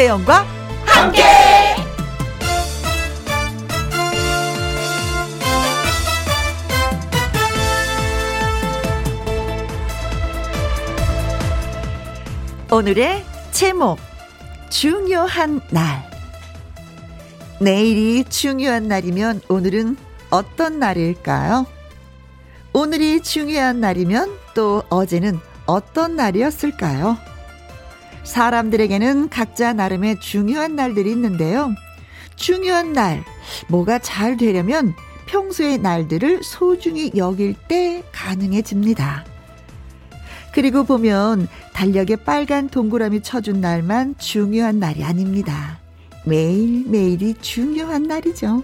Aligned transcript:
김혜영과 0.00 0.46
함께. 0.86 1.22
오늘의 12.72 13.24
제목 13.50 13.98
중요한 14.70 15.60
날 15.68 16.08
내일이 17.60 18.24
중요한 18.24 18.88
날이면 18.88 19.42
오늘은 19.48 19.98
어떤 20.30 20.78
날일까요? 20.78 21.66
오늘이 22.72 23.20
중요한 23.20 23.80
날이면 23.80 24.34
또 24.54 24.82
어제는 24.88 25.38
어떤 25.66 26.16
날이었을까요? 26.16 27.29
사람들에게는 28.24 29.28
각자 29.28 29.72
나름의 29.72 30.20
중요한 30.20 30.76
날들이 30.76 31.10
있는데요. 31.12 31.74
중요한 32.36 32.92
날, 32.92 33.24
뭐가 33.68 33.98
잘 33.98 34.36
되려면 34.36 34.94
평소의 35.26 35.78
날들을 35.78 36.42
소중히 36.42 37.12
여길 37.14 37.54
때 37.68 38.02
가능해집니다. 38.12 39.24
그리고 40.52 40.84
보면 40.84 41.48
달력에 41.72 42.16
빨간 42.16 42.68
동그라미 42.68 43.22
쳐준 43.22 43.60
날만 43.60 44.16
중요한 44.18 44.80
날이 44.80 45.04
아닙니다. 45.04 45.78
매일매일이 46.24 47.34
중요한 47.40 48.04
날이죠. 48.04 48.62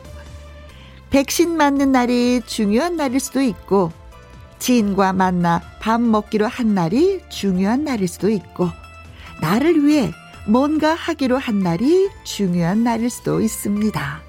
백신 1.11 1.57
맞는 1.57 1.93
날이 1.93 2.43
중요한 2.45 2.97
날일 2.97 3.21
수도 3.21 3.41
있고, 3.41 3.93
지인과 4.59 5.13
만나 5.13 5.63
밥 5.81 6.01
먹기로 6.01 6.47
한 6.47 6.75
날이 6.75 7.21
중요한 7.29 7.85
날일 7.85 8.09
수도 8.09 8.29
있고, 8.29 8.69
나를 9.41 9.85
위해 9.85 10.13
뭔가 10.47 10.95
하기로 10.95 11.39
한 11.39 11.59
날이 11.59 12.09
중요한 12.25 12.85
날일 12.85 13.11
수도 13.11 13.41
있습니다. 13.41 14.23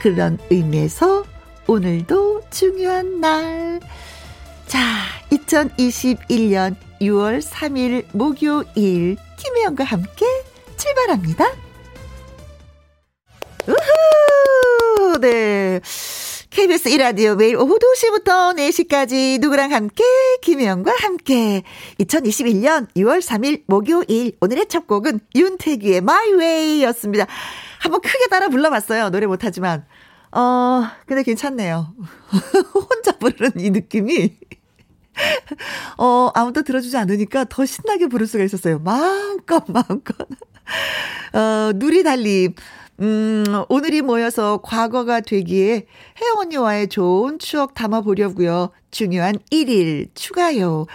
그런 0.00 0.38
의미에서 0.50 1.24
오늘도 1.66 2.42
중요한 2.50 3.20
날. 3.20 3.80
자, 4.66 4.78
2021년 5.30 6.76
6월 7.00 7.42
3일 7.42 8.06
목요일 8.12 9.16
김혜영과 9.36 9.84
함께 9.84 10.26
출발합니다. 10.76 11.44
우후! 13.66 15.18
네. 15.20 15.80
KBS 16.56 16.88
1라디오 16.88 17.36
매일 17.36 17.54
오후 17.56 17.78
2시부터 17.78 18.56
4시까지 18.56 19.38
누구랑 19.40 19.74
함께 19.74 20.02
김혜영과 20.40 20.90
함께 21.00 21.62
2021년 22.00 22.88
6월 22.96 23.20
3일 23.20 23.64
목요일 23.66 24.38
오늘의 24.40 24.66
첫 24.68 24.86
곡은 24.86 25.20
윤태기의 25.34 25.98
My 25.98 26.32
Way였습니다. 26.32 27.26
한번 27.78 28.00
크게 28.00 28.28
따라 28.28 28.48
불러봤어요. 28.48 29.10
노래 29.10 29.26
못하지만 29.26 29.84
어 30.32 30.84
근데 31.04 31.22
괜찮네요. 31.24 31.92
혼자 32.72 33.12
부르는 33.18 33.52
이 33.58 33.68
느낌이 33.68 34.38
어 35.98 36.30
아무도 36.34 36.62
들어주지 36.62 36.96
않으니까 36.96 37.44
더 37.50 37.66
신나게 37.66 38.06
부를 38.06 38.26
수가 38.26 38.42
있었어요. 38.44 38.78
마음껏 38.78 39.62
마음껏 39.68 40.16
어 41.34 41.72
누리 41.74 42.02
달님 42.02 42.54
음, 43.00 43.44
오늘이 43.68 44.00
모여서 44.02 44.58
과거가 44.62 45.20
되기에 45.20 45.86
혜영 46.20 46.38
언니와의 46.38 46.88
좋은 46.88 47.38
추억 47.38 47.74
담아보려고요. 47.74 48.70
중요한 48.90 49.36
1일 49.52 50.08
추가요. 50.14 50.86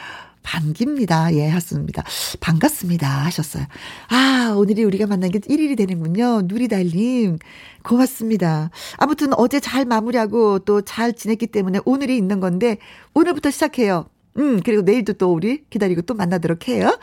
반깁니다. 0.43 1.35
예, 1.35 1.47
하습니다. 1.49 2.03
반갑습니다. 2.39 3.07
하셨어요. 3.07 3.63
아, 4.09 4.55
오늘이 4.57 4.83
우리가 4.83 5.05
만난 5.05 5.29
게 5.29 5.37
1일이 5.37 5.77
되는군요. 5.77 6.41
누리달님. 6.45 7.37
고맙습니다. 7.83 8.71
아무튼 8.97 9.33
어제 9.37 9.59
잘 9.59 9.85
마무리하고 9.85 10.59
또 10.59 10.81
잘 10.81 11.13
지냈기 11.13 11.45
때문에 11.47 11.79
오늘이 11.85 12.17
있는 12.17 12.39
건데, 12.39 12.77
오늘부터 13.13 13.51
시작해요. 13.51 14.07
음, 14.37 14.59
그리고 14.65 14.81
내일도 14.81 15.13
또 15.13 15.31
우리 15.31 15.63
기다리고 15.69 16.01
또 16.01 16.15
만나도록 16.15 16.67
해요. 16.67 16.97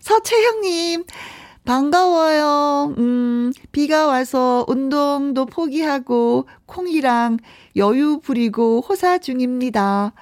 서채형님, 0.00 1.04
반가워요. 1.66 2.94
음, 2.96 3.52
비가 3.72 4.06
와서 4.06 4.64
운동도 4.68 5.46
포기하고 5.46 6.46
콩이랑 6.64 7.38
여유 7.74 8.20
부리고 8.20 8.80
호사 8.88 9.18
중입니다. 9.18 10.12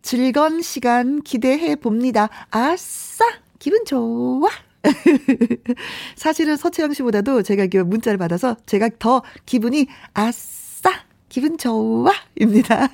즐거운 0.00 0.62
시간 0.62 1.22
기대해 1.22 1.76
봅니다. 1.76 2.30
아싸! 2.50 3.24
기분 3.58 3.84
좋아! 3.84 4.48
사실은 6.16 6.56
서채영 6.56 6.94
씨보다도 6.94 7.42
제가 7.42 7.66
그 7.66 7.78
문자를 7.78 8.18
받아서 8.18 8.56
제가 8.66 8.88
더 8.98 9.22
기분이 9.44 9.86
아싸! 10.14 10.90
기분 11.28 11.58
좋아! 11.58 12.12
입니다. 12.40 12.88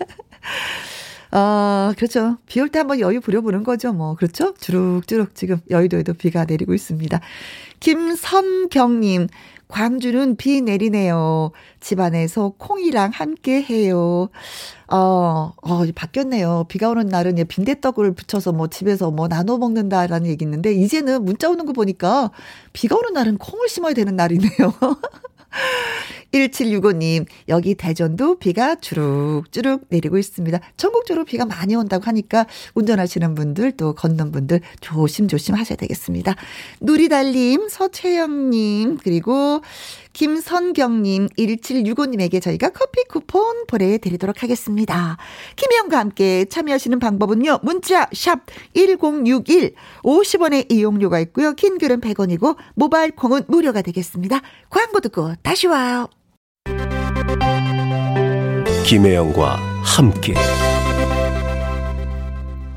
어, 1.32 1.92
그렇죠. 1.96 2.38
비 2.46 2.60
올 2.60 2.68
때 2.70 2.78
한번 2.80 2.98
여유 3.00 3.20
부려보는 3.20 3.62
거죠, 3.62 3.92
뭐. 3.92 4.14
그렇죠? 4.16 4.52
주룩주룩 4.54 5.34
지금 5.34 5.60
여의도에도 5.70 6.14
비가 6.14 6.44
내리고 6.44 6.74
있습니다. 6.74 7.20
김선경님, 7.78 9.28
광주는 9.69 10.36
비 10.36 10.60
내리네요. 10.60 11.52
집안에서 11.78 12.54
콩이랑 12.58 13.12
함께 13.14 13.62
해요. 13.62 14.28
어, 14.88 15.52
어, 15.62 15.82
바뀌었네요. 15.94 16.64
비가 16.69 16.88
오는 16.90 17.06
날은 17.06 17.36
빈대떡을 17.46 18.12
붙여서 18.14 18.50
뭐 18.52 18.66
집에서 18.66 19.12
뭐 19.12 19.28
나눠 19.28 19.56
먹는다라는 19.58 20.28
얘기 20.28 20.44
있는데, 20.44 20.72
이제는 20.72 21.24
문자 21.24 21.48
오는 21.48 21.64
거 21.64 21.72
보니까 21.72 22.32
비가 22.72 22.96
오는 22.96 23.12
날은 23.12 23.38
콩을 23.38 23.69
심어야 23.69 23.94
되는 23.94 24.16
날이네요. 24.16 24.50
1765님, 26.32 27.26
여기 27.48 27.74
대전도 27.74 28.38
비가 28.38 28.74
주룩주룩 28.74 29.86
내리고 29.88 30.18
있습니다. 30.18 30.58
전국적으로 30.76 31.24
비가 31.24 31.44
많이 31.44 31.74
온다고 31.74 32.04
하니까 32.04 32.46
운전하시는 32.74 33.34
분들 33.34 33.72
또 33.72 33.94
걷는 33.94 34.32
분들 34.32 34.60
조심조심 34.80 35.54
하셔야 35.54 35.76
되겠습니다. 35.76 36.34
누리달님, 36.80 37.69
서채영님, 37.69 38.98
그리고 39.02 39.60
김선경님, 40.12 41.28
1765님에게 41.28 42.42
저희가 42.42 42.70
커피 42.70 43.04
쿠폰 43.04 43.66
보내드리도록 43.66 44.42
하겠습니다. 44.42 45.16
김혜영과 45.56 45.98
함께 45.98 46.44
참여하시는 46.46 46.98
방법은요. 46.98 47.60
문자 47.62 48.08
샵 48.12 48.40
1061, 48.74 49.74
50원의 50.02 50.70
이용료가 50.72 51.20
있고요. 51.20 51.52
긴 51.52 51.78
글은 51.78 52.00
100원이고 52.00 52.56
모바일 52.74 53.12
콩은 53.12 53.44
무료가 53.48 53.82
되겠습니다. 53.82 54.40
광고 54.69 55.00
듣고 55.00 55.34
다시 55.42 55.66
와요. 55.66 56.08
김혜영과 58.84 59.56
함께 59.84 60.34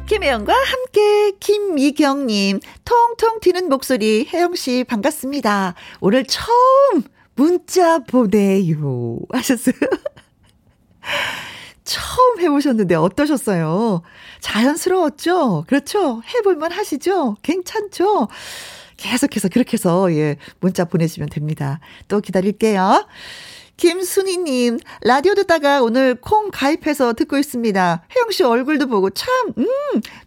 김혜영과 0.05 0.53
함께 0.53 1.31
김미경님 1.39 2.59
통통 2.85 3.39
튀는 3.39 3.67
목소리 3.69 4.27
혜영 4.31 4.53
씨 4.53 4.83
반갑습니다. 4.87 5.73
오늘 6.01 6.25
처음 6.25 7.01
문자 7.35 7.97
보내요 7.99 9.17
하셨어요. 9.33 9.73
처음 11.83 12.39
해보셨는데 12.41 12.93
어떠셨어요? 12.95 14.03
자연스러웠죠? 14.39 15.65
그렇죠? 15.67 16.21
해볼만 16.35 16.71
하시죠? 16.71 17.37
괜찮죠? 17.41 18.27
계속해서 18.97 19.49
그렇게 19.49 19.73
해서 19.73 20.13
예 20.13 20.37
문자 20.59 20.85
보내시면 20.85 21.29
됩니다. 21.29 21.79
또 22.07 22.21
기다릴게요. 22.21 23.07
김순희님, 23.77 24.79
라디오 25.01 25.33
듣다가 25.35 25.81
오늘 25.81 26.15
콩 26.15 26.49
가입해서 26.51 27.13
듣고 27.13 27.37
있습니다. 27.37 28.03
혜영 28.15 28.31
씨 28.31 28.43
얼굴도 28.43 28.87
보고 28.87 29.09
참, 29.09 29.27
음, 29.57 29.65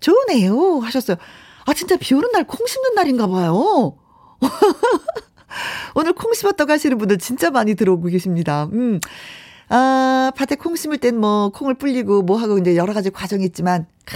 좋으네요. 0.01 0.81
하셨어요. 0.81 1.17
아, 1.65 1.73
진짜 1.75 1.97
비 1.97 2.15
오는 2.15 2.31
날 2.33 2.45
콩 2.45 2.67
심는 2.67 2.95
날인가 2.95 3.27
봐요. 3.29 3.97
오늘 5.95 6.13
콩 6.13 6.35
심었다고 6.35 6.71
하시는 6.73 6.99
분들 6.99 7.19
진짜 7.19 7.51
많이 7.51 7.75
들어오고 7.75 8.09
계십니다. 8.09 8.69
음. 8.73 9.01
아, 9.69 10.31
밭에 10.37 10.55
콩 10.57 10.77
심을 10.77 10.99
땐 10.99 11.17
뭐 11.19 11.49
콩을 11.49 11.75
불리고 11.75 12.23
뭐 12.23 12.37
하고 12.37 12.59
이제 12.59 12.77
여러 12.77 12.93
가지 12.93 13.11
과정이 13.11 13.45
있지만 13.47 13.87
크, 14.05 14.15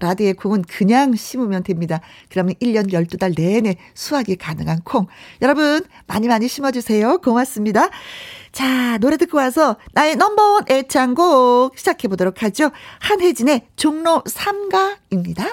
라디오의 0.00 0.34
콩은 0.34 0.62
그냥 0.62 1.14
심으면 1.14 1.62
됩니다. 1.62 2.00
그러면 2.30 2.54
1년 2.60 2.90
12달 2.92 3.36
내내 3.36 3.76
수확이 3.94 4.34
가능한 4.36 4.80
콩. 4.84 5.06
여러분 5.42 5.84
많이 6.08 6.26
많이 6.26 6.48
심어 6.48 6.72
주세요. 6.72 7.18
고맙습니다. 7.18 7.90
자, 8.58 8.98
노래 8.98 9.16
듣고 9.16 9.38
와서 9.38 9.76
나의 9.92 10.16
넘버원 10.16 10.64
애창곡 10.68 11.78
시작해 11.78 12.08
보도록 12.08 12.42
하죠. 12.42 12.72
한혜진의 12.98 13.68
종로 13.76 14.24
3가입니다. 14.26 15.44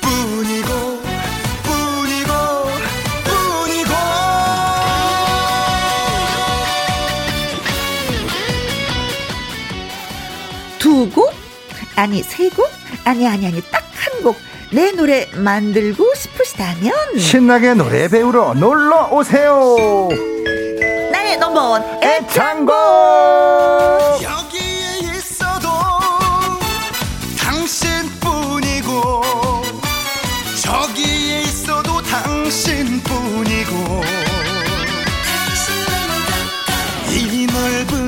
뿐이고 0.00 0.68
뿐이고 1.62 2.32
뿐이고 3.24 3.92
두 10.80 11.08
곡? 11.14 11.32
아니 11.94 12.24
세 12.24 12.48
곡? 12.50 12.66
아니 13.04 13.28
아니 13.28 13.46
아니 13.46 13.60
딱 13.70 13.84
한 13.94 14.22
곡 14.24 14.34
내 14.72 14.90
노래 14.90 15.28
만들고 15.36 16.12
싶으시다 16.16 16.74
계시다면 16.74 17.18
신나게 17.20 17.74
노래 17.74 18.08
배우러 18.08 18.52
놀러 18.54 19.08
오세요. 19.12 19.76
넘버원 21.56 21.82
애창곡. 22.02 22.74
여기에 24.22 25.16
있어도 25.16 25.68
당신뿐이고 27.40 29.22
저기에 30.62 31.40
있어도 31.40 32.02
당신뿐이고 32.02 33.74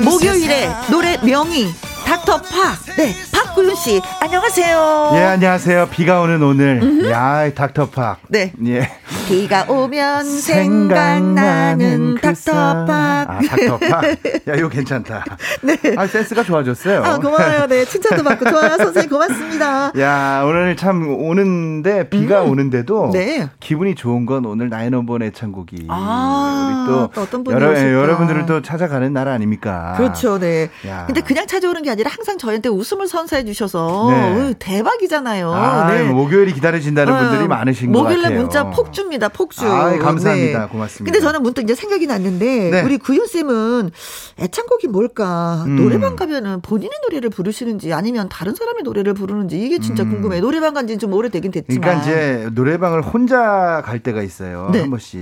목요일에 0.03 0.69
노래 0.91 1.17
명의 1.17 1.73
닥터 2.05 2.39
파. 2.41 2.77
네, 2.97 3.15
박구윤 3.45 3.75
씨. 3.75 4.01
안녕하세요. 4.19 5.11
예, 5.13 5.17
안녕하세요. 5.23 5.87
비가 5.91 6.19
오는 6.21 6.41
오늘. 6.43 7.09
야, 7.09 7.49
닥터팍. 7.53 8.19
네. 8.27 8.51
예. 8.65 8.89
비가 9.27 9.63
오면 9.69 10.25
생각나는 10.25 12.15
그 12.15 12.33
사- 12.35 12.85
닥터파. 12.85 13.25
아, 13.27 13.39
닥터팍. 13.47 14.03
야, 14.47 14.55
이거 14.55 14.67
괜찮다. 14.67 15.23
네. 15.63 15.77
아, 15.95 16.05
센스가 16.07 16.43
좋아졌어요. 16.43 17.01
아, 17.03 17.17
고마워요. 17.17 17.67
네, 17.67 17.85
칭찬도 17.85 18.23
받고 18.23 18.49
좋아요. 18.49 18.75
선생님 18.77 19.09
고맙습니다. 19.09 19.91
야, 19.99 20.43
오늘 20.45 20.75
참 20.75 21.07
오는데 21.07 22.09
비가 22.09 22.41
오는데도 22.41 23.05
음. 23.05 23.11
네. 23.11 23.47
기분이 23.61 23.95
좋은 23.95 24.25
건 24.25 24.45
오늘 24.45 24.67
나인원번 24.69 25.21
애창곡이 25.23 25.85
아, 25.89 26.85
우리 26.87 26.93
또, 26.93 27.09
또 27.13 27.21
어떤 27.21 27.43
분이 27.43 27.55
여러, 27.55 27.69
예, 27.69 27.73
오실까. 27.75 27.93
여러분들을 27.93 28.45
또 28.47 28.61
찾아가는 28.61 29.13
날 29.13 29.27
아닙니까? 29.29 29.93
그렇죠, 29.97 30.39
네. 30.39 30.69
야. 30.87 31.05
근데 31.05 31.21
그냥 31.21 31.47
찾아오는 31.47 31.81
게 31.83 31.89
아니라 31.91 32.11
항상 32.13 32.37
저희한테 32.37 32.67
웃음을 32.69 33.07
선 33.07 33.28
사해 33.29 33.45
주셔서 33.45 34.07
네. 34.09 34.35
으, 34.49 34.53
대박이잖아요. 34.57 35.53
아, 35.53 35.91
네. 35.91 36.03
목요일이 36.09 36.53
기다려진다는 36.53 37.13
어, 37.13 37.19
분들이 37.19 37.47
많으신 37.47 37.91
것 37.91 38.03
같아요. 38.03 38.31
문자 38.37 38.69
폭주입니다, 38.71 39.29
폭주. 39.29 39.63
네. 39.63 39.71
아이, 39.71 39.99
감사합니다. 39.99 40.67
고맙습니다. 40.67 41.11
근데 41.11 41.23
저는 41.23 41.43
문득 41.43 41.61
이제 41.63 41.75
생각이 41.75 42.07
났는데 42.07 42.71
네. 42.71 42.81
우리 42.81 42.97
구윤 42.97 43.27
쌤은 43.27 43.91
애창곡이 44.39 44.87
뭘까? 44.87 45.63
음. 45.67 45.75
노래방 45.75 46.15
가면은 46.15 46.61
본인의 46.61 46.91
노래를 47.03 47.29
부르시는지 47.29 47.93
아니면 47.93 48.27
다른 48.29 48.55
사람의 48.55 48.81
노래를 48.83 49.13
부르는지 49.13 49.59
이게 49.59 49.79
진짜 49.79 50.03
음. 50.03 50.09
궁금해. 50.09 50.37
요 50.37 50.41
노래방 50.41 50.73
간지는 50.73 50.97
좀 50.99 51.13
오래되긴 51.13 51.51
됐지만. 51.51 51.81
그러니까 51.81 52.03
이제 52.03 52.49
노래방을 52.53 53.03
혼자 53.03 53.83
갈 53.85 53.99
때가 53.99 54.23
있어요. 54.23 54.69
네. 54.73 54.81
한 54.81 54.89
번씩. 54.89 55.19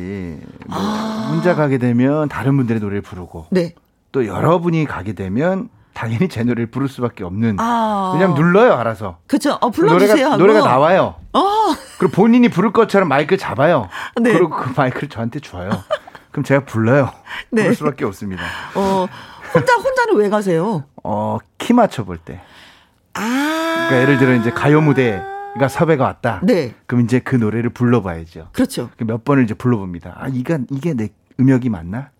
뭐 0.67 0.77
아. 0.77 1.31
혼자 1.33 1.55
가게 1.55 1.77
되면 1.77 2.29
다른 2.29 2.55
분들의 2.55 2.79
노래를 2.79 3.01
부르고 3.01 3.47
네. 3.51 3.73
또 4.13 4.25
여러분이 4.25 4.85
가게 4.85 5.13
되면 5.13 5.69
당연히 5.97 6.29
제 6.29 6.43
노래를 6.43 6.67
부를 6.67 6.87
수밖에 6.87 7.23
없는. 7.23 7.55
아. 7.59 8.11
왜냐면 8.13 8.35
눌러요, 8.35 8.73
알아서. 8.73 9.17
그쵸. 9.25 9.57
어, 9.59 9.71
불러주세요. 9.71 10.29
노래가. 10.29 10.37
노래가 10.37 10.59
나와요. 10.59 11.15
어. 11.33 11.41
그리고 11.97 12.13
본인이 12.13 12.49
부를 12.49 12.71
것처럼 12.71 13.09
마이크 13.09 13.35
잡아요. 13.35 13.89
네. 14.21 14.31
그리고 14.33 14.51
그 14.51 14.73
마이크를 14.77 15.09
저한테 15.09 15.39
줘요. 15.39 15.71
그럼 16.29 16.43
제가 16.43 16.65
불러요. 16.65 17.09
네. 17.49 17.63
부를 17.63 17.75
수밖에 17.75 18.05
없습니다. 18.05 18.43
어. 18.75 19.07
혼자, 19.55 19.73
혼자는 19.73 20.17
왜 20.17 20.29
가세요? 20.29 20.83
어, 21.03 21.39
키 21.57 21.73
맞춰볼 21.73 22.19
때. 22.19 22.41
아. 23.15 23.87
그러니까 23.89 24.01
예를 24.01 24.19
들어 24.19 24.35
이제 24.35 24.51
가요 24.51 24.81
무대가 24.81 25.67
섭외가 25.67 26.03
왔다. 26.03 26.41
네. 26.43 26.75
그럼 26.85 27.05
이제 27.05 27.17
그 27.17 27.35
노래를 27.35 27.71
불러봐야죠. 27.71 28.49
그렇죠. 28.51 28.91
그몇 28.97 29.25
번을 29.25 29.45
이제 29.45 29.55
불러봅니다. 29.55 30.13
아, 30.19 30.27
이가, 30.27 30.59
이게 30.69 30.93
내 30.93 31.09
음역이 31.39 31.69
맞나? 31.69 32.11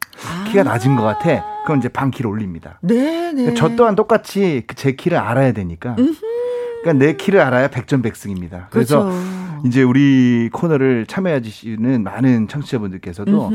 키가 0.48 0.64
낮은 0.64 0.96
것 0.96 1.04
같아. 1.04 1.57
그럼 1.68 1.80
이제 1.80 1.90
반 1.90 2.12
키를 2.12 2.30
올립니다. 2.32 2.80
네, 2.82 3.34
네. 3.34 3.54
저 3.54 3.76
또한 3.76 3.94
똑같이 3.94 4.64
그제 4.66 4.94
키를 4.94 5.18
알아야 5.18 5.52
되니까. 5.52 5.98
그러니까 5.98 6.94
내 6.94 7.18
키를 7.18 7.42
알아야 7.42 7.68
백전백승입니다. 7.68 8.68
그래서 8.70 9.04
그렇죠. 9.04 9.20
이제 9.66 9.84
우리 9.84 10.50
코너를 10.54 11.08
참여해 11.08 11.42
주시는 11.42 12.06
많은 12.06 12.48
청취자분들께서도 12.48 13.52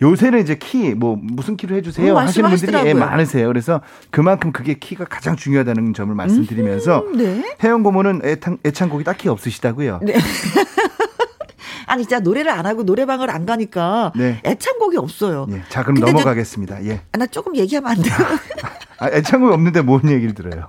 요새는 0.00 0.42
이제 0.42 0.54
키 0.54 0.94
뭐 0.94 1.18
무슨 1.20 1.56
키로 1.56 1.74
해주세요 1.74 2.12
음, 2.12 2.16
하시는 2.18 2.48
분들이 2.48 2.76
예. 2.86 2.94
많으세요. 2.94 3.48
그래서 3.48 3.80
그만큼 4.10 4.52
그게 4.52 4.74
키가 4.74 5.06
가장 5.06 5.34
중요하다는 5.34 5.92
점을 5.92 6.14
말씀드리면서 6.14 7.00
음, 7.00 7.16
네. 7.16 7.56
혜영 7.64 7.82
고모는 7.82 8.20
애창, 8.22 8.58
애창곡이 8.64 9.02
딱히 9.02 9.28
없으시다고요. 9.28 10.00
네. 10.04 10.14
아니 11.86 12.02
진짜 12.02 12.20
노래를 12.20 12.50
안 12.50 12.66
하고 12.66 12.82
노래방을 12.82 13.30
안 13.30 13.46
가니까 13.46 14.12
네. 14.16 14.40
애창곡이 14.44 14.96
없어요. 14.96 15.46
예, 15.50 15.62
자 15.68 15.82
그럼 15.82 16.00
넘어가겠습니다. 16.00 16.84
예. 16.84 17.00
아, 17.12 17.18
나 17.18 17.26
조금 17.26 17.56
얘기하면 17.56 17.90
안 17.90 18.02
돼요? 18.02 18.14
아, 18.98 19.08
애창곡이 19.08 19.52
없는데 19.52 19.82
뭔 19.82 20.08
얘기를 20.08 20.34
들어요? 20.34 20.66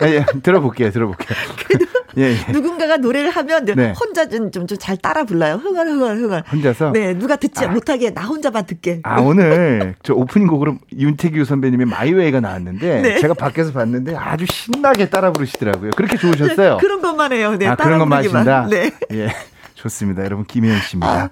아, 0.00 0.06
예, 0.06 0.24
들어볼게요, 0.42 0.90
들어볼게요. 0.90 1.38
예, 2.18 2.36
예. 2.46 2.52
누군가가 2.52 2.98
노래를 2.98 3.30
하면 3.30 3.64
네. 3.64 3.94
혼자 3.98 4.28
좀좀 4.28 4.66
잘 4.78 4.98
따라 4.98 5.24
불러요. 5.24 5.54
흥얼 5.54 5.86
흥얼 5.88 6.16
흥얼. 6.18 6.44
혼자서? 6.52 6.92
네, 6.92 7.14
누가 7.14 7.36
듣지 7.36 7.66
못하게 7.68 8.10
나 8.10 8.22
혼자만 8.26 8.66
듣게. 8.66 9.00
아, 9.04 9.20
오늘 9.22 9.94
저 10.02 10.12
오프닝 10.12 10.46
곡으로 10.48 10.76
윤태규 10.94 11.46
선배님의 11.46 11.86
마이웨이가 11.86 12.40
나왔는데 12.40 13.00
네. 13.00 13.18
제가 13.18 13.32
밖에서 13.32 13.72
봤는데 13.72 14.14
아주 14.14 14.44
신나게 14.44 15.08
따라 15.08 15.32
부르시더라고요. 15.32 15.92
그렇게 15.96 16.18
좋으셨어요? 16.18 16.76
그런 16.82 17.00
것만 17.00 17.32
해요. 17.32 17.56
네, 17.58 17.66
아, 17.68 17.76
그런 17.76 17.98
것만. 17.98 18.18
하신다? 18.18 18.66
네. 18.68 18.90
예. 19.12 19.28
좋습니다. 19.82 20.24
여러분, 20.24 20.44
김혜연 20.44 20.80
씨입니다. 20.80 21.30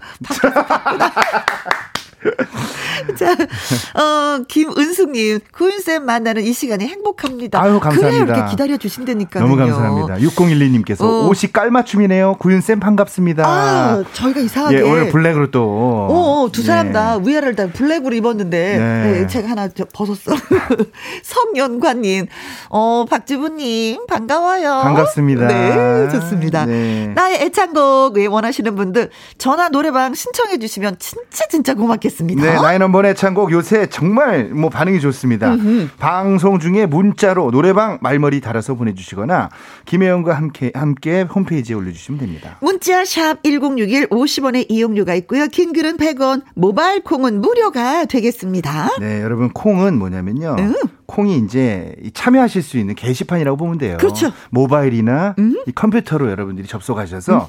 자, 3.17 3.33
어, 3.33 4.43
김은숙님, 4.47 5.41
구윤쌤 5.53 6.05
만나는 6.05 6.43
이 6.43 6.53
시간이 6.53 6.87
행복합니다. 6.87 7.61
아유, 7.61 7.81
감사합니다. 7.81 8.09
그래요, 8.09 8.25
이렇게 8.25 8.51
기다려 8.51 8.77
주신다니까요. 8.77 9.45
너무 9.45 9.57
감사합니다. 9.57 10.17
6012님께서 10.17 11.03
어. 11.03 11.29
옷이 11.29 11.53
깔맞춤이네요. 11.53 12.37
구윤쌤 12.39 12.79
반갑습니다. 12.81 13.45
아, 13.47 14.05
저희가 14.13 14.41
이상하게. 14.41 14.77
예, 14.77 14.83
오늘 14.83 15.11
블랙으로 15.11 15.51
또. 15.51 15.63
어, 15.63 16.43
어, 16.45 16.53
두 16.53 16.63
사람 16.63 16.89
네. 16.89 16.93
다 16.93 17.17
위아래를 17.17 17.57
다 17.57 17.69
블랙으로 17.69 18.15
입었는데 18.15 18.79
네. 18.79 19.13
네, 19.13 19.27
제가 19.27 19.49
하나 19.51 19.69
저 19.69 19.87
벗었어. 19.93 20.33
성연관님, 21.23 22.27
어 22.69 23.07
박지부님 23.09 24.07
반가워요. 24.07 24.81
반갑습니다. 24.83 25.47
네, 25.47 26.09
좋습니다. 26.11 26.67
네. 26.67 27.09
나의 27.15 27.43
애창곡 27.43 28.19
예, 28.21 28.27
원하시는 28.27 28.77
분들 28.77 29.11
전화 29.39 29.69
노래방 29.71 30.15
신청해 30.15 30.59
주시면 30.59 30.97
진짜 30.99 31.47
진짜 31.49 31.75
고맙겠습니다. 31.75 32.10
네, 32.19 32.55
나인원번의 32.55 33.15
창곡 33.15 33.53
요새 33.53 33.87
정말 33.87 34.51
뭐 34.51 34.71
반응이 34.71 35.01
좋습니다. 35.01 35.57
방송 35.99 36.59
중에 36.59 36.87
문자로 36.87 37.51
노래방 37.51 37.99
말머리 38.01 38.41
달아서 38.41 38.75
보내주시거나 38.75 39.49
김혜영과 39.85 40.35
함께 40.35 40.71
함께 40.75 41.23
홈페이지에 41.23 41.75
올려주시면 41.77 42.21
됩니다. 42.21 42.59
문자 42.61 43.05
샵 43.05 43.43
1061 43.43 44.09
50원의 44.09 44.67
이용료가 44.69 45.15
있고요. 45.17 45.47
긴 45.49 45.73
글은 45.73 45.97
100원, 45.97 46.43
모바일 46.55 47.03
콩은 47.03 47.41
무료가 47.41 48.05
되겠습니다. 48.05 48.99
네, 49.01 49.23
여러분 49.23 49.51
콩은 49.51 49.99
뭐냐면요. 49.99 50.57
음. 50.59 50.75
콩이 51.07 51.39
이제 51.39 51.95
이 52.03 52.13
참여하실 52.13 52.63
수 52.63 52.79
있는 52.79 52.95
게시판이라고 52.95 53.57
보면 53.57 53.79
돼요. 53.79 53.97
그렇죠. 53.99 54.27
음. 54.27 54.33
모바일이나 54.51 55.35
이 55.67 55.73
컴퓨터로 55.73 56.31
여러분들이 56.31 56.69
접속하셔서 56.69 57.47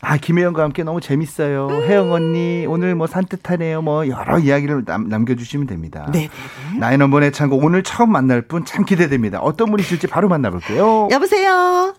아 0.00 0.16
김혜영과 0.16 0.62
함께 0.62 0.84
너무 0.84 1.00
재밌어요. 1.00 1.66
음. 1.68 1.82
혜영 1.82 2.12
언니 2.12 2.66
오늘 2.68 2.94
뭐 2.94 3.06
산뜻하네요. 3.08 3.82
뭐 3.82 4.06
여러 4.08 4.38
이야기를 4.38 4.84
남, 4.84 5.08
남겨주시면 5.08 5.66
됩니다. 5.66 6.08
네. 6.12 6.28
나인원번의 6.78 7.32
창곡 7.32 7.64
오늘 7.64 7.82
처음 7.82 8.12
만날 8.12 8.42
분 8.42 8.64
참 8.64 8.84
기대됩니다. 8.84 9.40
어떤 9.40 9.70
분이실지 9.70 10.06
바로 10.08 10.28
만나볼게요. 10.28 11.08
여보세요. 11.10 11.94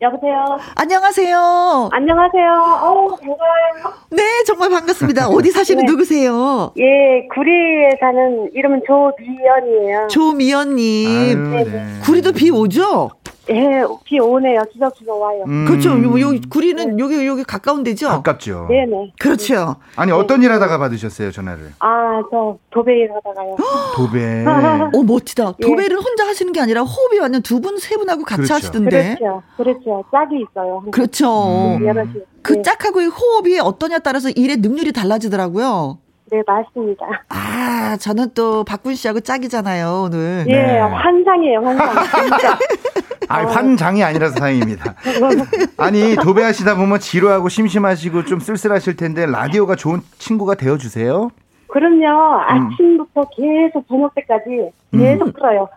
여보세요. 0.00 0.58
안녕하세요. 0.76 1.88
안녕하세요. 1.92 2.52
어우, 2.82 3.16
반가워요. 3.16 3.94
네, 4.12 4.22
정말 4.46 4.70
반갑습니다. 4.70 5.26
어디 5.30 5.50
사시는 5.50 5.84
네. 5.86 5.90
누구세요? 5.90 6.72
예, 6.78 7.26
구리에 7.34 7.90
사는 8.00 8.48
이름은 8.54 8.82
조미연이에요. 8.86 10.06
조미연님. 10.08 11.08
아유, 11.56 11.64
네. 11.70 11.86
구리도 12.04 12.30
비 12.32 12.50
오죠? 12.50 13.10
예, 13.50 13.82
비 14.04 14.18
오네요. 14.18 14.62
지적지적 14.72 15.20
와요. 15.20 15.44
음, 15.46 15.64
그렇죠. 15.66 15.90
요, 15.90 16.20
요, 16.20 16.40
구리는 16.50 16.98
여기, 16.98 17.26
여기 17.26 17.44
가까운 17.44 17.82
데죠? 17.82 18.08
가깝죠. 18.08 18.66
네네. 18.68 19.14
그렇죠. 19.18 19.76
아니 19.96 20.12
어떤 20.12 20.42
일 20.42 20.52
하다가 20.52 20.78
받으셨어요 20.78 21.30
전화를? 21.30 21.72
아, 21.78 22.22
저 22.30 22.58
도배 22.70 22.92
일 22.98 23.10
하다가요. 23.14 23.56
도배. 23.96 24.44
오, 24.92 25.02
멋지다. 25.04 25.54
예. 25.60 25.66
도배를 25.66 25.96
혼자 25.98 26.26
하시는 26.26 26.52
게 26.52 26.60
아니라 26.60 26.82
호흡이 26.82 27.18
완전 27.20 27.42
두 27.42 27.60
분, 27.60 27.78
세 27.78 27.96
분하고 27.96 28.24
같이 28.24 28.42
그렇죠. 28.42 28.54
하시던데. 28.54 29.16
그렇죠. 29.18 29.42
그렇죠. 29.56 30.04
짝이 30.12 30.44
있어요. 30.50 30.84
그렇죠. 30.90 31.76
음. 31.78 32.22
그 32.42 32.54
네, 32.54 32.62
짝하고의 32.62 33.08
호흡이 33.08 33.58
어떠냐에 33.60 33.98
따라서 34.00 34.30
일의 34.30 34.58
능률이 34.58 34.92
달라지더라고요. 34.92 35.98
네, 36.30 36.42
맞습니다. 36.46 37.06
아, 37.30 37.96
저는 37.98 38.32
또 38.34 38.64
박군 38.64 38.94
씨하고 38.94 39.20
짝이잖아요, 39.20 40.02
오늘. 40.06 40.44
예, 40.48 40.52
네. 40.52 40.78
환상이에요, 40.78 41.60
환상. 41.60 41.94
진짜. 42.28 42.58
아니 43.28 43.46
환장이 43.46 44.02
아니라서 44.02 44.36
다행입니다. 44.36 44.94
아니 45.76 46.16
도배하시다 46.16 46.76
보면 46.76 46.98
지루하고 46.98 47.50
심심하시고 47.50 48.24
좀 48.24 48.40
쓸쓸하실 48.40 48.96
텐데 48.96 49.26
라디오가 49.26 49.76
좋은 49.76 50.00
친구가 50.18 50.54
되어 50.54 50.78
주세요. 50.78 51.30
그럼요. 51.66 52.40
아침부터 52.40 53.28
계속 53.36 53.86
저녁 53.86 54.14
때까지 54.14 54.70
계속 54.92 55.34
들어요. 55.34 55.68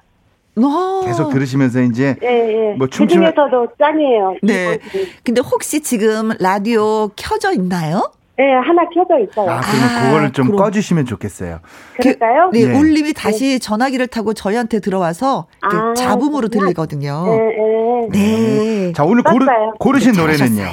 어. 0.58 1.02
계속 1.06 1.30
들으시면서 1.30 1.82
이제 1.82 2.16
예, 2.24 2.28
예. 2.28 2.76
뭐그 2.78 3.08
중에서도 3.08 3.68
짱이에요. 3.78 4.36
네. 4.44 4.80
근데 5.24 5.42
혹시 5.42 5.82
지금 5.82 6.32
라디오 6.40 7.10
켜져 7.18 7.52
있나요? 7.54 8.12
예, 8.40 8.44
하나 8.54 8.84
켜져 8.90 9.20
있어요. 9.20 9.52
아, 9.52 9.62
그러면 9.62 9.90
아, 9.90 10.06
그거를 10.08 10.32
좀 10.32 10.48
그럼. 10.48 10.60
꺼주시면 10.62 11.06
좋겠어요. 11.06 11.60
그럴까요? 12.00 12.50
네, 12.54 12.66
네. 12.66 12.80
울림이 12.80 13.14
다시 13.14 13.60
전화기를 13.60 14.08
타고 14.08 14.34
저희한테 14.34 14.80
들어와서 14.80 15.48
아, 15.62 15.94
잡음으로 15.96 16.48
그렇구나. 16.48 16.66
들리거든요. 16.66 17.26
예, 17.28 17.34
예. 17.36 18.10
네. 18.12 18.94
자, 18.94 19.04
오늘 19.04 19.24
고르. 19.24 19.46
고르신 19.80 20.14
노래는요? 20.14 20.64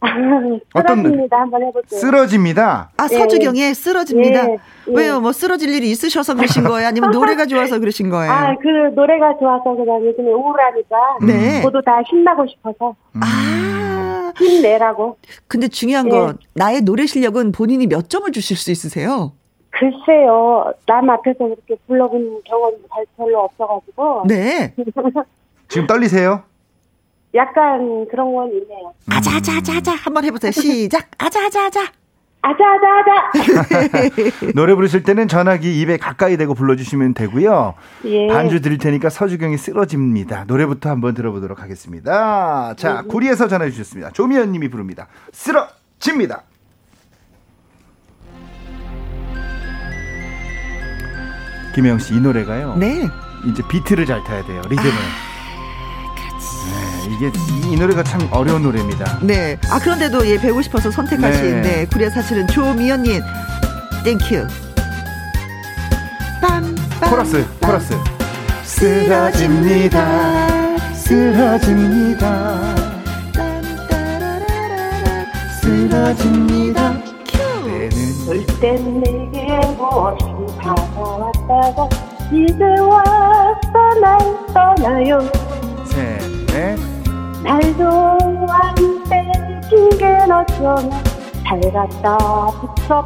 어떤 0.74 1.02
노래? 1.02 1.10
쓰러집니다. 1.10 1.36
한번 1.40 1.62
해볼게요. 1.64 1.98
쓰러집니다. 2.00 2.90
아, 2.96 3.08
예. 3.10 3.18
서주경의 3.18 3.74
쓰러집니다. 3.74 4.48
예, 4.48 4.52
예. 4.52 4.58
왜요? 4.92 5.20
뭐 5.20 5.32
쓰러질 5.32 5.68
일이 5.74 5.90
있으셔서 5.90 6.34
그러신 6.36 6.64
거예요? 6.64 6.86
아니면 6.88 7.10
노래가 7.10 7.46
좋아서 7.46 7.78
그러신 7.80 8.08
거예요? 8.08 8.32
아, 8.32 8.54
그 8.62 8.68
노래가 8.94 9.36
좋아서 9.38 9.64
그냥 9.74 10.04
요즘에 10.06 10.30
우울하니까 10.32 10.96
네. 11.26 11.62
저도 11.62 11.82
다 11.82 12.00
신나고 12.08 12.46
싶어서 12.46 12.94
아, 13.20 13.87
힘내라고. 14.36 15.18
근데 15.46 15.68
중요한 15.68 16.06
예. 16.06 16.10
건 16.10 16.38
나의 16.54 16.82
노래 16.82 17.06
실력은 17.06 17.52
본인이 17.52 17.86
몇 17.86 18.08
점을 18.08 18.30
주실 18.32 18.56
수 18.56 18.70
있으세요? 18.70 19.32
글쎄요, 19.70 20.72
남 20.86 21.08
앞에서 21.10 21.38
그렇게 21.38 21.76
불러본 21.86 22.40
경험이 22.44 22.76
잘 22.92 23.04
별로 23.16 23.40
없어가지고 23.40 24.24
네. 24.26 24.74
지금 25.68 25.86
떨리세요? 25.86 26.42
약간 27.34 28.06
그런 28.10 28.34
건 28.34 28.48
있네요. 28.52 28.92
아자, 29.10 29.36
아자, 29.36 29.56
아자, 29.58 29.76
아자. 29.76 29.92
한번 29.92 30.24
해보세요. 30.24 30.50
시작. 30.50 31.08
아자, 31.18 31.44
아자, 31.44 31.66
아자. 31.66 31.80
아자 31.82 31.92
아자 32.40 32.64
아자. 32.72 34.50
노래 34.54 34.74
부르실 34.74 35.02
때는 35.02 35.26
전화기 35.28 35.80
입에 35.80 35.96
가까이 35.96 36.36
대고 36.36 36.54
불러주시면 36.54 37.14
되고요. 37.14 37.74
예. 38.04 38.28
반주 38.28 38.60
드릴 38.60 38.78
테니까 38.78 39.10
서주경이 39.10 39.56
쓰러집니다. 39.58 40.44
노래부터 40.46 40.88
한번 40.88 41.14
들어보도록 41.14 41.60
하겠습니다. 41.60 42.74
자, 42.76 43.02
구리에서 43.02 43.48
전화 43.48 43.68
주셨습니다. 43.68 44.10
조미연 44.12 44.52
님이 44.52 44.68
부릅니다. 44.68 45.08
쓰러집니다. 45.32 46.44
김영 51.74 51.98
씨, 51.98 52.14
이 52.14 52.20
노래가요. 52.20 52.76
네. 52.76 53.08
이제 53.46 53.62
비트를 53.68 54.06
잘 54.06 54.22
타야 54.24 54.44
돼요. 54.44 54.60
리듬을. 54.68 54.90
네, 54.90 56.87
이게 57.18 57.32
이 57.68 57.76
노래가 57.76 58.04
참 58.04 58.28
어려운 58.30 58.62
노래입니다. 58.62 59.18
네. 59.22 59.58
아, 59.70 59.80
그런데도 59.80 60.24
예, 60.28 60.38
배우고 60.40 60.62
싶어서 60.62 60.88
선택하신, 60.90 61.62
네. 61.62 61.62
네. 61.62 61.86
구리의 61.86 62.10
사실은 62.12 62.46
조미연님. 62.46 63.20
Thank 64.04 64.27
you. 64.27 64.46
빰, 66.40 66.76
빰, 67.00 67.10
코러스, 67.10 67.44
빰. 67.60 67.66
코러스. 67.66 67.94
쓰러집니다. 68.62 70.48
쓰러집니다. 70.94 72.76
쓰러집니다. 75.60 77.02
절대 78.24 78.72
내게 78.72 79.58
무엇이 79.76 80.24
다가왔다가 80.60 81.88
이제 82.30 82.62
와서 82.80 83.94
날 84.00 84.18
떠나요. 84.54 85.18
셋, 85.86 86.20
넷. 86.48 86.97
날도 87.42 88.16
안 88.50 88.74
뺏긴 89.08 89.90
게 89.98 90.04
어쩌면 90.32 90.90
잘 91.46 91.60
갖다 91.72 92.18
붙여 92.60 93.02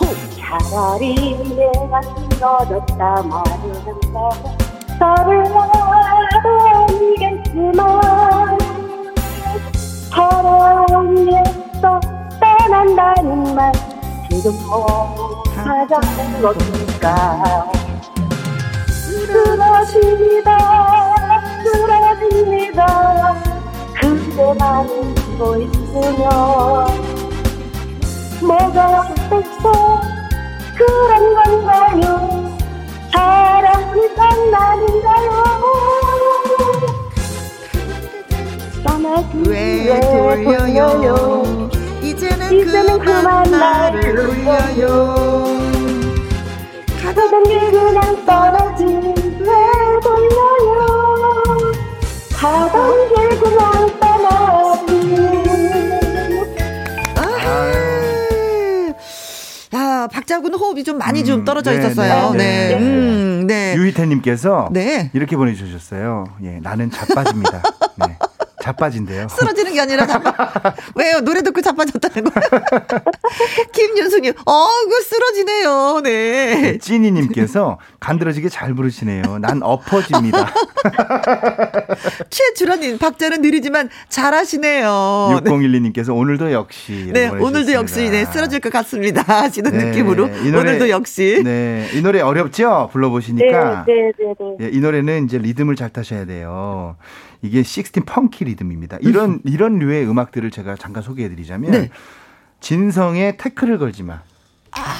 호. 0.00 0.06
차라리 0.38 1.14
내가 1.54 2.02
쓰러졌다 2.02 3.22
말을 3.22 3.64
한다고 3.86 4.56
저를 4.98 5.30
알아보겠지만 7.14 7.78
사랑에서 10.10 11.86
떠난다는 12.40 13.54
말 13.54 13.72
지금 14.28 14.52
뭐 14.68 15.06
하자는 15.54 16.42
겁니까? 16.42 17.70
쓰러집니다 18.88 20.48
쓰러집니다 22.78 23.34
그대만 24.00 24.88
웃고 24.88 25.56
있으면 25.56 26.22
뭐가 28.40 29.08
됐어? 29.28 30.00
그런 30.76 31.34
건가요? 31.34 32.56
사랑이 33.12 34.14
장난인가요? 34.14 35.28
떠나기 38.86 39.32
왜 39.50 40.00
돌려요? 40.00 41.68
이제는, 42.00 42.52
이제는 42.52 42.98
그만 43.00 43.50
나를 43.50 44.14
돌려요. 44.14 45.14
가던 47.02 47.42
길 47.42 47.70
그냥 47.72 48.24
떠나지 48.24 48.84
왜 48.84 50.00
돌려요 50.00 50.47
길 52.38 53.40
그냥 53.40 53.98
떠나지 53.98 55.18
아, 59.72 60.08
박자군 60.12 60.54
호흡이 60.54 60.84
좀 60.84 60.98
많이 60.98 61.24
좀 61.24 61.40
음, 61.40 61.44
떨어져 61.44 61.72
네, 61.72 61.78
있었어요. 61.78 62.30
네, 62.32 62.38
네. 62.38 62.68
네. 62.68 62.74
음, 62.80 63.46
네. 63.48 63.74
유희태님께서 63.74 64.68
네. 64.72 65.10
이렇게 65.14 65.36
보내주셨어요. 65.36 66.26
예, 66.44 66.60
나는 66.60 66.90
자빠집니다. 66.90 67.62
네, 68.68 68.72
자빠진대요. 68.72 69.28
쓰러지는 69.28 69.72
게 69.72 69.80
아니라 69.80 70.06
자빠... 70.06 70.34
왜요? 70.94 71.20
노래 71.20 71.42
듣고 71.42 71.60
자빠졌다는 71.62 72.30
거예요? 72.30 72.48
김윤숙님, 73.72 74.32
어, 74.46 74.66
이거 74.86 75.00
쓰러지네요. 75.02 76.00
네. 76.04 76.78
찐이님께서 76.78 77.78
간드러지게 78.00 78.48
잘 78.50 78.74
부르시네요. 78.74 79.38
난 79.40 79.62
엎어집니다. 79.62 80.52
최주라님, 82.30 82.98
박자는 82.98 83.40
느리지만 83.42 83.88
잘하시네요. 84.08 85.40
네. 85.44 85.50
6012님께서 85.50 86.14
오늘도 86.14 86.52
역시. 86.52 87.10
네, 87.12 87.28
오늘도 87.28 87.72
역시 87.72 88.10
네, 88.10 88.24
쓰러질 88.26 88.60
것 88.60 88.70
같습니다. 88.72 89.22
하시는 89.22 89.70
네, 89.70 89.84
느낌으로 89.86 90.28
이 90.44 90.50
노래- 90.50 90.70
오늘도 90.70 90.88
역시 90.90 91.40
네, 91.44 91.88
이 91.94 92.02
노래 92.02 92.20
어렵죠? 92.20 92.90
불러보시니까. 92.92 93.84
네 93.86 93.92
네 93.94 94.12
네 94.18 94.34
네 94.58 94.66
예, 94.66 94.70
이 94.72 94.80
노래는 94.80 95.24
이제 95.24 95.38
리듬을 95.38 95.76
잘 95.76 95.88
타셔야 95.90 96.26
돼요. 96.26 96.96
이게 97.42 97.62
16 97.62 98.04
펑키 98.06 98.44
리듬입니다. 98.44 98.98
이런 99.00 99.40
이런 99.44 99.78
류의 99.78 100.08
음악들을 100.08 100.50
제가 100.50 100.76
잠깐 100.76 101.02
소개해드리자면 101.02 101.70
네. 101.70 101.90
진성의 102.60 103.36
태클을 103.36 103.78
걸지 103.78 104.02
마. 104.02 104.22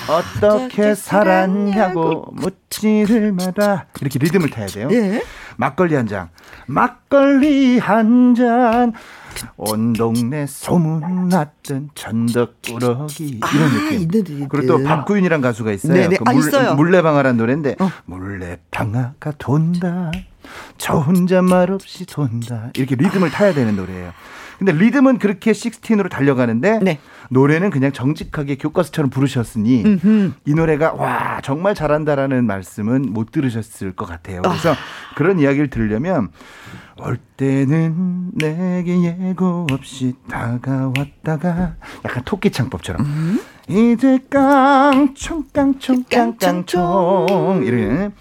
어떻게 0.09 0.47
어떻게 0.47 0.95
살았냐고 0.95 2.33
묻지를 2.33 3.33
마라 3.33 3.87
이렇게 4.01 4.19
리듬을 4.19 4.51
타야 4.51 4.67
돼요. 4.67 4.89
예. 4.91 5.23
막걸리 5.57 5.95
한 5.95 6.07
잔, 6.07 6.31
막걸리 6.67 7.79
한 7.79 8.35
잔. 8.35 8.93
온 9.57 9.93
동네 9.93 10.47
소문났던 10.47 11.91
천덕꾸러기 11.95 13.25
이런 13.27 13.43
아, 13.43 13.69
느낌. 13.69 14.01
있는 14.01 14.21
리듬. 14.25 14.49
그리고 14.49 14.79
또 14.79 14.83
박구윤이란 14.83 15.41
가수가 15.41 15.71
있어요. 15.73 15.93
네네. 15.95 16.17
그 16.17 16.25
아, 16.27 16.33
있어요. 16.33 16.71
어. 16.71 16.75
물레방아란 16.75 17.37
노래인데 17.37 17.77
물레방아가 18.07 19.33
돈다. 19.39 20.11
저 20.77 20.95
혼자 20.99 21.43
말없이 21.43 22.07
돈다. 22.07 22.71
이렇게 22.77 22.95
리듬을 22.95 23.31
타야 23.31 23.53
되는 23.53 23.77
노래예요. 23.77 24.13
근데 24.59 24.73
리듬은 24.73 25.19
그렇게 25.19 25.53
16으로 25.53 26.11
달려가는데 26.11 26.81
네. 26.81 26.99
노래는 27.31 27.71
그냥 27.71 27.93
정직하게 27.93 28.57
교과서처럼 28.57 29.09
부르셨으니 29.11 29.85
음흠. 29.85 30.33
이 30.47 30.55
노래가 30.55 30.93
와 30.95 31.41
정말 31.43 31.75
잘한다라는 31.75 32.45
말씀은 32.47 33.03
못 33.03 33.31
들으셨을 33.31 33.95
것 33.95 34.07
같아요. 34.07 34.43
그래서 34.43 34.75
그런 35.15 35.39
이야기를 35.39 35.71
들으려면 35.71 36.31
올 37.01 37.19
때는 37.37 38.33
내게 38.33 39.01
예고 39.05 39.69
없이 39.71 40.15
다가왔다가 40.29 41.77
약간 42.05 42.23
토끼 42.25 42.51
창법처럼 42.51 43.03
음. 43.03 43.41
이제 43.69 44.19
깡총 44.29 45.45
깡총 45.53 46.03
깡깡총 46.11 47.63
이런 47.65 48.13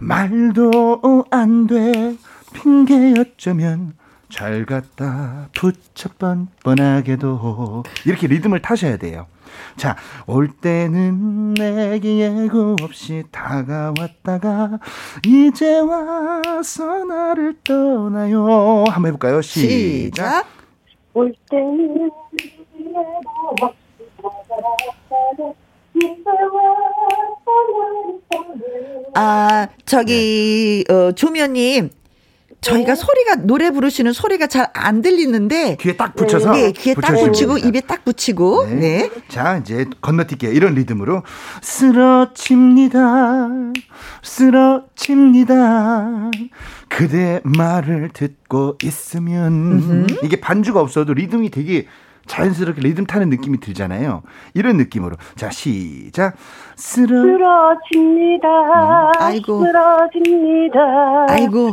말도 0.00 1.24
안 1.30 1.66
돼 1.66 2.16
핑계 2.52 3.14
어쩌면 3.20 3.94
잘 4.30 4.66
갖다 4.66 5.48
붙여 5.54 6.10
뻔뻔하게도 6.18 7.84
이렇게 8.06 8.26
리듬을 8.26 8.60
타셔야 8.60 8.96
돼요. 8.98 9.26
자, 9.76 9.96
올 10.26 10.48
때는 10.48 11.54
내게 11.54 12.18
예고 12.18 12.76
없이 12.82 13.24
다가왔다가 13.30 14.78
이제 15.24 15.78
와서 15.80 17.04
나를 17.04 17.56
떠나요. 17.64 18.84
한번 18.88 19.06
해볼까요? 19.08 19.40
시작. 19.40 20.44
시작. 20.44 20.46
올 21.14 21.34
때는 21.50 22.10
내가 22.76 23.00
없이 23.62 23.76
다가왔다가 24.20 25.54
아, 29.14 29.68
저기, 29.84 30.84
어, 30.88 31.12
조미연님. 31.12 31.90
저희가 32.60 32.96
소리가, 32.96 33.36
노래 33.36 33.70
부르시는 33.70 34.12
소리가 34.12 34.48
잘 34.48 34.68
안 34.74 35.00
들리는데. 35.00 35.76
귀에 35.80 35.96
딱 35.96 36.14
붙여서. 36.16 36.50
네, 36.52 36.72
귀에 36.72 36.94
딱 36.94 37.14
붙이고, 37.14 37.54
됩니다. 37.54 37.68
입에 37.68 37.80
딱 37.82 38.04
붙이고. 38.04 38.66
네. 38.66 39.10
자, 39.28 39.58
이제 39.58 39.84
건너뛸게요. 40.02 40.54
이런 40.54 40.74
리듬으로. 40.74 41.22
쓰러집니다. 41.62 43.48
쓰러집니다. 44.22 46.30
그대 46.88 47.40
말을 47.44 48.10
듣고 48.12 48.76
있으면. 48.82 50.08
이게 50.24 50.40
반주가 50.40 50.80
없어도 50.80 51.14
리듬이 51.14 51.50
되게 51.50 51.86
자연스럽게 52.28 52.80
리듬 52.80 53.06
타는 53.06 53.28
느낌이 53.30 53.58
들잖아요. 53.60 54.22
이런 54.54 54.76
느낌으로. 54.76 55.16
자, 55.34 55.50
시작. 55.50 56.36
쓰러. 56.76 57.22
쓰러집니다. 57.22 58.48
아이고. 59.18 59.64
쓰러집니다. 59.64 60.78
아이고, 61.28 61.72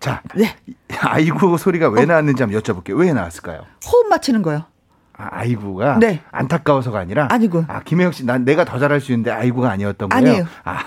자, 0.00 0.22
네. 0.34 0.56
아이고 1.00 1.56
소리가 1.56 1.88
왜 1.90 2.04
나왔는지 2.06 2.42
한번 2.42 2.60
여쭤볼게요. 2.60 2.98
왜 2.98 3.12
나왔을까요? 3.12 3.60
호흡 3.86 4.08
맞추는 4.08 4.42
거요. 4.42 4.64
아, 5.16 5.28
아이고가 5.32 5.98
네. 5.98 6.22
안타까워서가 6.32 6.98
아니라 6.98 7.28
아니고. 7.30 7.66
아 7.68 7.82
김혜영 7.82 8.12
씨, 8.12 8.24
난 8.24 8.44
내가 8.44 8.64
더 8.64 8.78
잘할 8.78 9.00
수 9.00 9.12
있는데 9.12 9.30
아이고가 9.30 9.70
아니었던 9.70 10.08
거예요. 10.08 10.26
아니에요. 10.26 10.46
아, 10.64 10.78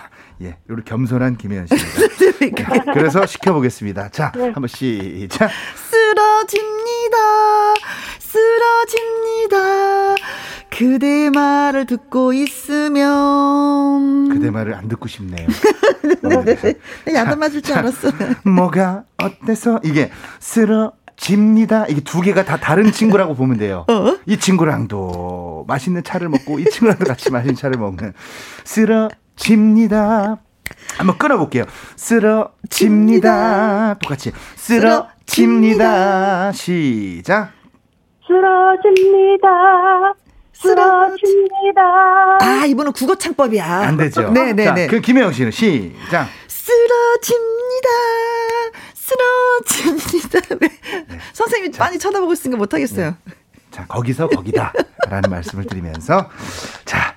예, 0.41 0.57
우리 0.67 0.83
겸손한 0.83 1.37
김혜연 1.37 1.67
씨입니다. 1.67 2.73
네, 2.73 2.79
그래서 2.93 3.25
시켜보겠습니다. 3.25 4.09
자, 4.09 4.31
한번 4.33 4.67
시작. 4.67 5.49
쓰러집니다. 5.75 7.17
쓰러집니다. 8.33 10.15
그대 10.69 11.29
말을 11.29 11.85
듣고 11.85 12.33
있으면. 12.33 13.03
그대 14.29 14.49
말을 14.49 14.73
안 14.73 14.87
듣고 14.87 15.07
싶네요. 15.07 15.45
네, 17.05 17.13
야단 17.13 17.37
맞을 17.37 17.61
줄 17.61 17.75
알았어. 17.75 18.09
뭐가 18.43 19.03
어때서 19.17 19.81
이게 19.83 20.09
쓰러 20.39 20.93
집니다. 21.15 21.85
이게 21.87 22.01
두 22.01 22.21
개가 22.21 22.43
다 22.43 22.57
다른 22.57 22.91
친구라고 22.91 23.35
보면 23.35 23.59
돼요. 23.59 23.85
어? 23.91 24.17
이 24.25 24.37
친구랑도 24.37 25.65
맛있는 25.67 26.03
차를 26.03 26.27
먹고 26.29 26.57
이 26.59 26.65
친구랑도 26.65 27.05
같이 27.05 27.29
맛있는 27.31 27.55
차를 27.55 27.77
먹는 27.77 28.13
쓰러집니다. 28.63 30.39
한번 30.97 31.17
끊어볼게요. 31.19 31.65
쓰러집니다. 31.95 33.93
똑같이 34.01 34.31
쓰러집니다. 34.55 36.51
시작. 36.51 37.62
쓰러집니다. 38.27 40.13
쓰러집니다. 40.53 41.81
아, 42.41 42.65
이분은 42.67 42.91
국어 42.93 43.15
창법이야. 43.15 43.65
안 43.65 43.97
되죠. 43.97 44.29
네 44.31 44.53
네네. 44.53 44.85
자, 44.85 44.91
그 44.91 45.01
김혜영 45.01 45.33
씨는 45.33 45.51
시작. 45.51 46.27
쓰러집니다. 46.47 47.89
쓰러집니다. 48.93 50.39
왜? 50.61 50.67
네. 51.09 51.19
선생님이 51.33 51.73
많이 51.77 51.99
쳐다보고 51.99 52.33
있으니까 52.33 52.57
못 52.57 52.73
하겠어요. 52.73 53.15
자, 53.71 53.85
거기서 53.87 54.27
거기다. 54.29 54.71
라는 55.09 55.29
말씀을 55.31 55.65
드리면서. 55.65 56.29
자, 56.85 57.15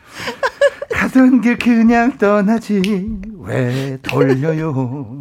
가던 0.90 1.42
길 1.42 1.58
그냥 1.58 2.16
떠나지. 2.18 3.10
왜 3.40 3.98
돌려요? 4.02 5.20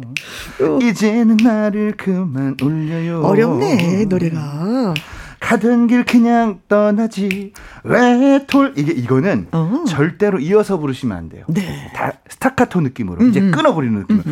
이제는 0.82 1.36
나를 1.36 1.94
그만 1.96 2.56
울려요. 2.60 3.22
어렵네, 3.22 4.06
노래가. 4.06 4.94
가던 5.40 5.86
길 5.86 6.04
그냥 6.04 6.60
떠나지. 6.68 7.52
왜 7.84 8.44
돌, 8.46 8.72
이게, 8.76 8.92
이거는 8.92 9.48
어. 9.52 9.84
절대로 9.86 10.38
이어서 10.40 10.78
부르시면 10.78 11.16
안 11.16 11.28
돼요. 11.28 11.44
네. 11.48 11.90
다 11.94 12.12
스타카토 12.28 12.80
느낌으로 12.80 13.24
이제 13.26 13.40
음, 13.40 13.46
음. 13.46 13.50
끊어버리는 13.50 13.98
느낌으로. 14.00 14.24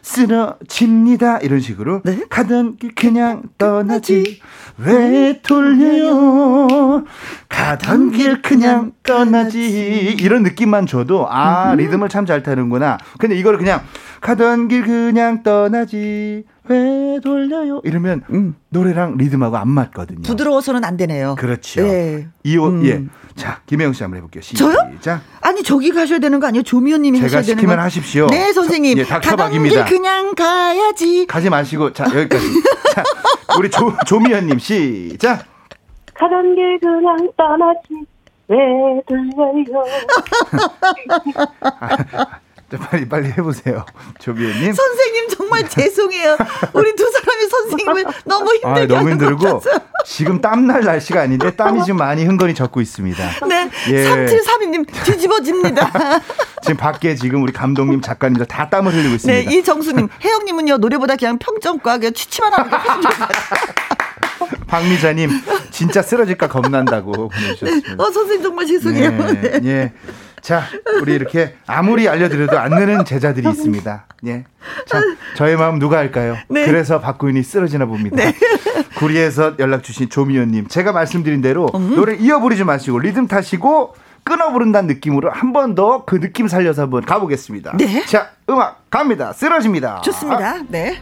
쓰러집니다 0.00 1.38
이런 1.38 1.60
식으로 1.60 2.00
네? 2.04 2.20
가던 2.30 2.76
길 2.76 2.94
그냥 2.94 3.42
떠나지 3.58 4.40
왜 4.78 5.40
돌려요 5.42 7.04
가던 7.48 8.12
길 8.12 8.40
그냥 8.40 8.92
떠나지 9.02 10.16
이런 10.18 10.44
느낌만 10.44 10.86
줘도 10.86 11.26
아 11.28 11.74
리듬을 11.74 12.08
참 12.08 12.24
잘 12.24 12.42
타는구나 12.42 12.96
근데 13.18 13.36
이걸 13.36 13.58
그냥 13.58 13.80
가던 14.20 14.68
길 14.68 14.82
그냥 14.84 15.42
떠나지 15.42 16.44
왜 16.68 17.18
돌려요 17.22 17.80
이러면 17.84 18.22
음. 18.30 18.54
노래랑 18.70 19.16
리듬하고 19.16 19.56
안 19.56 19.68
맞거든요 19.68 20.22
부드러워서는 20.22 20.84
안 20.84 20.96
되네요. 20.96 21.34
그렇죠 21.38 21.82
네. 21.82 22.28
이호 22.44 22.66
음. 22.66 22.84
예 22.84 23.04
자 23.38 23.60
김혜영 23.66 23.92
씨 23.92 24.02
한번 24.02 24.16
해 24.16 24.20
볼게요 24.20 24.42
시작 24.42 24.64
저요? 25.00 25.20
아니 25.42 25.62
저기 25.62 25.92
가셔야 25.92 26.18
되는 26.18 26.40
거 26.40 26.48
아니에요? 26.48 26.64
조미연 26.64 27.02
님이 27.02 27.18
제가 27.18 27.26
하셔야 27.26 27.42
되는 27.42 27.56
시키면 27.60 27.76
거. 27.76 27.82
하십시오. 27.82 28.26
네 28.26 28.52
선생님. 28.52 28.96
저- 28.96 29.00
예, 29.02 29.04
닥터박입니다. 29.04 29.74
가던 29.76 29.88
길 29.88 29.96
그냥 29.96 30.34
가야지. 30.34 31.24
가지 31.28 31.48
마시고 31.48 31.92
자 31.92 32.04
여기까지. 32.06 32.44
자 32.96 33.04
우리 33.56 33.70
조 33.70 33.92
조미연 34.08 34.46
님 34.48 34.58
시작. 34.58 35.44
가던 36.14 36.56
길 36.56 36.80
그냥 36.80 37.16
떠나지. 37.36 38.04
왜 38.48 38.56
돌려요? 39.06 39.84
자, 42.70 42.76
빨리 42.78 43.08
빨리 43.08 43.28
해보세요, 43.28 43.86
조미연님. 44.20 44.72
선생님 44.74 45.28
정말 45.30 45.66
죄송해요. 45.68 46.36
우리 46.74 46.94
두 46.94 47.10
사람이 47.10 47.48
선생님을 47.48 48.04
너무 48.26 48.52
힘들게 48.54 48.94
아 48.94 48.98
너무 48.98 49.10
힘들고. 49.10 49.62
지금 50.04 50.40
땀날 50.40 50.82
날씨가 50.84 51.22
아닌데 51.22 51.50
땀이 51.50 51.82
지금 51.84 51.96
많이 51.96 52.24
흥건히 52.26 52.54
젖고 52.54 52.80
있습니다. 52.82 53.46
네. 53.48 53.70
예. 53.88 54.04
3732님 54.04 55.04
뒤집어집니다. 55.04 55.90
지금 56.62 56.76
밖에 56.76 57.14
지금 57.14 57.42
우리 57.42 57.52
감독님 57.52 58.02
작가님들 58.02 58.44
다 58.46 58.68
땀을 58.68 58.92
흘리고 58.92 59.08
네, 59.08 59.14
있습니다. 59.14 59.50
이정수님, 59.50 60.08
혜영님은요, 60.22 60.76
노래보다 60.78 61.16
그냥 61.16 61.38
평점과 61.38 61.98
그냥 61.98 62.12
취치만 62.12 62.52
하는 62.52 62.70
게 62.70 62.76
훨씬 62.76 63.00
같아요. 63.00 63.28
박미자님 64.66 65.30
진짜 65.70 66.02
쓰러질까 66.02 66.48
겁난다고 66.48 67.28
보내주셨습니다. 67.30 67.94
어, 68.02 68.10
선생님 68.10 68.42
정말 68.42 68.66
죄송해요. 68.66 69.04
예, 69.04 69.58
네. 69.58 69.60
예. 69.64 69.92
자, 70.42 70.62
우리 71.00 71.14
이렇게 71.14 71.54
아무리 71.66 72.08
알려드려도 72.08 72.58
안 72.58 72.70
느는 72.70 73.04
제자들이 73.04 73.48
있습니다. 73.48 74.06
예. 74.26 74.44
자, 74.86 75.00
저의 75.36 75.56
마음 75.56 75.78
누가 75.78 75.98
알까요? 75.98 76.36
네. 76.48 76.66
그래서 76.66 77.00
박구윤이 77.00 77.42
쓰러지나 77.42 77.86
봅니다. 77.86 78.16
구리에서 78.98 79.54
연락 79.58 79.82
주신 79.82 80.08
조미연님. 80.08 80.68
제가 80.68 80.92
말씀드린 80.92 81.40
대로 81.40 81.70
음. 81.74 81.94
노래 81.94 82.14
이어 82.16 82.40
부르지 82.40 82.64
마시고 82.64 82.98
리듬 82.98 83.26
타시고 83.28 83.94
끊어 84.24 84.50
부른다는 84.52 84.88
느낌으로 84.88 85.30
한 85.30 85.52
번 85.52 85.74
더 85.74 86.04
그 86.06 86.20
느낌 86.20 86.48
살려서 86.48 86.82
한번 86.82 87.04
가보겠습니다. 87.04 87.76
네. 87.76 88.04
자, 88.06 88.30
음악 88.50 88.90
갑니다. 88.90 89.32
쓰러집니다. 89.32 90.00
좋습니다. 90.02 90.56
네. 90.68 91.00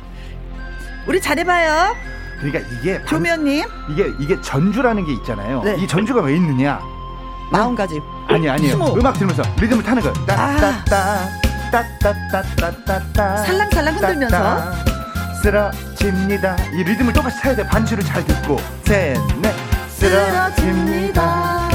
우리 1.07 1.21
잘해봐요. 1.21 1.95
그러니까 2.41 2.61
이게 2.81 2.99
방- 2.99 3.07
조미연님, 3.07 3.65
이게 3.91 4.13
이게 4.21 4.41
전주라는 4.41 5.05
게 5.07 5.13
있잖아요. 5.15 5.63
네. 5.63 5.77
이 5.79 5.87
전주가 5.89 6.21
왜 6.21 6.37
있느냐? 6.37 6.81
마음가짐. 7.51 8.03
아니 8.29 8.49
아니에요. 8.49 8.73
스모. 8.73 8.95
음악 8.99 9.15
들으면서 9.15 9.43
리듬을 9.61 9.83
타는 9.85 10.03
거예요. 10.03 10.15
아. 10.29 10.57
따따따 10.85 11.29
따따따따따 11.71 13.37
살랑살랑 13.45 13.95
흔들면서. 13.95 14.73
쓰러집니다. 15.43 16.57
이 16.75 16.83
리듬을 16.83 17.13
똑같이 17.13 17.41
타야 17.41 17.55
돼. 17.55 17.65
반주를 17.67 18.03
잘 18.05 18.25
듣고 18.25 18.59
셋넷 18.85 19.55
쓰러집니다. 19.91 21.69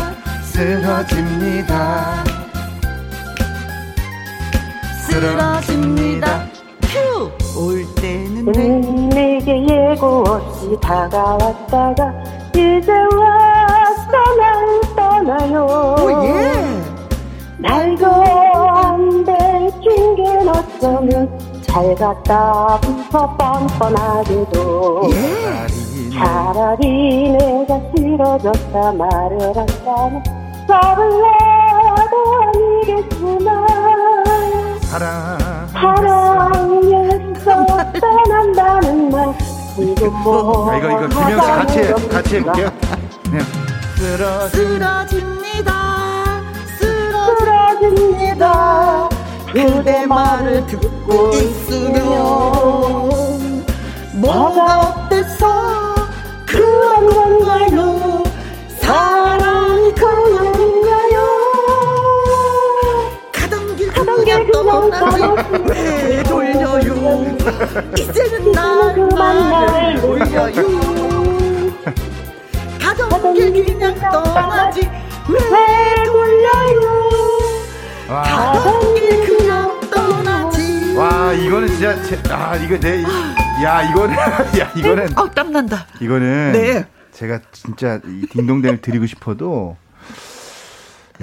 쓰러집니다. 0.44 2.24
쓰러집니다. 5.08 6.46
휴! 6.86 7.32
올 7.60 7.86
때는 7.96 9.10
내게 9.10 9.64
예고 9.68 10.24
없이 10.28 10.76
다가왔다가 10.82 12.14
이제 12.54 12.92
와서 12.92 14.12
날 14.38 14.81
떠나요. 15.26 15.66
오, 16.00 16.26
예. 16.26 16.82
말도 17.58 18.06
안 18.08 19.24
되긴 19.24 20.16
게 20.16 20.24
어쩌면 20.50 21.30
잘 21.62 21.94
갔다 21.96 22.80
붙어 22.82 23.38
뻔뻔하게도 23.38 25.10
예. 25.12 25.68
차라리 26.18 27.30
내가 27.32 27.80
싫어졌다 27.96 28.92
말을 28.94 29.40
한다면 29.56 30.24
말을 30.68 31.06
해도 31.24 32.16
아니겠구나 32.42 33.68
사랑 34.82 35.38
사랑에서 35.72 37.66
떠난다는 38.00 39.10
말뭐 39.10 39.36
자, 40.66 40.78
이거 40.78 40.88
이거 40.88 41.08
김영 41.08 41.42
씨 41.42 41.48
같이 41.48 41.80
해, 41.80 41.94
같이 42.10 42.36
해볼게요. 42.38 42.70
네. 43.32 43.71
쓰러집니다. 44.02 45.72
쓰러집니다. 46.80 48.44
그대 49.54 50.08
말을 50.08 50.66
듣고 50.66 51.30
있으면 51.36 52.02
뭐가 54.16 54.80
어때서 54.80 55.94
그런 56.48 57.10
건가요 57.12 58.24
사랑이 58.80 59.94
그런 59.94 60.58
건가요. 60.58 61.22
가던 63.32 63.76
길 63.76 63.88
가던 63.92 64.26
길 64.26 64.52
떠나지 64.52 65.22
왜 65.70 66.24
돌려요? 66.24 67.38
이제는 68.00 68.52
날 68.52 68.96
돌려요. 70.02 71.11
길 73.22 73.66
그냥 73.66 73.96
떠나지. 73.96 74.82
왜 75.30 75.40
돌려요? 76.06 77.10
와, 78.10 78.22
가던 78.24 78.96
길 78.96 79.38
그냥 79.38 79.80
떠나지. 79.90 80.96
와 80.98 81.34
이거는 81.34 81.68
진짜 81.70 82.02
제, 82.04 82.20
아 82.32 82.56
이거 82.58 82.78
내 82.80 83.04
야 83.64 83.84
이거는 83.84 84.16
야 84.60 84.72
이거는 84.76 85.18
어 85.18 85.30
땀난다. 85.30 85.86
이거는 86.00 86.52
네. 86.54 86.86
제가 87.12 87.40
진짜 87.52 88.00
이 88.06 88.26
딩동댕을 88.32 88.82
드리고 88.82 89.06
싶어도 89.06 89.78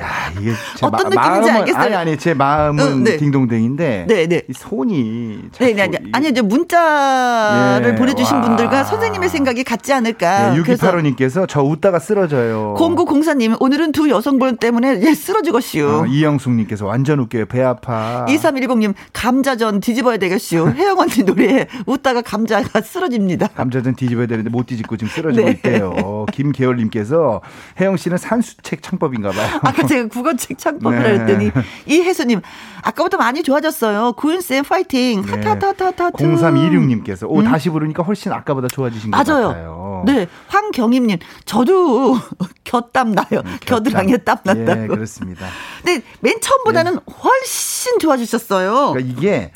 야 0.01 0.33
이게 0.39 0.53
제 0.77 0.87
어떤 0.87 1.11
마, 1.11 1.29
느낌인지 1.29 1.51
마음은 1.51 1.51
알겠어요. 1.51 1.83
아니 1.83 1.95
아니 1.95 2.19
제 2.19 2.35
마음은 2.35 2.85
어, 2.85 2.95
네. 2.97 3.17
딩동댕인데 3.17 4.07
네, 4.09 4.27
네. 4.27 4.43
이 4.49 4.53
손이 4.53 5.39
네, 5.39 5.49
자꾸 5.53 5.75
네, 5.75 5.83
아니, 5.83 5.97
아니, 6.13 6.29
이제 6.29 6.43
문자를 6.43 7.93
예, 7.93 7.95
보내주신 7.95 8.37
와. 8.37 8.43
분들과 8.43 8.85
선생님의 8.85 9.29
생각이 9.29 9.65
같지 9.65 9.93
않을까. 9.93 10.55
네, 10.55 10.63
그래서 10.63 10.91
6285님께서 10.93 11.47
저 11.49 11.63
웃다가 11.63 11.99
쓰러져요. 11.99 12.75
0904님, 12.79 13.57
오늘은 13.61 13.93
두 13.93 14.09
여성분 14.09 14.57
때문에 14.57 15.01
예, 15.03 15.15
쓰러지겠슈. 15.15 16.03
어, 16.03 16.07
이영숙님께서 16.07 16.87
완전 16.87 17.21
웃겨요. 17.21 17.47
배 17.47 17.63
아파. 17.63 18.27
2310님, 18.29 18.95
감자전 19.13 19.81
뒤집어야 19.81 20.17
되겠슈. 20.17 20.73
혜영 20.77 20.99
언니 20.99 21.23
노래에 21.25 21.67
웃다가 21.87 22.23
감자가 22.23 22.81
쓰러집니다. 22.81 23.49
감자전 23.49 23.95
뒤집어야 23.95 24.27
되는데 24.27 24.51
못 24.51 24.67
뒤집고 24.67 24.97
지금 24.97 25.11
쓰러지고 25.11 25.47
네. 25.47 25.53
있대요. 25.53 26.27
김계월님께서 26.33 27.41
혜영 27.81 27.97
씨는 27.97 28.19
산수책 28.19 28.83
창법인가 28.83 29.31
봐요. 29.31 29.61
아까 29.89 29.95
제가 29.95 30.09
국어책 30.09 30.59
창법을 30.59 31.03
네. 31.03 31.09
했더니 31.21 31.51
이혜수님 31.87 32.41
아까부터 32.83 33.17
많이 33.17 33.43
좋아졌어요. 33.43 34.13
구윤쌤 34.13 34.65
파이팅. 34.65 35.23
네. 35.23 35.31
하트 35.31 35.49
하트 35.49 35.65
하트 35.65 35.83
하트 35.83 36.03
하트. 36.03 36.25
0326님께서 36.25 37.27
오 37.29 37.43
다시 37.43 37.71
부르니까 37.71 38.03
훨씬 38.03 38.33
아까보다 38.33 38.69
좋아지신 38.69 39.11
것 39.11 39.19
음. 39.19 39.33
맞아요. 39.33 39.49
같아요. 39.49 40.03
네, 40.07 40.29
황경임님, 40.47 41.19
저도 41.45 42.17
겨땀 42.65 43.13
나요. 43.13 43.43
겨드랑이에 43.61 44.19
땀 44.19 44.37
난다고. 44.45 44.83
예, 44.85 44.87
그렇습니다. 44.87 45.47
근데 45.83 46.05
맨 46.21 46.41
처음보다는 46.41 46.99
훨씬 47.23 47.99
좋아지셨어요. 47.99 48.93
그러니까 48.93 49.01
이게 49.01 49.51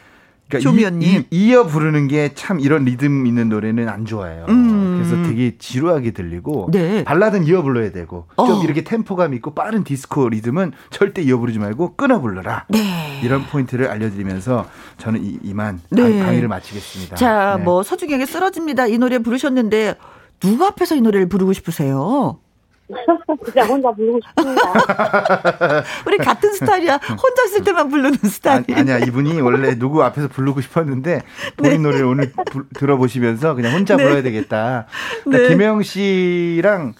그러니까 0.58 0.70
조미연님. 0.70 1.08
이, 1.08 1.26
이, 1.30 1.48
이어 1.48 1.64
부르는 1.66 2.08
게 2.08 2.32
참 2.34 2.60
이런 2.60 2.84
리듬 2.84 3.26
있는 3.26 3.48
노래는 3.48 3.88
안 3.88 4.04
좋아요. 4.04 4.46
그래서 4.46 5.22
되게 5.24 5.56
지루하게 5.58 6.12
들리고 6.12 6.66
음. 6.66 6.70
네. 6.70 7.04
발라드는 7.04 7.46
이어 7.46 7.62
불러야 7.62 7.90
되고 7.92 8.26
어. 8.36 8.46
좀 8.46 8.62
이렇게 8.64 8.84
템포감 8.84 9.34
있고 9.34 9.54
빠른 9.54 9.84
디스코 9.84 10.28
리듬은 10.28 10.72
절대 10.90 11.22
이어 11.22 11.38
부르지 11.38 11.58
말고 11.58 11.96
끊어 11.96 12.20
불러라. 12.20 12.66
네. 12.68 13.20
이런 13.24 13.44
포인트를 13.46 13.88
알려드리면서 13.88 14.66
저는 14.98 15.24
이, 15.24 15.38
이만 15.42 15.80
네. 15.90 16.02
강- 16.02 16.20
강의를 16.26 16.48
마치겠습니다. 16.48 17.16
자, 17.16 17.56
네. 17.58 17.64
뭐 17.64 17.82
서중에게 17.82 18.26
쓰러집니다. 18.26 18.86
이 18.86 18.98
노래 18.98 19.18
부르셨는데 19.18 19.96
누구 20.40 20.64
앞에서 20.64 20.94
이 20.96 21.00
노래를 21.00 21.28
부르고 21.28 21.52
싶으세요? 21.52 22.38
그냥 23.44 23.68
혼자 23.68 23.90
부르고 23.92 24.20
싶습니다. 24.26 24.62
우리 26.06 26.16
같은 26.18 26.52
스타일이야. 26.52 26.96
혼자 27.08 27.44
있을 27.46 27.64
때만 27.64 27.88
부르는 27.88 28.12
스타일. 28.24 28.64
아니, 28.68 28.80
아니야 28.80 28.98
이분이 28.98 29.40
원래 29.40 29.78
누구 29.78 30.02
앞에서 30.02 30.28
부르고 30.28 30.60
싶었는데 30.60 31.22
본인 31.56 31.82
노래를 31.82 32.04
오늘 32.06 32.32
부- 32.50 32.64
들어보시면서 32.74 33.54
그냥 33.54 33.72
혼자 33.74 33.96
네. 33.96 34.04
불러야 34.04 34.22
되겠다. 34.22 34.86
그러니까 35.24 35.48
네. 35.48 35.54
김영 35.54 35.82
씨랑 35.82 36.94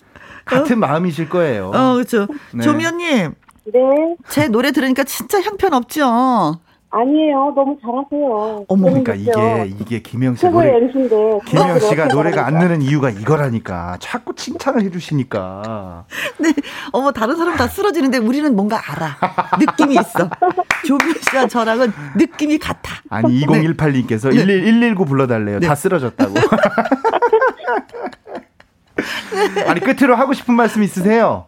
같은 0.45 0.79
마음이실 0.81 1.29
거예요. 1.29 1.71
어, 1.75 1.95
그렇죠. 1.95 2.27
네. 2.53 2.63
조미연님, 2.65 3.35
네. 3.73 3.81
제 4.29 4.49
노래 4.49 4.73
들으니까 4.73 5.05
진짜 5.05 5.41
형편 5.41 5.73
없죠? 5.75 6.59
아니에요. 6.93 7.53
너무 7.57 7.77
잘하세요. 7.81 8.65
어머, 8.69 8.89
그러니까 8.89 9.15
이게 9.15 9.73
이게 9.81 10.03
김영 10.03 10.35
씨 10.35 10.43
최고의 10.43 10.71
노래 10.73 10.85
MC인데. 10.85 11.39
김영 11.47 11.79
씨가 11.79 12.07
노래가 12.09 12.47
안 12.47 12.59
느는 12.59 12.83
이유가 12.83 13.09
이거라니까 13.09 13.97
자꾸 13.99 14.35
칭찬을 14.35 14.83
해주시니까 14.83 16.05
네. 16.39 16.53
어머, 16.93 17.11
다른 17.11 17.37
사람 17.37 17.57
다 17.57 17.67
쓰러지는데 17.67 18.19
우리는 18.19 18.55
뭔가 18.55 18.79
알아. 18.93 19.17
느낌이 19.59 19.95
있어. 19.95 20.29
조미연 20.87 21.15
씨와 21.31 21.49
저랑은 21.49 21.93
느낌이 22.17 22.59
같아. 22.59 22.93
아니 23.09 23.41
2018님께서 23.41 24.35
네. 24.35 24.43
1 24.43 24.81
119 24.81 25.07
불러달래요. 25.07 25.61
다 25.61 25.75
쓰러졌다고. 25.75 26.35
아니 29.67 29.81
끝으로 29.81 30.15
하고 30.17 30.33
싶은 30.33 30.55
말씀 30.55 30.83
있으세요? 30.83 31.47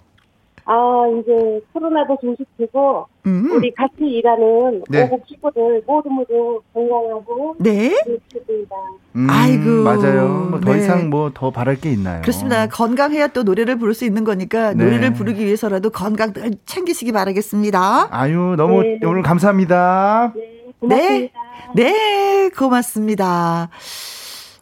아, 0.66 1.04
이제 1.20 1.60
코로나도 1.72 2.16
조식되고, 2.22 3.06
음. 3.26 3.50
우리 3.52 3.70
같이 3.74 3.96
일하는 4.00 4.82
네. 4.88 5.02
오국 5.04 5.22
식구들 5.28 5.82
모두 5.86 6.08
모두 6.08 6.60
건강하고, 6.72 7.56
네. 7.58 7.90
좋습니다. 7.90 8.76
음, 9.16 9.26
아이고. 9.30 9.82
맞아요. 9.84 10.28
뭐더 10.50 10.72
네. 10.72 10.78
이상 10.80 11.10
뭐 11.10 11.30
더 11.34 11.50
바랄 11.50 11.76
게 11.76 11.90
있나요? 11.92 12.22
그렇습니다. 12.22 12.66
건강해야 12.68 13.28
또 13.28 13.42
노래를 13.42 13.76
부를 13.78 13.92
수 13.94 14.04
있는 14.04 14.24
거니까 14.24 14.72
네. 14.74 14.84
노래를 14.84 15.12
부르기 15.12 15.44
위해서라도 15.44 15.90
건강 15.90 16.32
늘 16.32 16.52
챙기시기 16.66 17.12
바라겠습니다. 17.12 18.08
아유 18.10 18.54
너무 18.56 18.82
네. 18.82 18.98
오늘 19.04 19.22
감사합니다. 19.22 20.32
네, 20.34 20.64
고맙습니다. 20.80 21.40
네, 21.74 22.48
고맙습니다. 22.56 23.68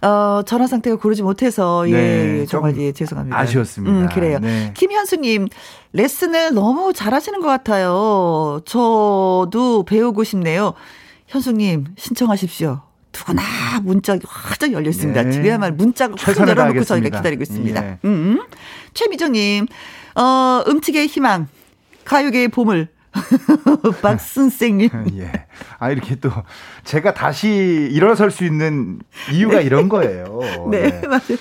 어, 0.02 0.42
전화 0.44 0.66
상태가 0.66 0.96
고르지 0.96 1.22
못해서, 1.22 1.88
예, 1.88 1.92
네, 1.92 2.46
정말, 2.46 2.74
좀 2.74 2.82
예, 2.82 2.92
죄송합니다. 2.92 3.38
아쉬웠습니다. 3.38 3.96
음, 3.96 4.08
그래요. 4.12 4.38
네. 4.40 4.72
김현수님, 4.76 5.48
레슨을 5.92 6.54
너무 6.54 6.92
잘하시는 6.92 7.40
것 7.40 7.46
같아요. 7.46 8.60
저도 8.64 9.84
배우고 9.86 10.24
싶네요. 10.24 10.74
현수님, 11.28 11.86
신청하십시오. 11.96 12.80
누구나 13.14 13.42
문자 13.82 14.18
활짝 14.26 14.72
열려 14.72 14.88
있습니다. 14.90 15.22
네. 15.22 15.30
집에야말 15.30 15.72
문자가 15.72 16.14
확 16.18 16.48
열어놓고 16.48 16.82
저희가. 16.84 17.18
기다리고 17.18 17.42
있습니다. 17.42 17.84
예. 17.84 17.98
음. 18.04 18.40
최미정님, 18.94 19.66
어, 20.16 20.64
음치계의 20.66 21.06
희망, 21.06 21.46
가요계의 22.04 22.48
보물, 22.48 22.88
박순생님. 24.02 24.88
예. 25.18 25.46
아 25.78 25.90
이렇게 25.90 26.14
또 26.16 26.30
제가 26.84 27.14
다시 27.14 27.48
일어설 27.92 28.30
수 28.30 28.44
있는 28.44 28.98
이유가 29.32 29.60
이런 29.60 29.88
거예요. 29.88 30.40
네, 30.70 31.00
네. 31.00 31.06
맞아요. 31.06 31.38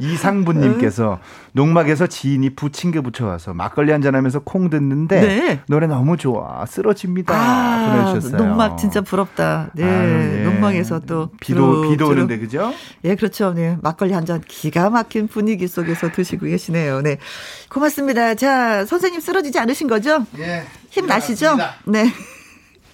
이상부님께서 0.00 1.18
농막에서 1.52 2.06
지인이 2.06 2.50
부침개 2.50 3.00
부쳐와서 3.00 3.54
막걸리 3.54 3.92
한잔 3.92 4.14
하면서 4.14 4.40
콩 4.40 4.70
듣는데 4.70 5.20
네. 5.20 5.60
노래 5.68 5.86
너무 5.86 6.16
좋아 6.16 6.64
쓰러집니다 6.66 7.34
아, 7.34 8.06
보내주셨어요. 8.10 8.42
농막 8.48 8.78
진짜 8.78 9.00
부럽다. 9.02 9.70
네, 9.74 9.84
아유, 9.84 10.38
예. 10.38 10.44
농막에서 10.44 11.00
또 11.00 11.30
비도 11.40 11.60
주로, 11.60 11.82
비도 11.90 12.04
주로. 12.06 12.08
오는데 12.16 12.38
그죠? 12.38 12.72
예, 13.04 13.14
그렇죠. 13.14 13.52
네, 13.52 13.76
막걸리 13.82 14.12
한 14.12 14.22
잔 14.22 14.40
기가 14.46 14.88
막힌 14.88 15.26
분위기 15.26 15.66
속에서 15.66 16.12
드시고 16.12 16.46
계시네요. 16.46 17.00
네, 17.02 17.18
고맙습니다. 17.68 18.36
자, 18.36 18.84
선생님 18.84 19.20
쓰러지지 19.20 19.58
않으신 19.58 19.88
거죠? 19.88 20.24
예. 20.38 20.62
힘 20.90 21.06
나시죠? 21.06 21.56
네. 21.86 22.04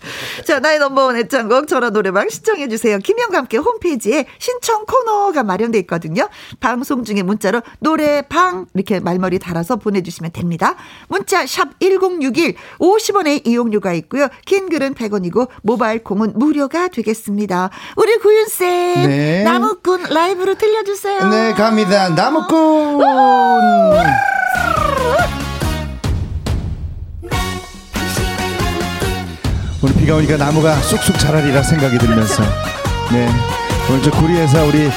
자, 0.45 0.61
나의 0.61 0.79
넘버원 0.79 1.17
애창곡 1.17 1.69
전화 1.69 1.91
노래방 1.91 2.29
신청해 2.29 2.69
주세요. 2.69 2.99
김영과 2.99 3.39
함께 3.39 3.57
홈페이지에 3.57 4.27
신청 4.39 4.85
코너가 4.87 5.43
마련돼 5.43 5.79
있거든요. 5.81 6.29
방송 6.61 7.05
중에 7.05 7.23
문자로 7.23 7.63
노래방 7.81 8.67
이렇게 8.75 9.01
말머리 9.01 9.39
달아서 9.39 9.77
보내주시면 9.77 10.33
됩니다. 10.33 10.77
문자 11.09 11.47
샵 11.47 11.79
1061, 11.81 12.55
50원의 12.79 13.47
이용료가 13.47 13.93
있고요. 13.95 14.29
긴 14.47 14.69
글은 14.69 14.95
100원이고 14.95 15.49
모바일 15.63 16.03
콩은 16.05 16.35
무료가 16.37 16.89
되겠습니다. 16.89 17.71
우리 17.97 18.17
구윤쌤, 18.19 19.09
네. 19.09 19.43
나무꾼 19.45 20.05
라이브로 20.11 20.55
들려주세요. 20.55 21.29
네 21.29 21.53
갑니다 21.55 22.09
나무꾼. 22.11 22.99
오늘 29.83 29.95
비가 29.95 30.17
오니까 30.17 30.37
나무가 30.37 30.75
쑥쑥 30.83 31.19
자라리라 31.19 31.63
생각이 31.63 31.99
들면서. 31.99 32.43
네. 33.13 33.29
오늘 33.89 34.03
저 34.03 34.11
구리에서 34.11 34.65
우리 34.67 34.91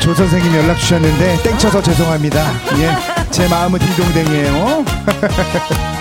조 0.00 0.14
선생님 0.14 0.54
연락 0.54 0.76
주셨는데 0.78 1.42
땡쳐서 1.42 1.82
죄송합니다. 1.82 2.44
예 2.78 3.14
제 3.34 3.48
마음은 3.48 3.80
딩동댕이에요 3.80 4.84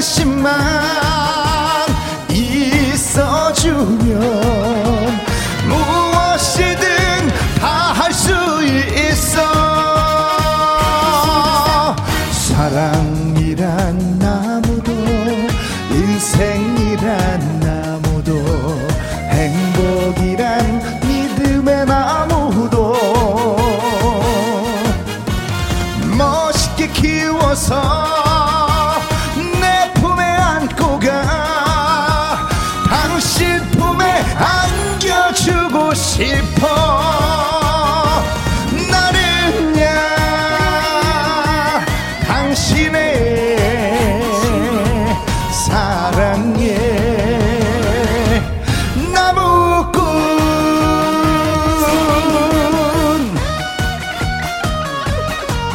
당신만 0.00 1.09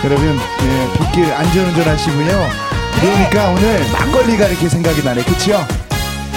여러분 0.06 0.40
예, 0.62 1.00
빗길 1.00 1.34
안전운전 1.34 1.88
하시고요. 1.88 2.50
그러니까 3.02 3.50
오늘 3.50 3.84
막걸리가 3.92 4.48
이렇게 4.48 4.70
생각이 4.70 5.04
나네. 5.04 5.24
그치요? 5.24 5.66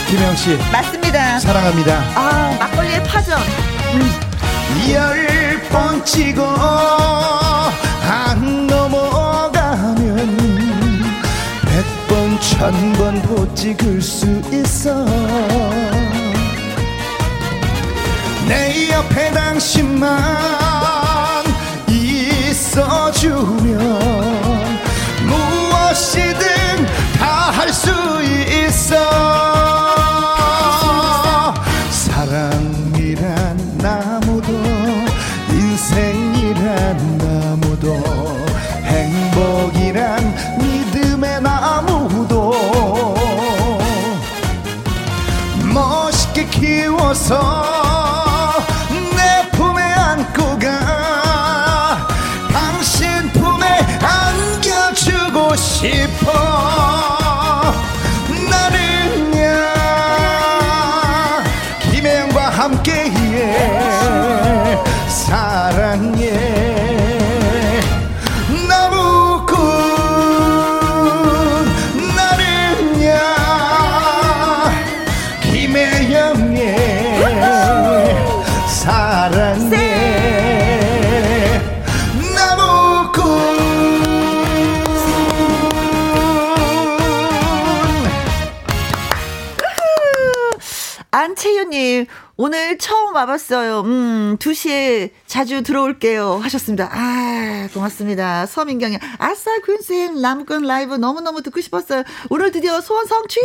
김영 0.09 0.35
씨. 0.37 0.59
맞습니다. 0.73 1.39
사랑합니다. 1.41 2.03
아, 2.15 2.57
막걸리의 2.59 3.05
파전. 3.05 3.39
열번 4.91 6.03
치고 6.05 6.43
안 8.11 8.67
넘어가면 8.67 10.17
백 11.67 11.85
번, 12.09 12.41
천 12.41 12.93
번 12.95 13.17
못 13.27 13.55
찍을 13.55 14.01
수 14.01 14.25
있어. 14.51 15.05
내 18.47 18.89
옆에 18.91 19.31
당신만 19.33 20.78
있어주면 22.69 23.79
무엇이든 25.27 26.39
다 27.19 27.51
할 27.51 27.73
수 27.73 27.91
있어 28.23 29.38
와봤어요. 93.19 93.81
음, 93.81 94.37
2시에 94.39 95.11
자주 95.27 95.63
들어올게요. 95.63 96.39
하셨습니다. 96.43 96.89
아, 96.93 97.69
고맙습니다. 97.75 98.47
서민경이, 98.47 98.99
아싸, 99.19 99.51
퀸쌤, 99.61 100.21
남군 100.21 100.63
라이브 100.63 100.95
너무너무 100.95 101.43
듣고 101.43 101.61
싶었어요. 101.61 102.05
오늘 102.31 102.53
드디어 102.53 102.81
소원 102.81 103.07
성취! 103.07 103.41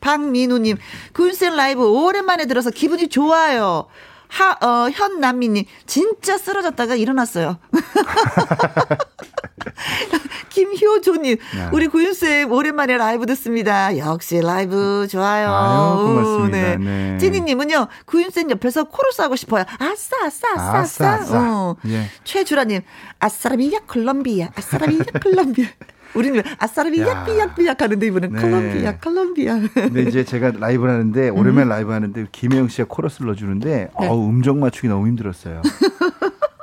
박민우님, 0.00 0.78
퀸쌤 1.14 1.56
라이브 1.56 1.84
오랜만에 1.86 2.46
들어서 2.46 2.70
기분이 2.70 3.08
좋아요. 3.08 3.86
하, 4.28 4.52
어, 4.60 4.90
현남미님, 4.90 5.64
진짜 5.86 6.36
쓰러졌다가 6.38 6.94
일어났어요. 6.96 7.58
김효조님, 10.50 11.36
야. 11.58 11.70
우리 11.72 11.88
구윤쌤 11.88 12.50
오랜만에 12.52 12.96
라이브 12.96 13.26
듣습니다. 13.26 13.96
역시 13.98 14.40
라이브 14.40 15.06
좋아요. 15.10 15.50
아유, 15.52 16.06
고맙습니다. 16.06 16.42
오, 16.42 16.46
네. 16.48 16.76
네. 16.76 17.18
찌니님은요, 17.18 17.88
구윤쌤 18.06 18.50
옆에서 18.50 18.84
코러스 18.84 19.20
하고 19.22 19.34
싶어요. 19.36 19.64
아싸, 19.78 20.16
아싸, 20.24 20.48
아싸, 20.54 20.54
아싸. 20.54 20.78
아싸, 20.78 21.12
아싸. 21.12 21.38
어. 21.40 21.76
예. 21.88 22.08
최주라님, 22.24 22.82
아싸라비야, 23.18 23.80
콜롬비아, 23.88 24.48
아싸라비야, 24.54 25.04
콜롬비아. 25.22 25.66
우리는 26.14 26.42
아싸라비야, 26.58 27.06
야. 27.06 27.24
삐약 27.24 27.54
삐약 27.56 27.82
하는데 27.82 28.06
이분은 28.06 28.32
네. 28.32 28.40
콜롬비아, 28.40 28.96
콜롬비아. 28.98 29.58
근데 29.74 30.02
이제 30.02 30.24
제가 30.24 30.52
라이브를 30.58 30.92
하는데 30.92 31.28
음. 31.28 31.36
오랜만에 31.36 31.68
라이브 31.68 31.92
하는데 31.92 32.26
김혜영 32.32 32.68
씨가 32.68 32.86
코러스를 32.88 33.26
넣어주는데 33.26 33.68
네. 33.68 33.88
어우 33.94 34.28
음정 34.28 34.60
맞추기 34.60 34.88
너무 34.88 35.06
힘들었어요. 35.06 35.62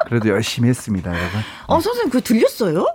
그래도 0.08 0.30
열심히 0.30 0.70
했습니다, 0.70 1.10
여러분. 1.12 1.40
어, 1.68 1.80
선생님, 1.80 2.12
그거 2.12 2.24
들렸어요? 2.24 2.86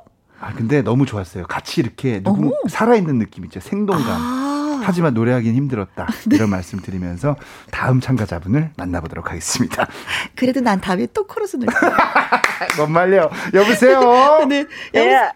아 0.41 0.53
근데 0.55 0.81
너무 0.83 1.07
좋았어요. 1.07 1.45
같이 1.47 1.81
이렇게 1.81 2.23
누구. 2.23 2.55
살아있는 2.69 3.19
느낌 3.19 3.45
있죠, 3.45 3.61
생동감. 3.61 4.07
아. 4.09 4.81
하지만 4.83 5.13
노래하기는 5.13 5.55
힘들었다. 5.55 6.07
이런 6.33 6.49
말씀 6.49 6.81
드리면서 6.81 7.37
다음 7.71 8.01
참가자분을 8.01 8.71
만나보도록 8.77 9.29
하겠습니다. 9.31 9.87
그래도 10.35 10.61
난 10.61 10.81
다음에 10.81 11.07
또 11.13 11.27
코러스 11.27 11.57
넣을 11.57 11.67
거야. 11.67 11.97
뭔 12.79 12.91
말려? 12.93 13.31
여보세요. 13.53 14.47
네. 14.49 14.65
네. 14.95 15.15
여보, 15.17 15.33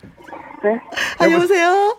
네. 0.64 0.80
아, 1.18 1.30
여보세요? 1.30 1.94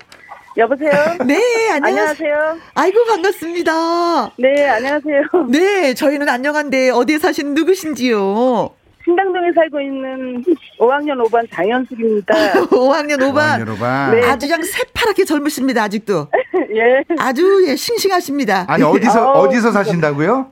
여보세요? 0.57 0.91
네, 1.27 1.69
안녕하세요. 1.69 1.75
안녕하세요. 1.75 2.57
아이고, 2.73 3.05
반갑습니다. 3.05 4.31
네, 4.37 4.67
안녕하세요. 4.67 5.21
네, 5.49 5.93
저희는 5.93 6.27
안녕한데 6.27 6.89
어디에 6.89 7.19
사신 7.19 7.53
누구신지요? 7.53 8.71
신당동에 9.03 9.51
살고 9.53 9.79
있는 9.81 10.43
5학년 10.79 11.23
5반 11.27 11.45
장현숙입니다. 11.53 12.33
5학년 12.71 13.19
5반. 13.19 13.59
여러분. 13.59 14.19
네. 14.19 14.25
아주 14.27 14.47
그냥 14.47 14.63
새파랗게 14.63 15.25
젊으십니다, 15.25 15.83
아직도. 15.83 16.29
예, 16.75 17.03
아주 17.19 17.63
예, 17.67 17.75
싱싱하십니다. 17.75 18.65
아니 18.67 18.81
어디서 18.83 19.19
아우, 19.19 19.45
어디서 19.45 19.71
사신다고요? 19.73 20.47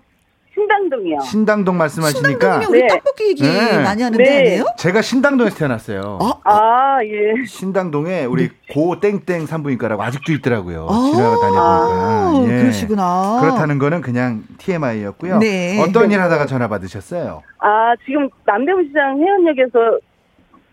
신당동이요. 0.53 1.19
신당동 1.21 1.77
말씀하시니까 1.77 2.29
신당동이면 2.29 2.69
우리 2.69 2.81
네. 2.81 2.87
떡볶이 2.87 3.27
얘기 3.29 3.43
네. 3.43 3.81
많이 3.81 4.03
하는데 4.03 4.23
네. 4.23 4.37
아니에요? 4.39 4.65
제가 4.77 5.01
신당동에서 5.01 5.55
태어났어요. 5.57 6.19
어? 6.21 6.39
아, 6.43 6.99
예. 7.03 7.45
신당동에 7.45 8.25
우리 8.25 8.49
고 8.71 8.99
땡땡 8.99 9.47
산부인과라고 9.47 10.03
아직도 10.03 10.31
있더라고요. 10.33 10.87
아, 10.89 11.11
지나다녀보니까. 11.11 12.53
예. 12.53 12.61
그러시구나. 12.61 13.39
그렇다는 13.41 13.79
거는 13.79 14.01
그냥 14.01 14.43
TMI였고요. 14.59 15.39
네. 15.39 15.81
어떤 15.81 16.11
일 16.11 16.21
하다가 16.21 16.45
전화 16.45 16.67
받으셨어요? 16.67 17.41
아, 17.59 17.93
지금 18.05 18.29
남대문시장 18.45 19.19
해운역에서 19.19 19.99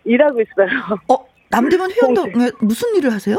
일하고 0.04 0.40
있어요. 0.40 0.68
어, 1.08 1.16
남대문 1.50 1.90
회원동 1.92 2.32
무슨 2.60 2.94
일을 2.96 3.12
하세요? 3.12 3.38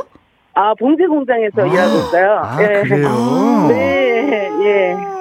아, 0.54 0.74
봉제 0.74 1.06
공장에서 1.06 1.66
일하고 1.66 1.98
있어요. 2.00 2.40
아, 2.44 2.58
예. 2.62 2.82
그래요? 2.82 3.08
아. 3.08 3.68
네, 3.70 4.50
예. 4.64 5.21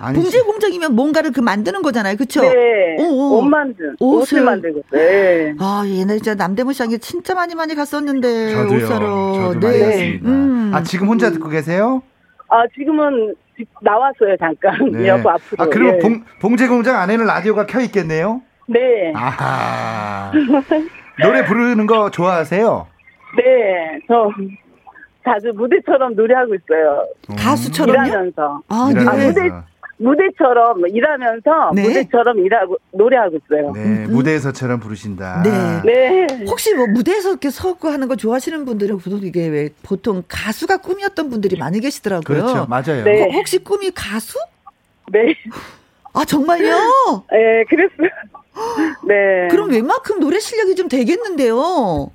아니, 0.00 0.18
봉제 0.20 0.42
공장이면 0.42 0.94
뭔가를 0.94 1.32
그 1.32 1.40
만드는 1.40 1.82
거잖아요, 1.82 2.16
그렇죠? 2.16 2.42
네. 2.42 2.96
오, 2.98 3.02
오. 3.04 3.38
옷 3.38 3.42
만든, 3.42 3.96
옷을. 4.00 4.38
옷을 4.38 4.44
만들고. 4.44 4.82
네. 4.92 5.54
아, 5.58 5.82
옛날에 5.86 6.18
진짜 6.18 6.34
남대문 6.34 6.72
시장에 6.72 6.98
진짜 6.98 7.34
많이 7.34 7.54
많이 7.54 7.74
갔었는데 7.74 8.50
저도요. 8.52 8.76
옷 8.76 8.80
사러. 8.86 9.32
저도 9.34 9.60
네. 9.60 9.66
많이 9.66 9.80
갔습니다. 9.80 10.28
음. 10.28 10.70
아, 10.74 10.82
지금 10.82 11.08
혼자 11.08 11.30
듣고 11.30 11.48
계세요? 11.48 12.02
아, 12.48 12.62
지금은 12.74 13.34
집 13.56 13.68
나왔어요, 13.82 14.36
잠깐. 14.38 14.92
네. 14.92 15.08
여보 15.08 15.30
앞으로. 15.30 15.64
아, 15.64 15.66
그럼 15.68 15.94
예. 15.94 15.98
봉, 15.98 16.24
봉제 16.40 16.68
공장 16.68 16.96
안에는 17.00 17.26
라디오가 17.26 17.66
켜 17.66 17.80
있겠네요? 17.80 18.40
네. 18.68 19.12
아하. 19.14 20.30
노래 21.22 21.44
부르는 21.44 21.86
거 21.86 22.10
좋아하세요? 22.10 22.86
네. 23.36 23.98
저 24.06 24.30
자주 25.24 25.52
무대처럼 25.54 26.14
노래하고 26.14 26.54
있어요. 26.54 27.04
가수처럼요? 27.36 28.06
일하면서. 28.06 28.62
아, 28.68 28.88
일하면서. 28.92 29.40
네. 29.40 29.48
무대- 29.48 29.66
무대처럼 29.98 30.86
일하면서 30.88 31.72
네. 31.74 31.82
무대처럼 31.82 32.38
일하고 32.38 32.76
노래하고 32.92 33.36
있어요. 33.36 33.72
네, 33.72 34.06
무대에서처럼 34.06 34.80
부르신다. 34.80 35.42
네. 35.42 35.82
네. 35.84 36.44
혹시 36.46 36.74
뭐 36.74 36.86
무대에서 36.86 37.30
이렇게 37.30 37.50
서고 37.50 37.88
하는 37.88 38.08
거 38.08 38.16
좋아하시는 38.16 38.64
분들은 38.64 38.98
보통 38.98 39.20
이게 39.22 39.48
왜 39.48 39.70
보통 39.82 40.22
가수가 40.28 40.78
꿈이었던 40.78 41.30
분들이 41.30 41.58
많이 41.58 41.80
계시더라고요. 41.80 42.22
그렇죠. 42.22 42.66
맞아요. 42.68 43.04
네. 43.04 43.24
어, 43.24 43.28
혹시 43.32 43.58
꿈이 43.58 43.90
가수? 43.90 44.38
네. 45.10 45.34
아 46.14 46.24
정말요? 46.24 46.68
네, 47.32 47.64
그랬어요. 47.68 48.08
네. 49.06 49.48
그럼 49.50 49.70
웬만큼 49.70 50.20
노래 50.20 50.38
실력이 50.38 50.74
좀 50.74 50.88
되겠는데요? 50.88 52.10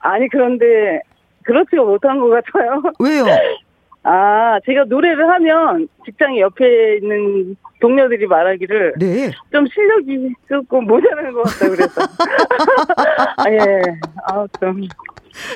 아니, 0.00 0.28
그런데, 0.28 1.00
그렇지가 1.44 1.82
못한 1.82 2.18
것 2.18 2.28
같아요. 2.28 2.82
왜요? 2.98 3.24
아, 4.04 4.58
제가 4.66 4.84
노래를 4.84 5.28
하면 5.28 5.88
직장 6.04 6.36
옆에 6.38 6.96
있는 6.96 7.56
동료들이 7.80 8.26
말하기를 8.26 8.94
네. 8.98 9.30
좀 9.52 9.64
실력이 9.66 10.34
조금 10.48 10.84
모자라는 10.86 11.32
것 11.32 11.42
같다 11.42 11.68
그래서. 11.68 12.00
아, 13.36 13.50
예. 13.50 13.82
아, 14.26 14.46
좀. 14.60 14.82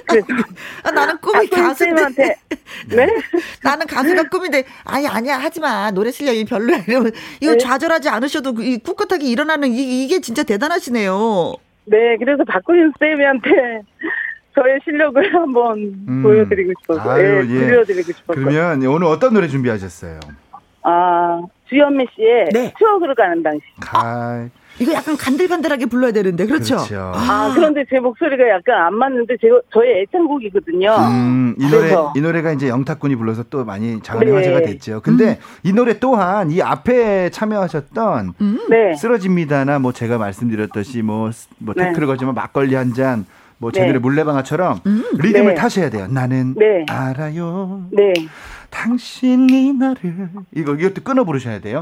그래서. 0.08 0.26
아, 0.84 0.90
나는 0.90 1.18
꿈이 1.18 1.48
박군 1.48 1.64
가수인데. 1.68 1.96
쌤한테, 2.02 2.34
네? 2.96 3.08
나는 3.62 3.86
가수가 3.86 4.24
꿈인데 4.24 4.64
아니 4.84 5.06
아니야 5.06 5.36
하지 5.38 5.60
마 5.60 5.90
노래 5.90 6.10
실력이 6.10 6.44
별로야 6.44 6.82
이러면 6.86 7.12
이거 7.40 7.52
네. 7.52 7.58
좌절하지 7.58 8.08
않으셔도 8.08 8.54
그이 8.54 8.78
꿋꿋하게 8.78 9.26
일어나는 9.26 9.68
이, 9.72 10.04
이게 10.04 10.20
진짜 10.20 10.42
대단하시네요. 10.44 11.54
네, 11.84 12.16
그래서 12.18 12.42
박군인 12.44 12.92
쌤한테 12.98 13.82
저의 14.56 14.80
실력을 14.82 15.22
한번 15.34 15.78
음. 16.08 16.22
보여드리고 16.22 16.72
싶어서. 16.80 17.10
아유, 17.10 17.46
예, 17.46 17.54
예. 17.54 17.58
들려드리고 17.60 18.12
싶어서. 18.12 18.40
그러면 18.40 18.84
오늘 18.86 19.06
어떤 19.06 19.34
노래 19.34 19.46
준비하셨어요? 19.46 20.18
아, 20.82 21.42
주현미 21.68 22.06
씨의 22.16 22.48
네. 22.52 22.72
추억으로 22.78 23.14
가는 23.14 23.42
당시. 23.42 23.60
가 23.80 24.48
이거 24.78 24.92
약간 24.92 25.16
간들간들하게 25.16 25.86
불러야 25.86 26.12
되는데 26.12 26.44
그렇죠? 26.46 26.76
그렇죠. 26.76 27.12
아, 27.14 27.50
그런데 27.54 27.84
제 27.88 27.98
목소리가 27.98 28.46
약간 28.48 28.86
안 28.86 28.94
맞는데 28.94 29.36
제가 29.40 29.60
저의 29.72 30.02
애창곡이거든요. 30.02 30.90
음, 30.90 31.54
이 31.58 31.64
노래 31.64 31.78
그래서. 31.78 32.12
이 32.14 32.20
노래가 32.20 32.52
이제 32.52 32.68
영탁군이 32.68 33.16
불러서 33.16 33.44
또 33.44 33.64
많이 33.64 34.00
장안의 34.02 34.28
네. 34.30 34.36
화제가 34.36 34.60
됐죠. 34.60 35.00
근데 35.02 35.38
이 35.62 35.72
노래 35.72 35.98
또한 35.98 36.50
이 36.50 36.60
앞에 36.60 37.30
참여하셨던 37.30 38.34
네. 38.68 38.94
쓰러집니다나 38.96 39.78
뭐 39.78 39.92
제가 39.92 40.18
말씀드렸듯이 40.18 41.00
뭐, 41.02 41.30
뭐 41.58 41.74
네. 41.74 41.86
태클을 41.86 42.06
거지만 42.06 42.34
막걸리 42.34 42.74
한 42.74 42.92
잔, 42.92 43.24
뭐 43.58 43.70
네. 43.70 43.80
제대로 43.80 44.00
물레방아처럼 44.00 44.80
리듬을 45.18 45.48
네. 45.48 45.54
타셔야 45.54 45.88
돼요. 45.90 46.06
나는 46.10 46.54
네. 46.54 46.84
알아요. 46.88 47.86
네. 47.90 48.12
당신이 48.70 49.72
나를 49.74 50.28
이거 50.54 50.74
이것도 50.74 51.02
끊어 51.02 51.24
부르셔야 51.24 51.60
돼요. 51.60 51.80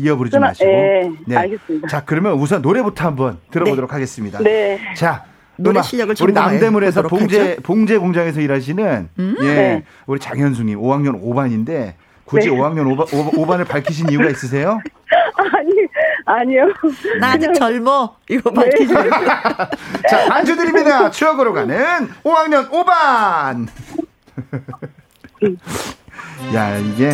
이어 0.00 0.16
부르지 0.16 0.36
끊어- 0.36 0.40
마시고. 0.40 0.68
예, 0.68 1.10
알겠습니다. 1.36 1.88
자, 1.88 2.02
그러면 2.04 2.32
우선 2.34 2.62
노래부터 2.62 3.06
한번 3.06 3.38
들어보도록 3.52 3.92
하겠습니다. 3.92 4.38
네. 4.40 4.80
자, 4.96 5.24
노래. 5.56 5.80
실력을 5.82 6.14
우리 6.22 6.32
남대문에서 6.32 7.02
봉제 7.02 7.38
하죠. 7.40 7.50
음? 7.52 7.62
봉제 7.62 7.98
공장에서 7.98 8.40
일하시는 8.40 9.08
예 9.42 9.44
네. 9.44 9.84
우리 10.06 10.18
장현숙님 10.18 10.80
5학년 10.80 11.22
5반인데 11.22 11.94
굳이 12.30 12.48
네. 12.48 12.56
5학년 12.56 12.86
5반, 12.96 13.08
5반을 13.08 13.66
밝히신 13.66 14.08
이유가 14.08 14.28
있으세요? 14.30 14.80
아니, 15.36 15.72
아니요. 16.24 16.72
나 17.18 17.32
아직 17.32 17.52
젊어 17.54 18.14
이거 18.28 18.52
밝히지 18.52 18.94
말고. 18.94 19.16
자, 20.08 20.28
반주 20.28 20.54
드립니다. 20.54 21.10
추억으로 21.10 21.52
가는 21.52 22.08
5학년 22.22 22.70
5반. 22.70 23.66
야, 26.54 26.76
이게 26.76 27.10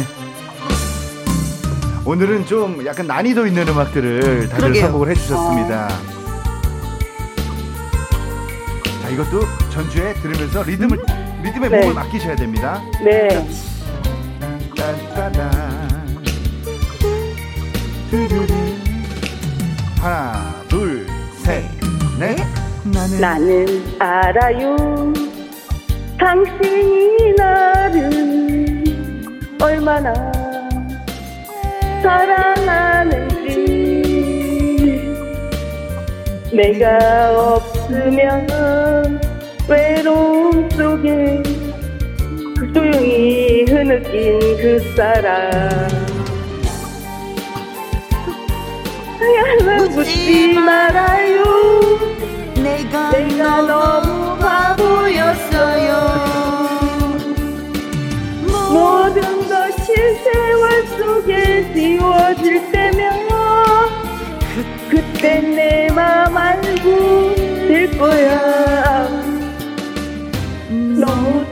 오늘은 2.05 2.45
좀 2.45 2.85
약간 2.85 3.07
난이도 3.07 3.47
있는 3.47 3.67
음악들을 3.69 4.51
다들 4.51 4.59
그러게요. 4.59 4.83
선곡을 4.83 5.09
해주셨습니다. 5.13 5.89
자, 9.03 9.09
이것도 9.09 9.41
전주에 9.71 10.13
들으면서 10.13 10.63
리듬을 10.63 10.99
리듬에 11.43 11.69
네. 11.71 11.81
몸을 11.81 11.95
맡기셔야 11.95 12.37
됩니다. 12.37 12.83
네. 13.03 13.29
딴 13.29 13.76
두두두. 18.11 18.55
하나, 20.01 20.55
둘, 20.69 21.07
셋, 21.43 21.65
넷. 22.19 22.37
나는 22.85 23.21
나는 23.21 23.85
알아요. 23.99 24.77
당신이 26.19 27.35
나를 27.37 28.85
얼마나 29.61 30.15
사랑하는지 32.03 33.47
내가 36.53 37.55
없으면 37.55 39.21
외로움 39.69 40.71
속에 40.71 41.56
조용히 42.57 43.65
흐느낀 43.69 44.39
그 44.57 44.79
사람. 44.97 46.07
묻지 49.95 50.55
말아요. 50.55 51.45
내가, 52.57 53.11
내가 53.11 53.63
너무 53.63 54.39
바보였어요. 54.39 55.93
모든 58.71 59.49
것이 59.49 59.95
세월 60.25 60.87
속에 60.99 61.73
지워질 61.75 62.73
때면 62.73 63.27
그, 64.55 64.89
그때 64.91 65.41
내맘 65.41 66.37
알고 66.37 67.35
될 67.69 67.99
거야 67.99 69.16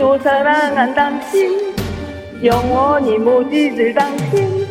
너무도 0.04 0.22
사랑한 0.22 0.94
당신 0.94 1.74
영원히 2.44 3.16
못 3.16 3.50
잊을 3.50 3.94
당신 3.94 4.70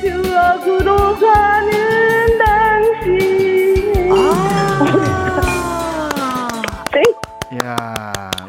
추억으로 0.00 0.96
가는 1.18 2.38
당신 2.38 4.10
아. 4.10 4.80
네? 6.94 7.02
야, 7.66 7.76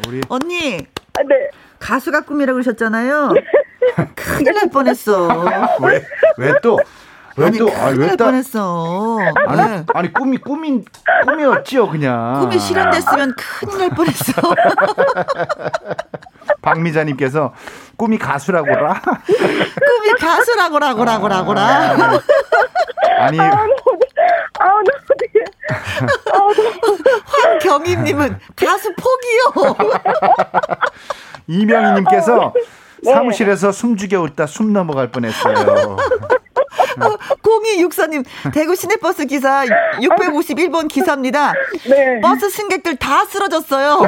우리 0.08 0.22
언니 0.30 0.78
아, 1.18 1.22
네. 1.28 1.50
가수가 1.78 2.22
꿈이라고 2.22 2.54
그러셨잖아요. 2.54 3.34
큰일 4.16 4.54
날 4.54 4.70
뻔했어. 4.70 5.28
왜 5.84 6.02
왜 6.38 6.54
또 6.62 6.78
왜 7.36 7.46
아니 7.46 7.58
또 7.58 7.66
큰일 7.66 7.78
날 7.78 7.94
왜또 7.98 8.24
뻔했어. 8.24 9.16
네. 9.18 9.30
아니 9.46 9.84
아니 9.94 10.12
꿈이 10.12 10.36
꿈이 10.36 10.84
꿈이었지요 11.26 11.88
그냥 11.88 12.40
꿈이 12.40 12.58
실현됐으면 12.58 13.34
큰일 13.36 13.78
날 13.78 13.90
뻔했어. 13.90 14.32
박미자님께서 16.62 17.52
꿈이 17.96 18.18
가수라고라 18.18 19.00
꿈이 19.02 20.12
가수라고라고라고라고라. 20.18 22.20
아니 23.18 23.38
아, 23.40 23.50
너무. 23.50 23.74
아, 24.58 24.70
너무. 26.30 26.54
황경임님은 27.26 28.38
가수 28.56 28.92
포기요. 28.94 29.76
이명희님께서 31.46 32.52
네. 33.02 33.12
사무실에서 33.12 33.72
숨죽여 33.72 34.20
웃다 34.22 34.46
숨 34.46 34.72
넘어갈 34.72 35.10
뻔했어요. 35.10 35.96
0264님 36.96 38.24
대구 38.52 38.74
시내버스 38.74 39.26
기사 39.26 39.64
651번 39.64 40.88
기사입니다. 40.88 41.52
네. 41.88 42.20
버스 42.20 42.50
승객들 42.50 42.96
다 42.96 43.24
쓰러졌어요. 43.24 44.00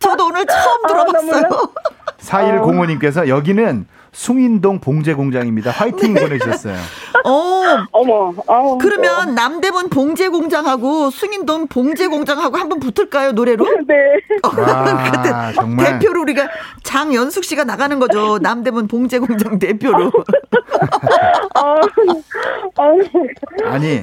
저도 0.00 0.26
오늘 0.26 0.46
처음 0.46 0.82
들어봤어요. 0.86 1.72
4105님께서 2.20 3.28
여기는 3.28 3.86
숭인동 4.12 4.80
봉제 4.80 5.14
공장입니다. 5.14 5.70
화이팅 5.70 6.14
보내주셨어요. 6.14 6.74
어, 7.24 7.86
어머, 7.92 8.34
아우. 8.48 8.78
그러면 8.78 9.34
남대문 9.34 9.88
봉제 9.88 10.28
공장하고 10.28 11.10
숭인동 11.10 11.68
봉제 11.68 12.08
공장하고 12.08 12.56
한번 12.56 12.80
붙을까요 12.80 13.32
노래로? 13.32 13.64
네. 13.86 13.94
와 14.58 15.52
정말 15.52 15.98
대표로 15.98 16.22
우리가 16.22 16.48
장연숙 16.82 17.44
씨가 17.44 17.64
나가는 17.64 17.98
거죠. 17.98 18.38
남대문 18.38 18.88
봉제 18.88 19.18
공장 19.18 19.58
대표로. 19.58 20.10
아, 21.54 21.74
아우. 22.76 23.00
아니 23.64 24.00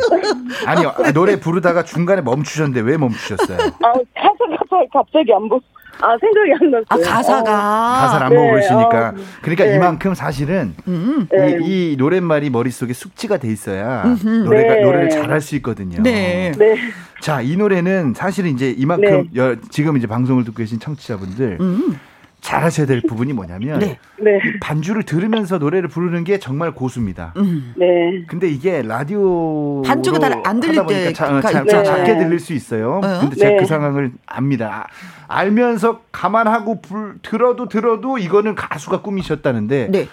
아니 0.65 1.13
노래 1.13 1.39
부르다가 1.39 1.83
중간에 1.83 2.21
멈추셨는데 2.21 2.81
왜 2.81 2.97
멈추셨어요? 2.97 3.57
아우, 3.57 4.03
가사가 4.15 4.85
갑자기 4.93 5.33
안 5.33 5.49
보. 5.49 5.59
아, 6.01 6.17
생각이 6.19 6.51
안 6.61 6.71
났어요. 6.71 6.85
아 6.89 6.97
가사가 6.97 7.43
가사를 7.43 8.25
안 8.25 8.29
네, 8.31 8.35
보고 8.35 8.49
그러시니까 8.51 9.09
어, 9.09 9.13
그러니까 9.41 9.65
네. 9.65 9.75
이만큼 9.75 10.13
사실은 10.13 10.75
네. 10.85 11.57
이, 11.63 11.93
이 11.93 11.95
노랫말이 11.97 12.49
머릿속에 12.49 12.93
숙지가 12.93 13.37
돼 13.37 13.47
있어야 13.49 14.03
노래가 14.23 14.75
네. 14.75 14.81
노래를 14.81 15.09
잘할 15.09 15.41
수 15.41 15.55
있거든요. 15.57 16.01
네. 16.03 16.51
네. 16.57 16.75
자, 17.21 17.41
이 17.41 17.55
노래는 17.57 18.13
사실은 18.15 18.51
이제 18.51 18.73
이만큼 18.77 19.27
여- 19.35 19.55
지금 19.71 19.97
이제 19.97 20.05
방송을 20.07 20.43
듣고 20.43 20.57
계신 20.57 20.79
청취자분들 20.79 21.57
음. 21.59 21.99
잘하셔야 22.41 22.85
될 22.85 23.01
부분이 23.01 23.33
뭐냐면 23.33 23.79
네. 23.79 23.99
네. 24.21 24.39
반주를 24.61 25.03
들으면서 25.03 25.57
노래를 25.57 25.89
부르는 25.89 26.23
게 26.23 26.39
정말 26.39 26.71
고수입니다. 26.71 27.33
음. 27.37 27.73
네. 27.75 28.23
근데 28.27 28.47
이게 28.47 28.81
라디오 28.81 29.81
반주가 29.81 30.19
잘 30.19 30.41
안 30.45 30.59
들릴 30.59 30.85
때가 30.85 31.13
자. 31.13 31.83
작게 31.83 32.17
들릴 32.17 32.39
수 32.39 32.53
있어요. 32.53 33.01
어? 33.03 33.19
근데 33.19 33.35
제가 33.35 33.51
네. 33.51 33.57
그 33.57 33.65
상황을 33.65 34.11
압니다. 34.25 34.87
아, 35.27 35.39
알면서 35.39 36.01
감안하고 36.11 36.81
불, 36.81 37.17
들어도 37.21 37.67
들어도 37.67 38.17
이거는 38.17 38.55
가수가 38.55 39.01
꿈이셨다는데 39.01 39.87
네. 39.91 40.07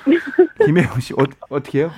김혜영 0.64 0.98
씨 1.00 1.12
어, 1.14 1.18
어떻게 1.50 1.80
해요? 1.80 1.90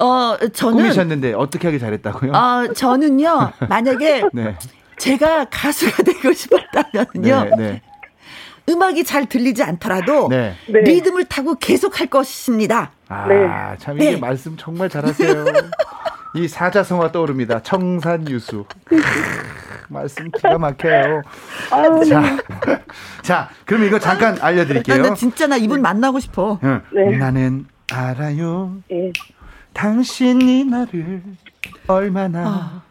어, 0.00 0.36
저는 0.52 0.76
꿈이셨는데 0.78 1.32
어떻게 1.34 1.68
하기 1.68 1.78
잘했다고요? 1.78 2.32
어, 2.32 2.72
저는요. 2.74 3.52
만약에 3.68 4.24
네. 4.32 4.56
제가 4.98 5.46
가수가 5.46 6.02
되고 6.02 6.32
싶었다면요. 6.32 7.44
네, 7.44 7.56
네. 7.56 7.82
음악이 8.68 9.04
잘 9.04 9.26
들리지 9.26 9.62
않더라도 9.62 10.28
네. 10.28 10.54
네. 10.68 10.80
리듬을 10.80 11.24
타고 11.24 11.54
계속 11.54 12.00
할 12.00 12.08
것입니다. 12.08 12.92
아, 13.08 13.26
네. 13.26 13.48
참 13.78 13.96
이게 13.96 14.12
네. 14.12 14.16
말씀 14.18 14.56
정말 14.56 14.88
잘하세요. 14.88 15.44
이 16.34 16.46
사자성어 16.46 17.10
떠오릅니다. 17.10 17.62
청산유수. 17.62 18.66
말씀 19.88 20.30
기가 20.30 20.58
막혀요. 20.58 21.22
아, 21.70 22.04
자, 22.04 22.36
자, 23.22 23.48
그럼 23.64 23.84
이거 23.84 23.98
잠깐 23.98 24.36
알려드릴게요. 24.40 25.02
나 25.02 25.14
진짜 25.14 25.46
나 25.46 25.56
이분 25.56 25.80
만나고 25.80 26.20
싶어. 26.20 26.58
응. 26.62 26.82
네. 26.92 27.16
나는 27.16 27.66
알아요. 27.90 28.76
예. 28.92 29.12
당신이 29.72 30.64
나를 30.64 31.22
얼마나 31.86 32.46
아. 32.46 32.82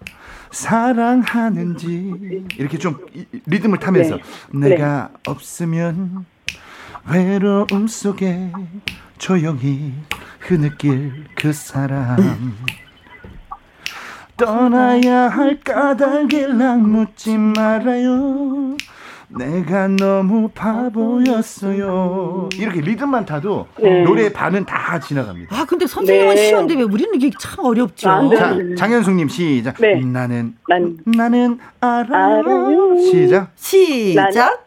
사랑하는지. 0.51 2.45
이렇게 2.57 2.77
좀 2.77 2.97
리듬을 3.45 3.79
타면서 3.79 4.17
네. 4.53 4.69
내가 4.69 5.09
없으면 5.27 6.25
외로움 7.09 7.87
속에 7.87 8.51
조용히 9.17 9.93
흐느낄 10.39 11.25
그 11.35 11.53
사람. 11.53 12.17
떠나야 14.37 15.29
할 15.29 15.59
까닭일랑 15.61 16.83
묻지 16.91 17.37
말아요 17.37 18.77
내가 19.29 19.87
너무 19.89 20.49
바보였어요 20.49 22.47
이렇게 22.55 22.81
리듬만 22.81 23.25
타도 23.25 23.67
네. 23.81 24.03
노래의 24.03 24.31
반은 24.31 24.65
다 24.65 24.99
지나갑니다 24.99 25.55
아, 25.55 25.65
근데 25.65 25.85
선생님은 25.85 26.35
네. 26.35 26.47
쉬운데 26.47 26.75
왜 26.75 26.83
우리는 26.83 27.13
이게 27.15 27.29
참 27.39 27.65
어렵죠? 27.65 28.09
안 28.09 28.29
돼. 28.29 28.37
자, 28.37 28.55
장현숙님 28.77 29.27
시작. 29.27 29.75
네. 29.79 29.99
나는 29.99 30.55
난, 30.69 30.97
나는 31.05 31.59
알아요. 31.81 32.39
알아요. 32.39 32.97
시작. 32.99 33.51
시작. 33.55 34.65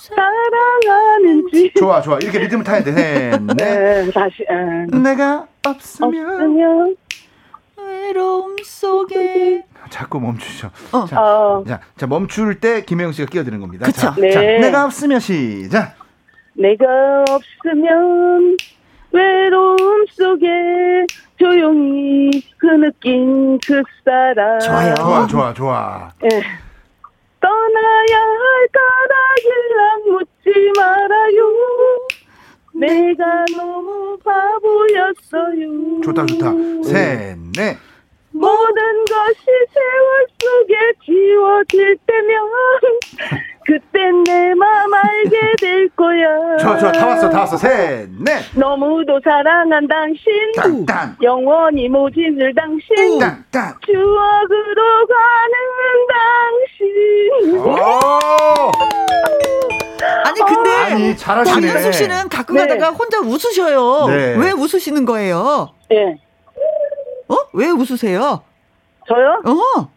사랑하는지. 0.02 1.72
좋아, 1.78 2.02
좋아. 2.02 2.18
이렇게 2.22 2.40
리듬을 2.40 2.64
타야 2.64 2.84
돼. 2.84 2.92
셋, 2.92 3.42
넷. 3.42 3.56
네, 3.56 4.12
다시, 4.12 4.46
어. 4.50 4.98
내가 4.98 5.48
없으면 5.66 6.32
없으면, 6.32 6.96
외로움 8.06 8.56
속에. 8.64 9.64
자꾸 9.90 10.20
멈추죠. 10.20 10.70
어. 10.92 11.06
자, 11.06 11.22
어, 11.22 11.64
자, 11.68 11.80
자, 11.98 12.08
멈출 12.08 12.60
때 12.60 12.84
김혜영 12.84 13.12
씨가 13.12 13.30
끼어드는 13.30 13.60
겁니다. 13.60 13.86
그쵸. 13.86 14.02
자, 14.02 14.16
네. 14.18 14.32
자, 14.32 14.42
내가 14.42 14.86
없으면 14.86 15.20
시작. 15.20 15.96
내가 16.54 17.24
없으면 17.30 18.58
외로움 19.12 20.06
속에 20.12 21.06
조용히 21.38 22.32
흐느낀 22.60 23.60
그 23.66 23.82
사람. 24.04 24.60
좋아요. 24.60 24.94
좋아, 24.96 25.28
좋아, 25.28 25.54
좋아. 25.54 26.10
예. 26.24 26.30
떠나야 27.40 28.20
할 28.20 28.68
까닭일랑 28.74 30.12
묻지 30.12 30.72
말아요. 30.78 31.52
내가 32.74 33.46
너무 33.56 34.18
바보였어요. 34.24 36.02
좋다, 36.04 36.26
좋다. 36.26 36.52
셋, 36.84 37.38
넷. 37.56 37.78
모든 38.40 39.06
것이 39.06 39.46
세월 39.74 40.26
속에 40.42 40.76
지워질 41.06 41.98
때면 42.06 42.50
그땐 43.66 44.24
내 44.24 44.54
맘 44.56 44.94
알게 44.94 45.40
될 45.60 45.90
거야. 45.96 46.58
좋아, 46.58 46.78
좋아. 46.78 46.92
다 46.92 47.08
왔어, 47.08 47.30
다 47.30 47.40
왔어. 47.40 47.58
셋, 47.58 48.08
넷. 48.20 48.44
너무도 48.56 49.20
사랑한 49.24 49.88
당신 49.88 50.52
딴, 50.56 50.86
딴. 50.86 51.18
영원히 51.24 51.90
모진을 51.90 52.54
당신 52.54 53.20
딴, 53.20 53.44
딴. 53.52 53.74
추억으로 53.86 55.08
가는 55.08 55.56
당신 57.48 57.58
오! 57.66 57.76
아니, 60.26 60.40
근데. 60.42 60.70
아니, 60.76 61.18
잘하시네. 61.18 61.68
장현숙 61.68 61.94
씨는 61.94 62.30
가끔 62.30 62.56
네. 62.56 62.68
가다가 62.68 62.92
혼자 62.92 63.20
웃으셔요. 63.20 64.08
네. 64.10 64.36
왜 64.38 64.52
웃으시는 64.52 65.06
거예요? 65.06 65.70
예 65.92 66.18
어? 67.28 67.36
왜 67.54 67.70
웃으세요? 67.70 68.44
저요? 69.08 69.42
어. 69.46 69.96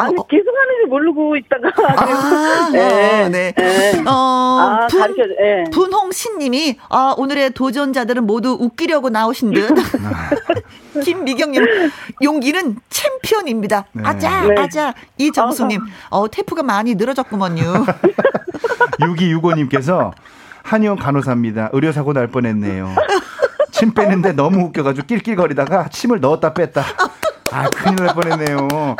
아니 0.00 0.14
어, 0.16 0.20
어. 0.20 0.26
계속 0.28 0.46
하는지 0.46 0.88
모르고 0.88 1.36
있다가 1.36 1.72
아, 1.96 2.70
네. 2.70 3.24
어, 3.24 3.28
네. 3.28 3.52
네. 3.52 4.02
어, 4.06 4.12
아 4.12 4.86
분, 4.86 5.00
가르쳐 5.00 5.22
예. 5.40 5.64
분홍신님이 5.72 6.78
아, 6.88 7.14
오늘의 7.18 7.50
도전자들은 7.50 8.24
모두 8.24 8.56
웃기려고 8.60 9.10
나오신 9.10 9.52
듯. 9.52 9.68
김미경님 11.02 11.64
용기는 12.22 12.76
챔피언입니다. 12.88 13.86
네. 13.92 14.02
아자 14.04 14.46
네. 14.46 14.54
아자 14.56 14.94
이정수님 15.18 15.80
어 16.10 16.28
테이프가 16.28 16.62
많이 16.62 16.94
늘어졌구먼요. 16.94 17.62
6265님께서 19.00 20.12
한의원 20.62 20.98
간호사입니다. 20.98 21.70
의료사고 21.72 22.12
날 22.12 22.28
뻔했네요. 22.28 22.94
침 23.78 23.94
빼는데 23.94 24.32
너무 24.32 24.64
웃겨가지고 24.66 25.06
낄낄거리다가 25.06 25.88
침을 25.88 26.18
넣었다 26.18 26.52
뺐다. 26.52 26.84
아, 27.52 27.70
큰일 27.70 27.94
날 27.96 28.14
뻔했네요. 28.14 28.96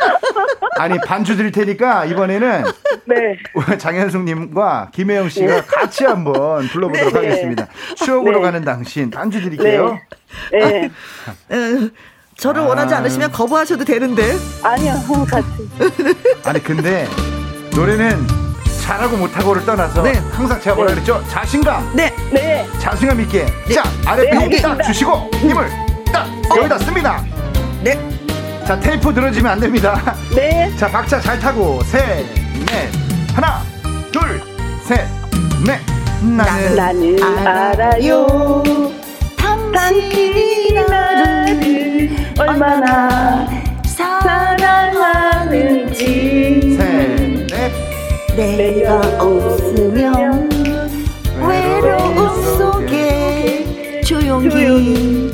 아니, 0.77 0.97
반주 1.05 1.35
드릴 1.35 1.51
테니까 1.51 2.05
이번에는 2.05 2.63
네. 3.05 3.77
장현숙님과 3.77 4.91
김혜영 4.93 5.27
씨가 5.27 5.65
같이 5.65 6.05
한번 6.05 6.65
불러보도록 6.69 7.13
네. 7.13 7.19
하겠습니다. 7.19 7.67
추억으로 7.97 8.37
네. 8.37 8.43
가는 8.43 8.63
당신 8.63 9.09
반주 9.11 9.41
드릴게요. 9.41 9.99
네. 10.53 10.89
예. 11.51 11.55
어, 11.55 11.89
저를 12.37 12.61
아. 12.61 12.65
원하지 12.67 12.95
않으시면 12.95 13.33
거부하셔도 13.33 13.83
되는데. 13.83 14.23
아니요 14.63 14.93
같이. 15.29 15.69
아니, 16.45 16.63
근데 16.63 17.05
노래는 17.75 18.48
잘하고 18.89 19.17
못하고를 19.17 19.63
떠나서 19.65 20.01
네. 20.01 20.13
항상 20.31 20.59
제가 20.59 20.75
뭐라 20.75 20.95
그랬죠? 20.95 21.23
자신감. 21.29 21.91
네. 21.95 22.11
네. 22.31 22.67
자신감 22.79 23.21
있게. 23.21 23.45
자, 23.71 23.83
아래 24.03 24.23
네, 24.23 24.29
배힘 24.31 24.43
알겠습니다. 24.45 24.77
딱 24.77 24.83
주시고 24.83 25.29
힘을 25.35 25.69
딱 26.11 26.27
여기다 26.57 26.79
씁니다. 26.79 27.23
네. 27.83 27.99
자, 28.65 28.79
테이프 28.79 29.09
늘어지면 29.09 29.51
안 29.51 29.59
됩니다. 29.59 30.15
네. 30.35 30.75
자, 30.75 30.87
박자 30.89 31.21
잘 31.21 31.37
타고 31.37 31.79
셋, 31.83 32.25
넷, 32.65 32.89
하나, 33.35 33.61
둘, 34.11 34.41
셋, 34.85 35.05
넷. 35.63 35.79
나는 36.23 36.75
나는 36.75 37.23
알아요. 37.23 38.63
당신이 39.71 40.73
나를 40.73 42.09
얼마나 42.39 43.47
내가 48.39 49.01
없으면 49.19 50.49
외로움 51.45 52.17
속에 52.57 54.01
조용히 54.05 55.29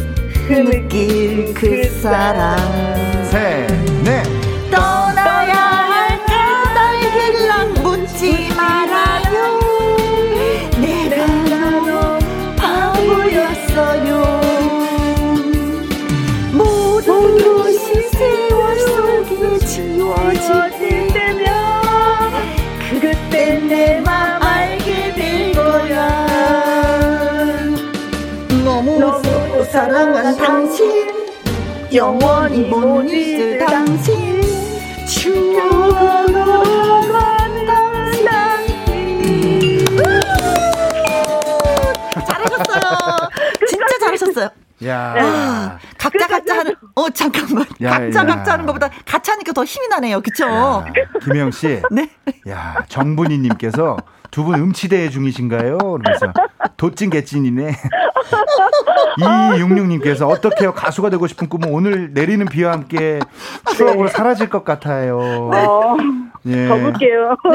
흐느낄 0.48 1.54
그 1.54 1.84
사람 2.02 2.58
셋, 3.26 3.68
넷. 4.04 4.24
떠나야 4.72 5.54
할 5.54 6.20
까닭일랑 6.26 7.74
묻지 7.84 8.50
말아요. 8.58 9.60
내가 10.82 11.28
너무 11.48 12.18
바보였어요. 12.58 14.42
모든 16.54 17.38
것이 17.38 18.02
세월 18.10 18.80
속에 18.80 19.60
지워질 19.60 20.65
내맘 23.68 24.42
알게 24.44 25.14
될 25.14 25.54
거야. 25.54 26.26
너무 28.64 29.22
사랑한 29.72 30.36
당신 30.38 31.10
영원히 31.94 32.60
못 32.62 33.04
잊을 33.04 33.58
당신. 33.66 34.36
추억으로 35.08 36.64
가는 37.12 37.66
당신 38.26 39.88
잘하셨어요. 42.28 43.30
진짜 43.68 43.86
잘하셨어요. 44.02 44.50
야. 44.88 45.80
어 46.96 47.02
어, 47.02 47.10
잠깐만. 47.10 47.66
야, 47.82 47.92
각자 48.00 48.20
야. 48.22 48.26
각자 48.26 48.54
하는 48.54 48.66
것보다 48.66 48.90
같이 49.06 49.30
하니까 49.32 49.52
더 49.54 49.64
힘이 49.66 49.88
나네요. 49.90 50.22
그쵸? 50.22 50.46
야, 50.48 50.86
김혜영 51.24 51.52
씨. 51.52 51.82
네. 51.92 52.10
야, 52.50 52.84
정분이님께서 52.88 53.98
두 54.32 54.44
분 54.44 54.56
음치대회 54.56 55.10
중이신가요? 55.10 55.78
그러면서 55.78 56.28
도찐 56.78 57.10
개찐이네. 57.10 57.74
2266님께서 59.20 60.28
어떻게요? 60.32 60.74
가수가 60.74 61.10
되고 61.10 61.26
싶은 61.28 61.48
꿈은 61.48 61.70
오늘 61.72 62.12
내리는 62.14 62.46
비와 62.46 62.74
함께 62.74 63.20
추억으로 63.76 64.08
사라질 64.10 64.50
것 64.50 64.64
같아요. 64.66 65.18
어, 65.20 65.96
예. 66.48 66.68
가볼게요. 66.68 67.38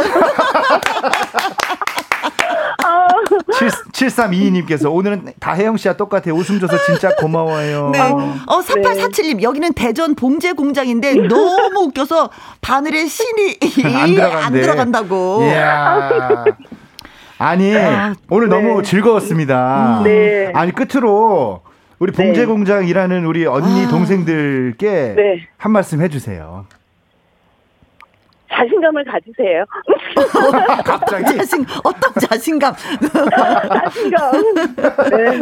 아, 3.66 3.92
7322님께서 3.92 4.92
오늘은 4.92 5.32
다혜영 5.40 5.76
씨와 5.76 5.94
똑같아요. 5.96 6.34
웃음 6.34 6.60
줘서 6.60 6.76
진짜 6.84 7.10
고마워요. 7.16 7.90
네. 7.92 8.00
어, 8.00 8.60
3847님, 8.60 9.42
여기는 9.42 9.72
대전 9.74 10.14
봉제 10.14 10.52
공장인데 10.52 11.14
너무 11.28 11.86
웃겨서 11.86 12.30
바늘에 12.60 13.06
신이 13.06 13.56
안. 13.94 14.20
안 14.20 14.52
들어간다고. 14.52 15.42
이야. 15.44 16.44
아니, 17.38 17.72
오늘 18.28 18.48
너무 18.48 18.82
즐거웠습니다. 18.82 20.02
네. 20.04 20.52
아니, 20.54 20.72
끝으로 20.72 21.62
우리 21.98 22.12
봉제 22.12 22.46
공장 22.46 22.86
일하는 22.86 23.24
우리 23.24 23.46
언니, 23.46 23.86
동생들께 23.88 25.14
네. 25.16 25.46
한 25.56 25.72
말씀 25.72 26.00
해주세요. 26.02 26.66
자신감을 28.52 29.04
가지세요. 29.04 29.64
갑자기? 30.84 31.36
자신, 31.36 31.64
어떤 31.84 32.12
자신감. 32.28 32.74
자신감. 32.74 34.32
네. 35.10 35.40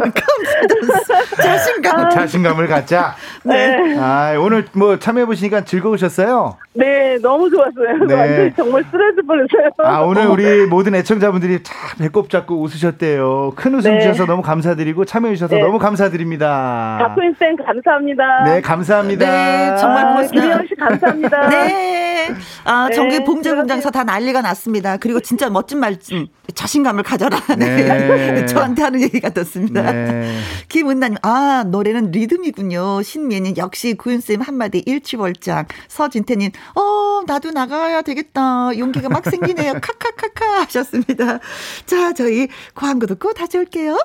자신감. 1.41 2.09
자신감을 2.11 2.67
갖자. 2.67 3.15
네. 3.43 3.97
아, 3.97 4.35
오늘 4.39 4.65
뭐 4.73 4.97
참여해 4.99 5.25
보시니까 5.25 5.65
즐거우셨어요? 5.65 6.57
네, 6.73 7.17
너무 7.21 7.49
좋았어요. 7.49 8.05
네. 8.07 8.53
정말 8.55 8.83
스트레스 8.85 9.21
받았어요. 9.27 9.69
아, 9.95 10.01
오늘 10.01 10.27
우리 10.27 10.65
모든 10.67 10.95
애청자분들이 10.95 11.63
참 11.63 11.75
배꼽 11.99 12.29
잡고 12.29 12.61
웃으셨대요. 12.61 13.53
큰 13.55 13.75
웃음 13.75 13.93
네. 13.93 14.01
주셔서 14.01 14.25
너무 14.25 14.41
감사드리고 14.41 15.05
참여해 15.05 15.35
주셔서 15.35 15.55
네. 15.55 15.61
너무 15.61 15.79
감사드립니다. 15.79 16.97
다프인쌤 17.01 17.55
감사합니다. 17.65 18.43
네, 18.45 18.61
감사합니다. 18.61 19.25
네, 19.25 19.75
정말 19.77 20.05
아, 20.05 20.09
고맙습니다. 20.09 20.41
김혜영 20.41 20.67
씨 20.67 20.75
감사합니다. 20.75 21.49
네. 21.49 22.29
아, 22.65 22.87
네, 22.89 22.95
전국 22.99 23.23
봉제 23.23 23.55
공장에서 23.55 23.91
다 23.91 24.03
난리가 24.03 24.41
났습니다. 24.41 24.97
그리고 24.97 25.19
진짜 25.19 25.49
멋진 25.49 25.79
말씀, 25.79 26.27
자신감을 26.53 27.03
가져라. 27.03 27.39
네. 27.57 28.45
저한테 28.47 28.83
하는 28.83 29.01
얘기 29.01 29.19
같았습니다. 29.19 29.91
네. 29.91 30.37
김은나님, 30.67 31.17
아, 31.21 31.63
노래는 31.65 32.11
리듬이군요. 32.11 33.01
신미애님, 33.01 33.55
역시 33.57 33.93
구윤 33.93 34.19
쌤 34.21 34.41
한마디 34.41 34.79
일취월장. 34.85 35.65
서진태님, 35.87 36.51
어, 36.75 37.21
나도 37.25 37.51
나가야 37.51 38.01
되겠다. 38.01 38.77
용기가 38.77 39.09
막 39.09 39.23
생기네요. 39.25 39.73
카카카카 39.81 40.61
하셨습니다. 40.61 41.39
자, 41.85 42.13
저희 42.13 42.47
광고 42.75 43.05
듣고 43.05 43.33
다시 43.33 43.57
올게요. 43.57 43.97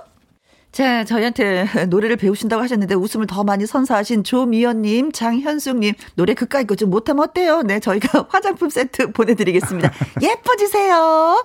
자, 0.75 1.05
저희한테 1.05 1.67
노래를 1.89 2.17
배우신다고 2.17 2.61
하셨는데 2.61 2.97
웃음을 2.97 3.29
더 3.29 3.45
많이 3.45 3.65
선사하신 3.65 4.25
조미연님, 4.25 5.13
장현숙님, 5.13 5.95
노래 6.17 6.35
그까이 6.35 6.67
거좀 6.67 6.91
못하면 6.91 7.23
어때요? 7.23 7.63
네, 7.63 7.79
저희가 7.79 8.27
화장품 8.29 8.71
세트 8.71 9.13
보내드리겠습니다. 9.13 9.93
예뻐지세요. 10.21 11.45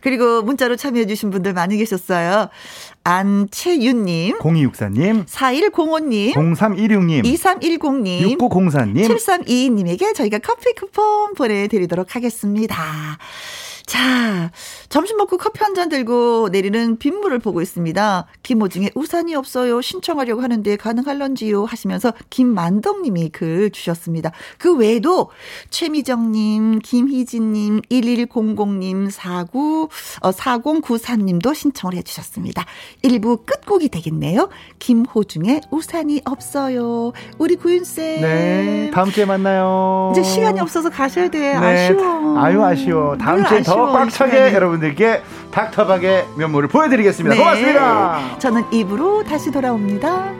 그리고 0.00 0.40
문자로 0.40 0.76
참여해주신 0.76 1.30
분들 1.30 1.52
많이 1.52 1.76
계셨어요. 1.76 2.48
안채윤님, 3.04 4.38
0264님, 4.38 5.26
4105님, 5.26 6.32
0316님, 6.32 7.24
2310님, 7.24 8.38
6904님, 8.38 9.06
7322님에게 9.06 10.14
저희가 10.14 10.38
커피 10.38 10.72
쿠폰 10.74 11.34
보내드리도록 11.34 12.16
하겠습니다. 12.16 13.18
자, 13.86 14.50
점심 14.92 15.16
먹고 15.16 15.38
커피 15.38 15.58
한 15.64 15.72
잔 15.72 15.88
들고 15.88 16.50
내리는 16.52 16.98
빗물을 16.98 17.38
보고 17.38 17.62
있습니다. 17.62 18.26
김호중의 18.42 18.90
우산이 18.94 19.34
없어요. 19.34 19.80
신청하려고 19.80 20.42
하는데 20.42 20.76
가능할런지요? 20.76 21.64
하시면서 21.64 22.12
김만덕님이 22.28 23.30
글 23.30 23.70
주셨습니다. 23.70 24.32
그 24.58 24.76
외에도 24.76 25.30
최미정님, 25.70 26.80
김희진님, 26.80 27.80
1100님, 27.88 29.10
49, 29.10 29.88
어, 30.20 30.30
4094님도 30.30 31.54
신청을 31.54 31.94
해주셨습니다. 31.96 32.66
1부 33.02 33.46
끝곡이 33.46 33.88
되겠네요. 33.88 34.50
김호중의 34.78 35.62
우산이 35.70 36.20
없어요. 36.26 37.12
우리 37.38 37.56
구윤쌤. 37.56 38.20
네, 38.20 38.90
다음 38.92 39.10
주에 39.10 39.24
만나요. 39.24 40.10
이제 40.12 40.22
시간이 40.22 40.60
없어서 40.60 40.90
가셔야 40.90 41.30
돼. 41.30 41.38
네, 41.38 41.54
아쉬워. 41.56 42.38
아유, 42.38 42.62
아쉬워. 42.62 43.16
다음 43.16 43.38
늘 43.38 43.46
주에 43.46 43.62
더꽉이 43.62 44.10
차게 44.10 44.30
시간이. 44.50 44.52
여러분들께 44.82 45.22
닥터박의 45.52 46.26
면모를 46.36 46.68
보여드리겠습니다. 46.68 47.34
네. 47.34 47.40
고맙습니다. 47.40 48.38
저는 48.38 48.64
입으로 48.72 49.22
다시 49.22 49.50
돌아옵니다. 49.50 50.32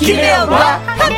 김혜영과 0.00 0.78
함께. 0.78 1.11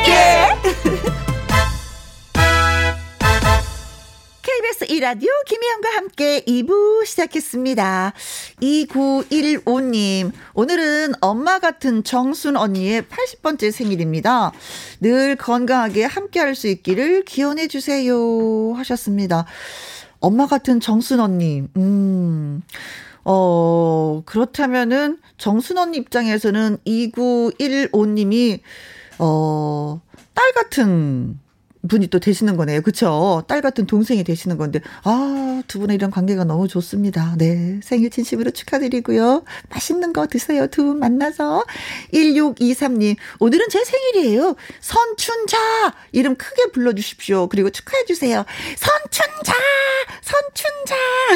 KBS 4.65 4.85
1라디오 4.87 5.29
김혜영과 5.45 5.89
함께 5.95 6.41
2부 6.41 7.05
시작했습니다. 7.05 8.13
2915님, 8.61 10.31
오늘은 10.55 11.13
엄마 11.21 11.59
같은 11.59 12.03
정순 12.03 12.57
언니의 12.57 13.03
80번째 13.03 13.71
생일입니다. 13.71 14.51
늘 15.01 15.35
건강하게 15.35 16.05
함께 16.05 16.39
할 16.39 16.55
수 16.55 16.67
있기를 16.67 17.25
기원해 17.25 17.67
주세요. 17.67 18.73
하셨습니다. 18.73 19.45
엄마 20.19 20.47
같은 20.47 20.79
정순 20.79 21.19
언니, 21.19 21.63
음, 21.77 22.63
어, 23.23 24.23
그렇다면은 24.25 25.19
정순 25.37 25.77
언니 25.77 25.97
입장에서는 25.97 26.77
2915님이, 26.87 28.61
어, 29.19 30.01
딸 30.33 30.53
같은 30.53 31.39
분이 31.87 32.07
또 32.07 32.19
되시는 32.19 32.57
거네요. 32.57 32.81
그쵸? 32.81 33.43
딸 33.47 33.61
같은 33.61 33.85
동생이 33.85 34.23
되시는 34.23 34.57
건데, 34.57 34.79
아, 35.03 35.61
두 35.67 35.79
분의 35.79 35.95
이런 35.95 36.11
관계가 36.11 36.43
너무 36.43 36.67
좋습니다. 36.67 37.35
네. 37.37 37.79
생일 37.83 38.09
진심으로 38.09 38.51
축하드리고요. 38.51 39.43
맛있는 39.69 40.13
거 40.13 40.27
드세요. 40.27 40.67
두 40.67 40.85
분 40.85 40.99
만나서. 40.99 41.65
1623님, 42.13 43.15
오늘은 43.39 43.69
제 43.69 43.83
생일이에요. 43.83 44.55
선춘자! 44.81 45.95
이름 46.11 46.35
크게 46.35 46.71
불러주십시오. 46.73 47.47
그리고 47.47 47.69
축하해주세요. 47.69 48.45
선춘자! 48.77 49.53
선춘자! 50.21 50.95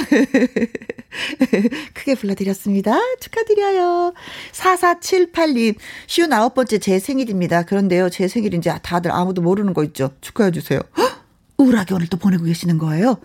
크게 1.93 2.15
불러드렸습니다. 2.15 2.99
축하드려요. 3.19 4.13
4478님, 4.51 5.75
59번째 6.07 6.81
제 6.81 6.99
생일입니다. 6.99 7.63
그런데요, 7.63 8.09
제 8.09 8.27
생일인지 8.27 8.69
다들 8.83 9.11
아무도 9.11 9.41
모르는 9.41 9.73
거 9.73 9.83
있죠? 9.85 10.11
축하 10.21 10.38
해 10.45 10.51
주세요. 10.51 10.79
헉! 10.97 11.25
우울하게 11.57 11.93
오늘 11.93 12.07
또 12.07 12.17
보내고 12.17 12.45
계시는 12.45 12.77
거예요. 12.77 13.17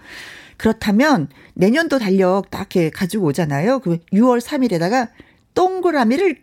그렇다면, 0.56 1.28
내년도 1.54 1.98
달력 1.98 2.50
딱 2.50 2.74
이렇게 2.74 2.90
가지고 2.90 3.26
오잖아요. 3.26 3.80
그 3.80 3.98
6월 4.12 4.40
3일에다가 4.40 5.10
동그라미를 5.54 6.42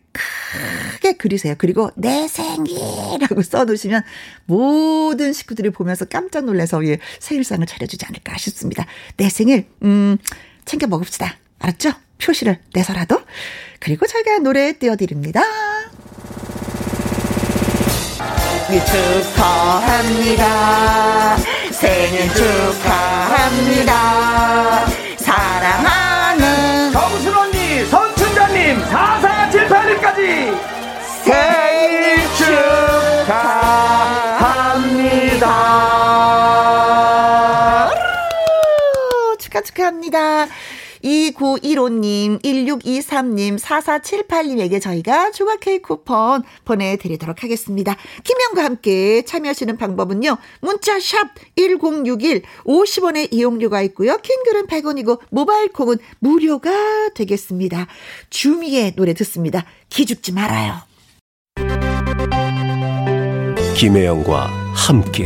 크게 0.94 1.14
그리세요. 1.14 1.56
그리고 1.58 1.92
내 1.96 2.28
생일이라고 2.28 3.42
써놓으시면 3.42 4.04
모든 4.46 5.34
식구들이 5.34 5.70
보면서 5.70 6.06
깜짝 6.06 6.46
놀라서 6.46 6.86
예, 6.88 7.00
생일상을 7.20 7.66
차려주지 7.66 8.06
않을까 8.06 8.38
싶습니다. 8.38 8.86
내 9.18 9.30
생일, 9.30 9.68
음, 9.84 10.18
챙겨 10.66 10.88
먹읍시다. 10.88 11.38
알았죠? 11.60 11.92
표시를 12.22 12.60
내서라도. 12.74 13.22
그리고 13.80 14.06
저희가 14.06 14.40
노래 14.40 14.74
띄워드립니다. 14.74 15.42
생일 18.72 18.86
축하합니다. 18.86 20.46
생일 21.72 22.34
축하합니다. 22.34 23.92
사랑하는 25.18 26.94
정순 26.94 27.36
언니, 27.36 27.86
선춘자님, 27.88 28.82
4478님까지 28.86 30.58
생일 31.22 32.16
축하합니다. 33.28 33.82
축하 39.38 39.60
축하합니다. 39.60 40.48
2915님, 41.04 42.42
1623님, 42.42 43.60
4478님에게 43.60 44.82
저희가 44.82 45.32
조각 45.32 45.60
케이크 45.60 45.88
쿠폰 45.88 46.44
보내드리도록 46.66 47.44
하겠습니다. 47.44 47.96
김영과 48.24 48.64
함께 48.64 49.24
참여하시는 49.24 49.78
방법은요. 49.78 50.38
문자샵 50.62 51.28
1061, 51.56 52.44
50원의 52.66 53.34
이용료가 53.34 53.82
있고요. 53.84 54.18
킹글은 54.18 54.68
100원이고 54.68 55.20
모바일 55.30 55.70
콩은 55.70 55.98
무료가 56.20 57.10
되겠습니다. 57.16 57.88
주미의 58.30 58.96
노래 58.96 59.14
듣습니다. 59.14 59.66
기죽지 59.90 60.34
말아요. 60.34 60.76
김혜영과 63.76 64.48
함께 64.76 65.26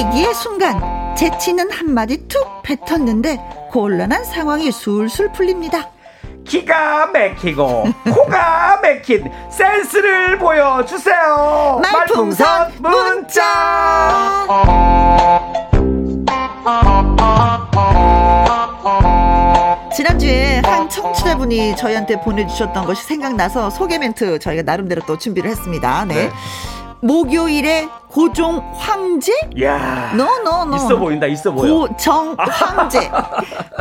위기의 0.00 0.32
순간 0.34 0.80
재치는 1.14 1.70
한마디 1.70 2.26
툭 2.26 2.62
뱉었는데 2.62 3.68
곤란한 3.70 4.24
상황이 4.24 4.72
술술 4.72 5.30
풀립니다. 5.32 5.90
기가 6.46 7.06
막히고 7.06 7.84
코가 8.14 8.80
막힌 8.82 9.30
센스를 9.50 10.38
보여주세요. 10.38 11.82
말풍선 11.82 12.72
문자. 12.78 14.46
지난주에 19.94 20.62
한 20.64 20.88
청취자분이 20.88 21.76
저희한테 21.76 22.20
보내주셨던 22.22 22.86
것이 22.86 23.04
생각나서 23.04 23.68
소개 23.68 23.98
멘트 23.98 24.38
저희가 24.38 24.62
나름대로 24.62 25.02
또 25.06 25.18
준비를 25.18 25.50
했습니다. 25.50 26.06
네. 26.06 26.14
네. 26.14 26.30
목요일에 27.02 27.88
고종 28.10 28.72
황제? 28.76 29.32
야 29.62 30.12
no 30.16 30.33
no 30.33 30.49
no. 30.49 30.74
있어 30.76 30.98
보인다 30.98 31.26
있어 31.28 31.52
보여. 31.52 31.72
고정 31.86 32.34
황제. 32.36 33.08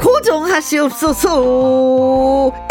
고정하시옵소서. 0.04 1.32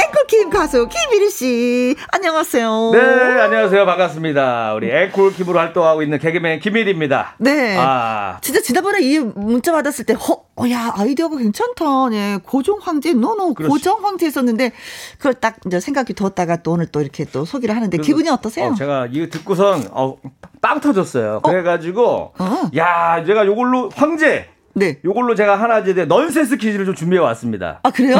앵콜킴 0.01 0.51
가수 0.51 0.87
김일희 0.89 1.29
씨. 1.31 1.97
안녕하세요. 2.13 2.91
네 2.93 3.01
안녕하세요 3.01 3.85
반갑습니다. 3.87 4.75
우리 4.75 4.89
앵콜킴으로 4.89 5.59
활동하고 5.59 6.03
있는 6.05 6.21
개그맨 6.21 6.61
김일희입니다. 6.61 7.35
네. 7.39 7.77
아 7.77 8.39
진짜 8.41 8.61
지난번에 8.61 9.01
이 9.03 9.19
문자 9.19 9.73
받았을 9.73 10.05
때, 10.05 10.15
허, 10.15 10.45
어, 10.57 10.71
야, 10.71 10.93
아이디어가 10.97 11.39
괜찮다. 11.39 12.09
네. 12.11 12.39
고종 12.43 12.79
황제, 12.83 13.13
no 13.15 13.31
no. 13.31 13.55
고정 13.55 14.05
황제 14.05 14.27
했었는데, 14.27 14.73
그걸 15.17 15.35
딱 15.35 15.57
이제 15.67 15.81
생각이 15.81 16.15
뒀다가 16.15 16.57
또 16.63 16.73
오늘 16.73 16.87
또 16.87 17.01
이렇게 17.01 17.25
또 17.25 17.45
소개를 17.45 17.75
하는데, 17.77 17.97
기분이 17.99 18.29
어떠세요? 18.29 18.69
어, 18.69 18.75
제가 18.75 19.09
이거 19.11 19.27
듣고선 19.31 19.89
어, 19.93 20.17
빵 20.61 20.81
터졌어요. 20.81 21.41
그래가지고 21.41 22.35
어. 22.39 22.71
야 22.77 23.25
제가 23.25 23.47
요걸로 23.47 23.91
황제 23.95 24.49
네. 24.75 24.99
요걸로 25.05 25.35
제가 25.35 25.57
하나 25.61 25.79
이제 25.81 26.05
넌센스 26.05 26.57
퀴즈를 26.57 26.85
좀 26.87 26.95
준비해 26.95 27.21
왔습니다. 27.23 27.81
아, 27.83 27.91
그래요? 27.91 28.19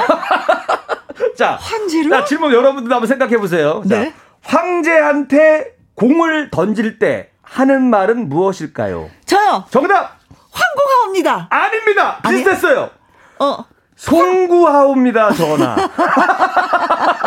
자, 1.37 1.57
황제로? 1.61 2.11
자 2.11 2.25
질문 2.25 2.53
여러분들도 2.53 2.93
한번 2.95 3.07
생각해 3.07 3.39
보세요. 3.39 3.83
네. 3.85 4.07
자, 4.07 4.13
황제한테 4.43 5.77
공을 5.95 6.51
던질 6.51 6.99
때 6.99 7.31
하는 7.43 7.83
말은 7.91 8.29
무엇일까요? 8.29 9.09
저요, 9.25 9.65
정답 9.71 10.19
황공하옵니다. 10.51 11.49
아닙니다. 11.51 12.19
비슷했어요. 12.29 12.91
어, 13.39 13.65
송구하옵니다 13.97 15.33
전화. 15.33 15.77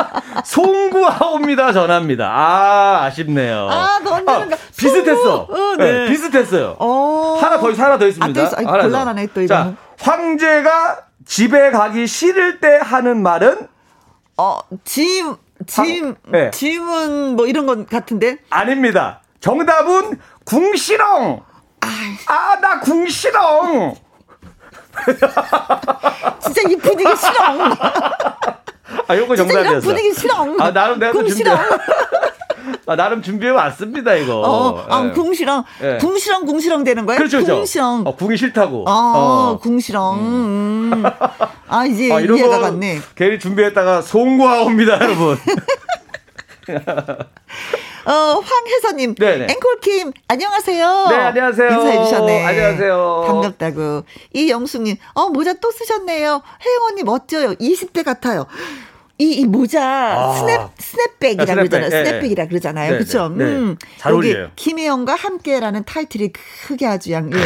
송구하옵니다 0.51 1.71
전화입니다. 1.71 2.27
아 2.29 3.03
아쉽네요. 3.05 3.69
아, 3.71 3.99
던지는 4.03 4.49
거. 4.49 4.57
비슷했어. 4.75 5.47
어, 5.49 5.75
네. 5.77 6.07
비슷했어요. 6.09 6.75
어. 6.77 7.39
하나 7.41 7.57
더 7.57 7.71
있- 7.71 7.79
하나 7.79 7.97
더 7.97 8.05
있습니다. 8.05 8.41
아, 8.41 8.49
또 8.49 8.55
더. 8.65 8.81
곤란하네, 8.81 9.27
또 9.27 9.47
자, 9.47 9.55
이거는. 9.61 9.77
황제가 10.01 10.99
집에 11.25 11.71
가기 11.71 12.05
싫을 12.05 12.59
때 12.59 12.79
하는 12.83 13.23
말은 13.23 13.65
어, 14.37 14.59
짐, 14.83 15.35
네. 16.27 16.51
짐은 16.51 17.37
뭐 17.37 17.47
이런 17.47 17.65
건 17.65 17.85
같은데? 17.85 18.37
아닙니다. 18.49 19.21
정답은 19.39 20.19
궁시렁. 20.43 21.43
아, 22.27 22.59
나 22.59 22.79
궁시렁. 22.81 23.95
진짜 26.41 26.61
이 26.69 26.75
분위기 26.75 27.15
싫어. 27.15 27.31
아, 29.11 29.17
요거 29.17 29.35
정답이었어. 29.35 29.81
분위기 29.81 30.13
싫어. 30.13 30.35
아, 30.59 30.71
나름 30.71 30.99
내가 30.99 31.11
또궁 31.11 31.27
준비. 31.27 31.49
아, 32.87 32.95
나름 32.95 33.21
준비해 33.21 33.51
왔습니다, 33.51 34.15
이거. 34.15 34.41
어, 34.41 34.85
아, 34.89 35.05
예. 35.05 35.11
궁시렁. 35.11 35.63
예. 35.83 35.97
궁시렁, 35.97 36.45
궁시렁 36.45 36.83
되는 36.83 37.05
거예요? 37.05 37.17
그렇죠, 37.17 37.37
그렇죠. 37.37 37.55
궁시렁. 37.57 38.03
어, 38.05 38.15
궁이 38.15 38.37
싫다고. 38.37 38.85
어, 38.87 38.91
어. 38.91 39.59
궁시렁. 39.61 40.19
음. 40.19 41.03
아, 41.67 41.85
이제 41.85 42.11
아, 42.11 42.19
이해가 42.19 42.47
거 42.49 42.59
갔네. 42.59 42.99
괜히 43.15 43.39
준비했다가 43.39 44.01
송구하옵니다, 44.01 44.99
여러분. 45.01 45.37
어, 48.05 48.11
황혜서님. 48.43 49.15
네네. 49.15 49.47
앵콜킴, 49.51 50.11
안녕하세요. 50.27 51.07
네, 51.09 51.15
안녕하세요. 51.15 51.69
인사해주셨네. 51.69 52.45
안녕하세요. 52.45 53.23
반갑다고. 53.27 54.03
이영숙님, 54.33 54.95
어, 55.13 55.29
모자 55.29 55.53
또 55.53 55.71
쓰셨네요. 55.71 56.41
혜영 56.65 56.83
언니 56.89 57.03
멋져요. 57.03 57.53
20대 57.55 58.03
같아요. 58.03 58.47
이, 59.21 59.33
이 59.39 59.45
모자, 59.45 59.83
아. 59.83 60.33
snap, 60.33 60.61
snapback이라 60.79 61.43
아, 61.43 61.45
스냅백, 61.45 61.69
그러잖아요. 61.69 61.91
예, 61.91 61.99
예. 61.99 62.05
snapback이라 62.05 62.47
그러잖아요. 62.47 62.91
네, 62.93 62.97
그쵸? 62.97 63.29
네, 63.29 63.45
네. 63.45 63.51
음. 63.51 63.77
잘 63.97 64.13
여기 64.13 64.29
어울려요. 64.29 64.51
김혜영과 64.55 65.13
함께라는 65.13 65.83
타이틀이 65.85 66.31
크게 66.67 66.87
아주 66.87 67.11
양, 67.11 67.29
예. 67.31 67.39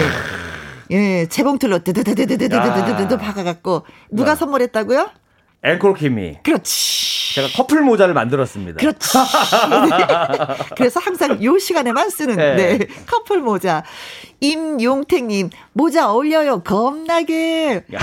예, 0.91 1.25
재봉틀로 1.27 1.79
드드드드드드드드드 1.79 3.13
아. 3.13 3.17
박아갖고. 3.17 3.83
누가 4.11 4.35
네. 4.35 4.39
선물했다고요? 4.39 5.09
앵콜킴이. 5.65 6.39
그렇지. 6.43 7.35
제가 7.35 7.47
커플 7.55 7.81
모자를 7.81 8.13
만들었습니다. 8.13 8.77
그렇지. 8.79 9.17
네. 9.17 10.55
그래서 10.77 10.99
항상 10.99 11.43
요 11.43 11.57
시간에만 11.57 12.09
쓰는 12.09 12.35
네. 12.35 12.55
네. 12.77 12.87
커플 13.07 13.39
모자. 13.41 13.83
임용택님 14.41 15.49
모자 15.73 16.11
어울려요 16.11 16.61
겁나게. 16.61 17.83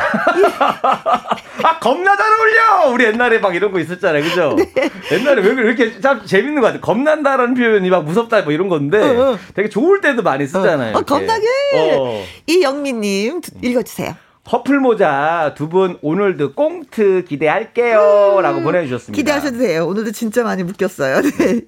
아 1.62 1.78
겁나 1.78 2.16
잘 2.16 2.26
어울려. 2.32 2.90
우리 2.92 3.04
옛날에 3.04 3.38
막 3.38 3.54
이런 3.54 3.70
거 3.70 3.78
있었잖아요, 3.78 4.22
그죠? 4.24 4.56
네. 4.56 4.90
옛날에 5.12 5.40
왜 5.42 5.50
이렇게 5.50 6.00
참 6.00 6.26
재밌는 6.26 6.60
것 6.60 6.66
같아. 6.68 6.80
겁난다라는 6.80 7.54
표현이 7.54 7.88
막 7.90 8.04
무섭다 8.04 8.42
뭐 8.42 8.52
이런 8.52 8.68
건데 8.68 8.98
어, 8.98 9.32
어. 9.32 9.38
되게 9.54 9.68
좋을 9.68 10.00
때도 10.00 10.22
많이 10.22 10.46
쓰잖아요. 10.46 10.88
어, 10.96 10.98
이렇게. 10.98 11.04
겁나게. 11.04 11.46
어. 11.76 12.24
이영민님 12.48 13.40
읽어주세요. 13.62 14.14
커플 14.44 14.80
모자 14.80 15.54
두 15.56 15.68
분 15.72 15.96
오늘도 16.02 16.52
꽁트 16.54 17.24
기대할게요라고 17.28 18.60
보내주셨습니다. 18.62 19.12
음, 19.12 19.14
기대하셔도 19.14 19.58
돼요. 19.58 19.86
오늘도 19.86 20.10
진짜 20.10 20.42
많이 20.42 20.64
묶였어요. 20.64 21.22
네. 21.22 21.60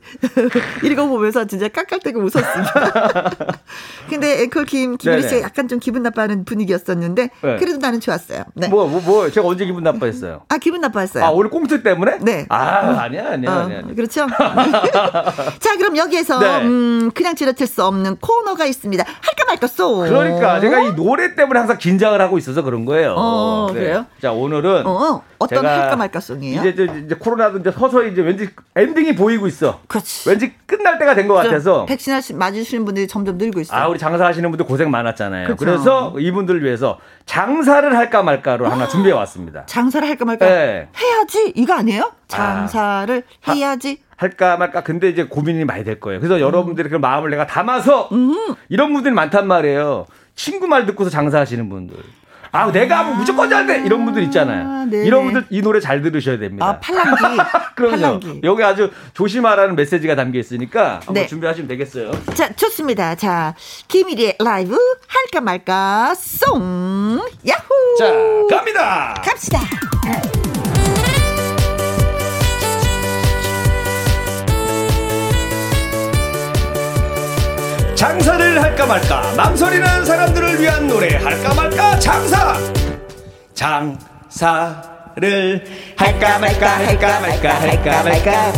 읽어보면서 0.85 1.47
진짜 1.47 1.69
깍깍대고 1.69 2.21
웃었습니다. 2.21 3.31
근데 4.11 4.43
앵콜 4.43 4.65
김, 4.67 4.97
김일희 4.99 5.23
네네. 5.23 5.29
씨가 5.29 5.43
약간 5.47 5.69
좀 5.69 5.79
기분 5.79 6.03
나빠하는 6.03 6.45
분위기였었는데, 6.45 7.31
네. 7.43 7.57
그래도 7.57 7.79
나는 7.79 8.01
좋았어요. 8.01 8.43
네. 8.55 8.69
뭐, 8.69 8.87
뭐, 8.89 9.01
뭐, 9.01 9.31
제가 9.31 9.47
언제 9.47 9.65
기분 9.65 9.85
나빠했어요? 9.85 10.43
아, 10.49 10.59
기분 10.59 10.81
나빠했어요. 10.83 11.25
아, 11.25 11.31
오늘 11.31 11.49
꽁트 11.51 11.83
때문에? 11.83 12.19
네. 12.23 12.45
아, 12.51 12.57
아니야, 13.05 13.31
아니야, 13.31 13.51
어, 13.51 13.61
아니야. 13.61 13.79
아니야. 13.79 13.95
그렇죠. 13.95 14.27
자, 15.61 15.77
그럼 15.79 15.97
여기에서 15.97 16.39
네. 16.41 16.59
음, 16.63 17.11
그냥 17.15 17.35
지나칠 17.37 17.67
수 17.67 17.85
없는 17.85 18.17
코너가 18.17 18.67
있습니다. 18.67 19.05
할까 19.07 19.45
말까 19.47 19.67
쏘. 19.69 19.99
그러니까 20.01 20.61
제가 20.61 20.81
이 20.81 20.95
노래 20.97 21.35
때문에 21.37 21.59
항상 21.61 21.79
긴장을 21.79 22.21
하고 22.21 22.37
있어서 22.37 22.63
그런 22.65 22.85
거예요. 22.85 23.11
네. 23.11 23.15
어, 23.17 23.69
그래요? 23.73 24.07
자, 24.21 24.33
오늘은 24.33 24.87
어, 24.87 25.23
어떤 25.39 25.63
제가 25.63 25.83
할까 25.83 25.97
말까 25.97 26.19
송이에요? 26.21 26.61
이제, 26.61 26.69
이제, 26.71 27.03
이제 27.07 27.15
코로나도 27.15 27.59
이제 27.59 27.71
서서히 27.71 28.11
이제 28.13 28.23
왠지 28.23 28.51
엔딩이 28.75 29.15
보이고 29.15 29.47
있어. 29.47 29.81
그렇지. 29.87 30.29
왠지 30.29 30.53
끝날 30.67 30.99
때가 30.99 31.15
된 31.15 31.29
것 31.29 31.35
같아서. 31.35 31.85
백신 31.87 32.13
하시, 32.13 32.35
맞으시는 32.35 32.85
분들이 32.85 33.07
점점 33.07 33.39
늘고 33.39 33.61
있어요. 33.61 33.79
아, 33.81 33.89
우리 33.89 33.99
장사하시는 33.99 34.51
분들 34.51 34.67
고생 34.67 34.91
많았잖아요. 34.91 35.47
그쵸. 35.49 35.57
그래서 35.57 36.15
이분들을 36.19 36.65
위해서 36.65 36.99
장사를 37.27 37.97
할까 37.97 38.23
말까로 38.23 38.67
하나 38.69 38.89
준비해 38.89 39.15
왔습니다. 39.15 39.65
장사를 39.67 40.07
할까 40.09 40.25
말까 40.25 40.47
네. 40.47 40.89
해야지 41.01 41.53
이거 41.55 41.75
아니에요? 41.75 42.13
장사를 42.29 43.23
해야지. 43.49 43.99
할까 44.17 44.57
말까 44.57 44.83
근데 44.83 45.09
이제 45.09 45.25
고민이 45.25 45.65
많이 45.65 45.83
될 45.85 45.99
거예요. 45.99 46.21
그래서 46.21 46.41
여러분들이 46.41 46.89
그 46.89 46.97
마음을 46.97 47.31
내가 47.31 47.47
담아서 47.47 48.09
이런 48.69 48.93
분들이 48.93 49.13
많단 49.15 49.47
말이에요. 49.47 50.07
친구 50.37 50.67
말 50.67 50.87
듣고서 50.87 51.11
장사하시는 51.11 51.69
분들. 51.69 51.97
아, 52.55 52.71
내가 52.71 53.03
뭐 53.03 53.17
무조건 53.17 53.51
잘 53.51 53.67
돼! 53.67 53.83
이런 53.85 54.05
분들 54.05 54.23
있잖아요. 54.25 54.85
네네. 54.87 55.07
이런 55.07 55.25
분들 55.25 55.47
이 55.51 55.61
노래 55.61 55.81
잘 55.81 56.03
들으셔야 56.03 56.39
됩니다. 56.39 56.65
아, 56.65 56.79
팔랑기. 56.79 57.21
그럼요. 57.75 57.97
팔랑기. 58.21 58.41
여기 58.45 58.63
아주 58.63 58.91
조심하라는 59.13 59.75
메시지가 59.75 60.15
담겨 60.15 60.39
있으니까 60.39 60.95
한번 60.99 61.15
네. 61.15 61.27
준비하시면 61.27 61.67
되겠어요. 61.67 62.13
자, 62.35 62.53
좋습니다. 62.55 63.17
자, 63.17 63.55
김일의 63.89 64.37
라이브 64.39 64.79
할까 65.09 65.41
말까 65.41 66.15
송. 66.15 67.21
야호. 67.47 67.97
자, 67.99 68.57
갑니다! 68.57 69.21
갑시다. 69.25 69.59
장사를 77.95 78.63
할까 78.63 78.87
말까 78.87 79.33
망설이는 79.37 80.05
사람들을 80.05 80.61
위한 80.61 80.87
노래 80.87 81.17
할까 81.17 81.55
말까 81.55 81.99
장사! 81.99 82.57
장사를 83.55 83.99
할까 85.97 86.39
말까 86.39 86.79
할까 86.79 87.21
말까 87.21 87.61
할까 87.61 88.03
말까 88.03 88.53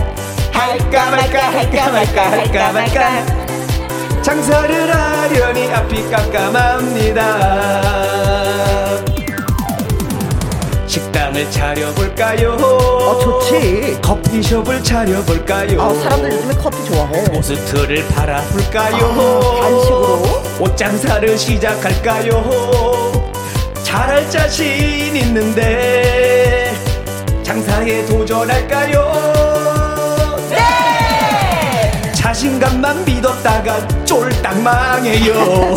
할까 0.53 1.11
말까 1.11 1.51
할까 1.51 1.91
말까 1.91 2.31
할까 2.31 2.73
말까. 2.73 3.27
장사를 4.23 4.95
하려니 4.95 5.73
앞이 5.73 6.11
깜깜합니다 6.11 7.23
식당을 11.37 11.51
차려볼까요 11.51 12.53
어, 12.55 13.19
좋지. 13.19 13.99
커피숍을 14.01 14.83
차려볼까요 14.83 15.83
아, 15.83 15.93
사람들 15.95 16.33
요즘에 16.33 16.55
커피 16.55 16.83
좋아해. 16.87 17.25
포스트를 17.25 18.07
팔아볼까요? 18.09 18.97
아, 18.97 19.61
간식으로? 19.61 20.23
옷장사를 20.61 21.37
시작할까요? 21.37 22.43
잘할 23.83 24.31
자신 24.31 25.15
있는데 25.17 26.73
장사에 27.43 28.07
도전할까요? 28.07 29.13
네! 30.49 32.13
자신감만 32.13 33.05
믿었다가 33.05 33.87
쫄딱 34.07 34.59
망해요. 34.61 35.77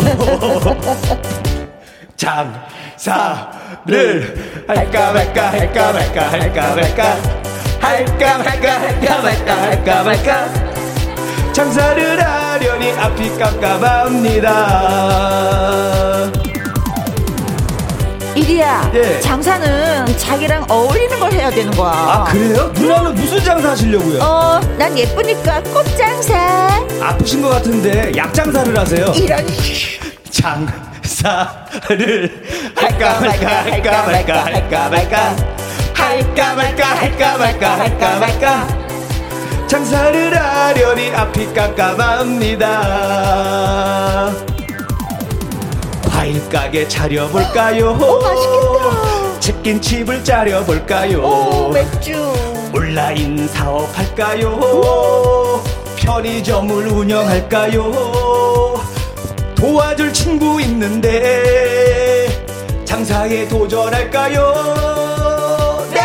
장사 2.16 3.59
를 3.90 4.34
할까 4.68 5.12
말까 5.12 5.50
할까 5.50 5.92
말까 5.92 6.30
할까 6.30 6.74
말까 6.76 7.16
할까 7.80 8.38
말까 8.38 8.80
할까 8.80 9.20
말까 9.22 9.62
할까 9.62 10.02
말까 10.04 10.48
장사를 11.52 12.22
하려니 12.24 12.92
앞이 12.92 13.36
깜깜합니다. 13.36 14.50
이리야, 18.36 18.90
예. 18.94 19.18
장사는 19.20 20.06
자기랑 20.16 20.64
어울리는 20.70 21.18
걸 21.18 21.32
해야 21.32 21.50
되는 21.50 21.72
거야. 21.72 21.90
아 21.92 22.24
그래요? 22.30 22.70
누나는 22.76 23.14
무슨 23.16 23.42
장사 23.42 23.70
하시려고요? 23.70 24.22
어, 24.22 24.60
난 24.78 24.96
예쁘니까 24.96 25.60
꽃장사. 25.64 26.86
아프신 27.02 27.42
것 27.42 27.48
같은데 27.48 28.12
약 28.16 28.32
장사를 28.32 28.78
하세요. 28.78 29.06
이런. 29.16 29.44
장 30.30 30.64
사를 31.10 32.30
할까 32.76 33.20
말까 33.20 33.64
할까 33.64 34.02
말까 34.06 34.44
할까 34.44 34.88
말까 34.88 35.36
할까 35.94 36.54
말까 36.54 36.86
할까 36.86 37.36
말까 37.38 37.78
할까 37.78 38.18
말까 38.20 38.68
장사를 39.66 40.36
하려니 40.36 41.10
앞이 41.10 41.52
깜깜합니다. 41.52 42.70
과일 46.10 46.48
가게 46.48 46.88
차려볼까요? 46.88 47.90
오, 47.90 48.20
맛있겠다. 48.20 49.40
치킨집을 49.40 50.24
차려볼까요? 50.24 51.22
오, 51.22 51.68
맥주. 51.70 52.32
온라인 52.72 53.46
사업할까요? 53.48 54.60
편의점을 55.96 56.86
운영할까요? 56.88 57.92
도와줄 59.60 60.12
친구 60.14 60.58
있는데 60.62 62.26
장사에 62.86 63.46
도전할까요? 63.46 65.86
네! 65.92 66.00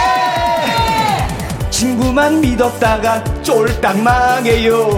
친구만 1.69 2.41
믿었다가 2.41 3.23
쫄딱 3.41 3.97
망해요. 3.97 4.89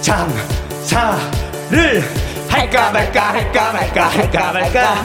장사를 0.00 2.02
할까 2.48 2.90
말까 2.90 3.32
할까 3.34 3.72
말까 3.72 4.08
할까 4.08 4.52
말까 4.52 5.04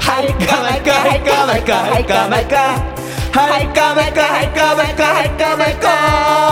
할까 0.00 0.62
말까 0.62 1.02
할까 1.02 1.46
말까 1.46 1.84
할까 1.84 2.28
말까 2.28 2.94
할까 3.32 3.94
말까 3.94 4.32
할까 4.32 4.74
말까 4.74 5.14
할까 5.14 5.56
말까 5.56 6.44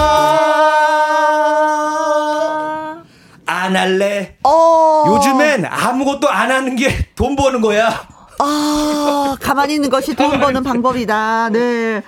안 3.63 3.77
할래 3.77 4.37
어. 4.45 5.05
요즘엔 5.09 5.65
아무것도 5.67 6.29
안 6.29 6.51
하는 6.51 6.77
게 6.77 6.91
돈 7.15 7.37
버는 7.37 7.61
거야 7.61 8.09
아, 8.39 9.37
가만히 9.41 9.75
있는 9.75 9.89
것이 9.89 10.17
돈 10.17 10.41
버는 10.41 10.65
방법이다. 10.65 11.51
네. 11.53 12.03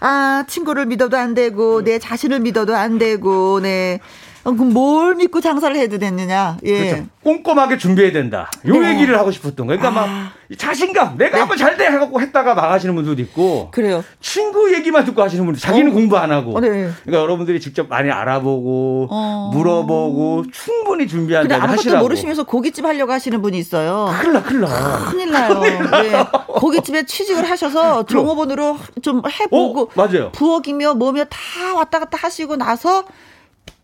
아, 0.00 0.44
친구를 0.46 0.84
믿어도 0.86 1.16
안 1.16 1.32
되고, 1.32 1.82
내 1.82 1.98
자신을 1.98 2.40
믿어도 2.40 2.76
안 2.76 2.98
되고, 2.98 3.60
네. 3.60 4.00
어, 4.42 4.52
그럼 4.52 4.72
뭘 4.72 5.14
믿고 5.16 5.40
장사를 5.40 5.76
해도 5.76 5.98
됐느냐? 5.98 6.56
예. 6.64 6.78
그렇죠. 6.90 7.06
꼼꼼하게 7.22 7.76
준비해야 7.76 8.12
된다. 8.12 8.50
요 8.66 8.78
네. 8.78 8.94
얘기를 8.94 9.18
하고 9.18 9.30
싶었던 9.30 9.66
거예요. 9.66 9.78
그러니까 9.78 10.02
아. 10.02 10.06
막 10.06 10.32
자신감, 10.56 11.18
내가 11.18 11.42
하면 11.42 11.56
잘 11.58 11.76
돼! 11.76 11.86
하고 11.86 12.20
했다가 12.20 12.54
망하시는 12.54 12.94
분들도 12.94 13.20
있고. 13.22 13.68
그래요. 13.70 14.02
친구 14.20 14.72
얘기만 14.72 15.04
듣고 15.04 15.22
하시는 15.22 15.44
분들, 15.44 15.60
자기는 15.60 15.90
어. 15.90 15.94
공부 15.94 16.16
안 16.16 16.32
하고. 16.32 16.56
어, 16.56 16.60
네. 16.60 16.68
그러니까 17.04 17.22
여러분들이 17.22 17.60
직접 17.60 17.88
많이 17.88 18.10
알아보고, 18.10 19.08
어. 19.10 19.50
물어보고, 19.52 20.44
충분히 20.50 21.06
준비한 21.06 21.46
다음에 21.46 21.62
아무것도 21.62 21.78
하시라고. 21.78 22.02
모르시면서 22.04 22.44
고깃집 22.44 22.84
하려고 22.84 23.12
하시는 23.12 23.40
분이 23.42 23.58
있어요. 23.58 24.10
큰일 24.18 24.32
나, 24.32 24.42
큰일 24.42 24.60
나. 24.62 25.10
큰일 25.10 25.30
나요. 25.30 25.62
예. 26.04 26.26
고깃집에 26.46 27.04
취직을 27.04 27.48
하셔서 27.48 28.04
종업원으로 28.04 28.78
좀 29.02 29.22
해보고 29.28 29.82
어, 29.82 29.88
맞아요. 29.94 30.32
부엌이며 30.32 30.94
뭐며 30.94 31.24
다 31.24 31.74
왔다 31.76 31.98
갔다 31.98 32.16
하시고 32.20 32.56
나서 32.56 33.04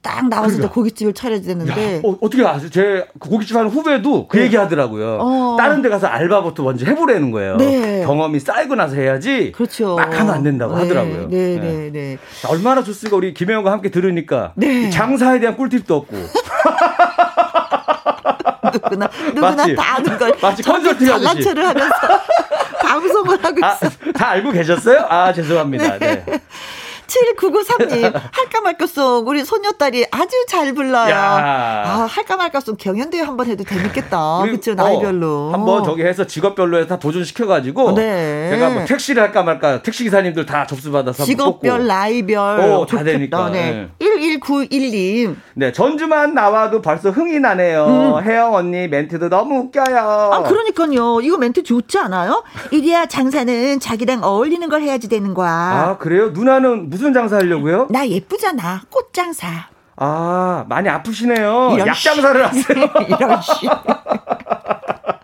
딱 0.06 0.28
나와서 0.28 0.54
그러니까. 0.54 0.72
고깃집을 0.72 1.14
차려야 1.14 1.40
되는데 1.40 2.00
어, 2.04 2.16
어떻게 2.20 2.46
아세요? 2.46 2.70
제그 2.70 3.18
고깃집 3.18 3.56
하는 3.56 3.68
후배도 3.70 4.28
그 4.28 4.36
네. 4.36 4.44
얘기 4.44 4.54
하더라고요. 4.56 5.18
어. 5.20 5.56
다른 5.58 5.82
데 5.82 5.88
가서 5.88 6.06
알바부터 6.06 6.62
먼저 6.62 6.86
해보라는 6.86 7.32
거예요. 7.32 7.56
네. 7.56 8.04
경험이 8.04 8.38
쌓이고 8.38 8.76
나서 8.76 8.94
해야지. 8.94 9.50
그렇죠. 9.50 9.96
막 9.96 10.16
하면 10.16 10.30
안 10.32 10.42
된다고 10.44 10.76
네, 10.76 10.82
하더라고요. 10.82 11.28
네, 11.28 11.56
네. 11.56 11.60
네, 11.60 11.90
네. 11.92 12.18
자, 12.40 12.48
얼마나 12.50 12.84
좋습니까? 12.84 13.16
우리 13.16 13.34
김혜영과 13.34 13.72
함께 13.72 13.90
들으니까. 13.90 14.52
네. 14.54 14.90
장사에 14.90 15.40
대한 15.40 15.56
꿀팁도 15.56 15.92
없고. 15.96 16.16
누구나 18.72 19.08
누구나 19.34 19.50
맞지? 19.56 19.74
다 19.74 19.96
아는 19.96 20.18
걸. 20.18 20.32
마치 20.40 20.62
컨설팅 20.62 21.12
하듯이. 21.12 21.42
체를 21.42 21.66
하면서 21.66 21.94
방송을 22.80 23.44
하고 23.44 23.64
아, 23.64 23.72
있어. 23.72 24.12
다 24.14 24.28
알고 24.30 24.52
계셨어요? 24.52 25.04
아, 25.08 25.32
죄송합니다. 25.32 25.98
네. 25.98 26.24
7993님, 27.36 28.12
할까 28.12 28.60
말까 28.62 28.86
송, 28.86 29.26
우리 29.26 29.44
손녀딸이 29.44 30.06
아주 30.10 30.44
잘 30.48 30.72
불러요. 30.74 31.10
야. 31.10 31.82
아, 31.86 32.06
할까 32.10 32.36
말까 32.36 32.60
송 32.60 32.76
경연대회 32.76 33.22
한번 33.22 33.46
해도 33.46 33.64
재밌겠다. 33.64 34.38
우리, 34.38 34.52
그쵸, 34.52 34.72
어, 34.72 34.74
나이별로. 34.74 35.52
한번 35.52 35.84
저기 35.84 36.02
해서 36.02 36.26
직업별로 36.26 36.78
해서 36.78 36.88
다 36.88 36.98
도전시켜가지고. 36.98 37.94
네. 37.94 38.50
제가 38.50 38.70
뭐 38.70 38.84
택시를 38.84 39.22
할까 39.22 39.42
말까 39.42 39.82
택시기사님들 39.82 40.46
다 40.46 40.66
접수받아서 40.66 41.24
직업별. 41.24 41.86
나이별. 41.86 42.38
어, 42.38 42.86
다. 42.86 43.02
되니까. 43.02 43.50
네. 43.50 43.88
1191님. 44.00 45.36
네, 45.54 45.72
전주만 45.72 46.34
나와도 46.34 46.82
벌써 46.82 47.10
흥이 47.10 47.40
나네요. 47.40 48.20
혜영 48.24 48.54
언니 48.54 48.88
멘트도 48.88 49.28
너무 49.28 49.60
웃겨요. 49.60 49.84
음. 49.86 50.32
아, 50.32 50.42
그러니까요. 50.42 51.20
이거 51.20 51.38
멘트 51.38 51.62
좋지 51.62 51.98
않아요? 51.98 52.42
이리야 52.70 53.06
장사는 53.06 53.80
자기랑 53.80 54.22
어울리는 54.24 54.68
걸 54.68 54.82
해야지 54.82 55.08
되는 55.08 55.34
거야. 55.34 55.50
아, 55.50 55.96
그래요? 55.98 56.30
누나는 56.30 56.90
무슨 56.90 57.05
장사 57.12 57.36
하려고요? 57.36 57.88
나 57.90 58.06
예쁘잖아. 58.06 58.82
꽃 58.90 59.12
장사. 59.12 59.46
아, 59.96 60.64
많이 60.68 60.88
아프시네요. 60.88 61.76
약 61.78 61.94
장사를 61.94 62.46
하세요. 62.46 62.64
이런 63.08 63.40
씨. 63.40 63.66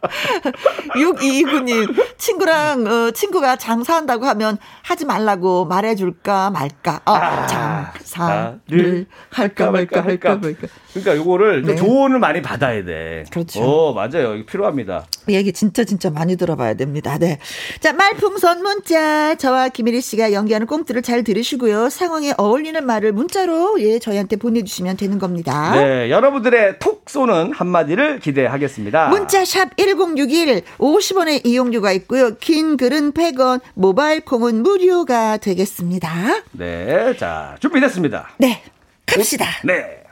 6229님, 0.95 1.95
친구랑, 2.19 2.87
어, 2.87 3.11
친구가 3.13 3.57
장사한다고 3.57 4.27
하면 4.27 4.59
하지 4.83 5.05
말라고 5.05 5.65
말해줄까 5.67 6.51
말까. 6.51 7.01
어, 7.05 7.15
아, 7.15 7.93
장사를 8.05 9.07
할까 9.31 9.71
말까 9.71 10.05
할까 10.05 10.37
말까. 10.37 10.69
그러니까 10.93 11.17
요거를 11.17 11.63
네. 11.63 11.77
조언을 11.77 12.19
많이 12.19 12.43
받아야 12.43 12.85
돼. 12.85 13.25
그렇죠. 13.31 13.63
어, 13.63 13.93
맞아요. 13.95 14.35
이거 14.35 14.45
필요합니다. 14.47 15.07
얘기 15.31 15.53
진짜 15.53 15.85
진짜 15.85 16.11
많이 16.11 16.37
들어봐야 16.37 16.75
됩니다. 16.75 17.17
네. 17.19 17.39
자, 17.81 17.93
말풍선 17.93 18.63
문자. 18.63 19.35
저와 19.37 19.69
김일희 19.69 20.01
씨가 20.01 20.33
연기하는 20.33 20.67
꽁트를 20.67 21.03
잘 21.03 21.25
들으시고요. 21.25 21.89
상황에 21.89 22.35
어울리는 22.37 22.85
말을 22.85 23.13
문자로 23.13 23.81
예, 23.81 23.99
저희한테 23.99 24.37
보내주시면 24.37 24.97
되는 24.97 25.19
겁니다. 25.19 25.73
네, 25.75 26.11
여러분들의 26.11 26.79
톡 26.79 27.03
쏘는 27.09 27.53
한마디를 27.53 28.21
기대하겠습니다. 28.21 29.09
문자샵 29.09 29.71
1061 29.95 30.63
50원의 30.79 31.47
이용료가 31.47 31.93
있고요. 31.93 32.37
긴 32.37 32.77
글은 32.77 33.13
100원, 33.13 33.61
모바일 33.75 34.25
콩은 34.25 34.63
무료가 34.63 35.37
되겠습니다. 35.37 36.43
네, 36.53 37.17
자, 37.17 37.57
준비됐습니다. 37.61 38.31
네. 38.39 38.63
갑시다. 39.07 39.47
네. 39.65 40.03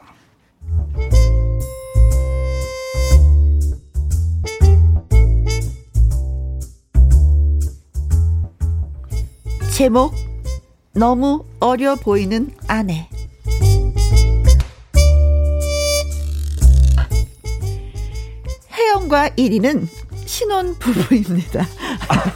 제목 9.76 10.12
너무 10.92 11.44
어려 11.58 11.94
보이는 11.94 12.50
아내. 12.68 13.09
혜영과 19.10 19.30
일이는 19.36 19.88
신혼 20.24 20.78
부부입니다. 20.78 21.66
아, 22.08 22.32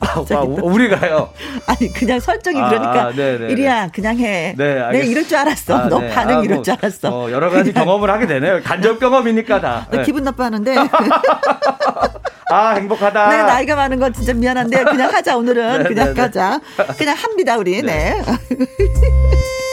아, 0.34 0.40
우리가요. 0.40 1.28
아니 1.66 1.92
그냥 1.92 2.18
설정이 2.18 2.58
아, 2.58 2.68
그러니까 2.70 3.12
네네네. 3.12 3.52
일이야 3.52 3.88
그냥 3.88 4.18
해. 4.18 4.54
네, 4.56 4.80
알겠습니다. 4.80 5.10
이럴 5.10 5.28
줄 5.28 5.36
알았어. 5.36 5.76
아, 5.76 5.88
너 5.88 5.98
네. 6.00 6.08
반응 6.10 6.38
아, 6.38 6.42
이럴 6.42 6.56
뭐, 6.56 6.62
줄 6.62 6.74
알았어. 6.74 7.08
어, 7.10 7.30
여러 7.30 7.50
가지 7.50 7.72
그냥 7.72 7.84
경험을 7.86 8.10
하게 8.10 8.26
되네요. 8.26 8.62
간접 8.64 8.98
경험이니까 8.98 9.60
다. 9.60 9.86
너 9.90 9.98
네. 9.98 10.04
기분 10.04 10.24
나빠하는데. 10.24 10.74
아, 12.50 12.70
행복하다. 12.70 13.28
네, 13.28 13.42
나이가 13.42 13.76
많은 13.76 13.98
건 13.98 14.12
진짜 14.12 14.32
미안한데 14.32 14.84
그냥 14.84 15.12
하자 15.12 15.36
오늘은 15.36 15.82
네, 15.82 15.88
그냥 15.88 16.06
네, 16.06 16.14
네. 16.14 16.20
가자. 16.20 16.60
그냥 16.96 17.16
합니다 17.16 17.58
우리. 17.58 17.82
네. 17.82 18.22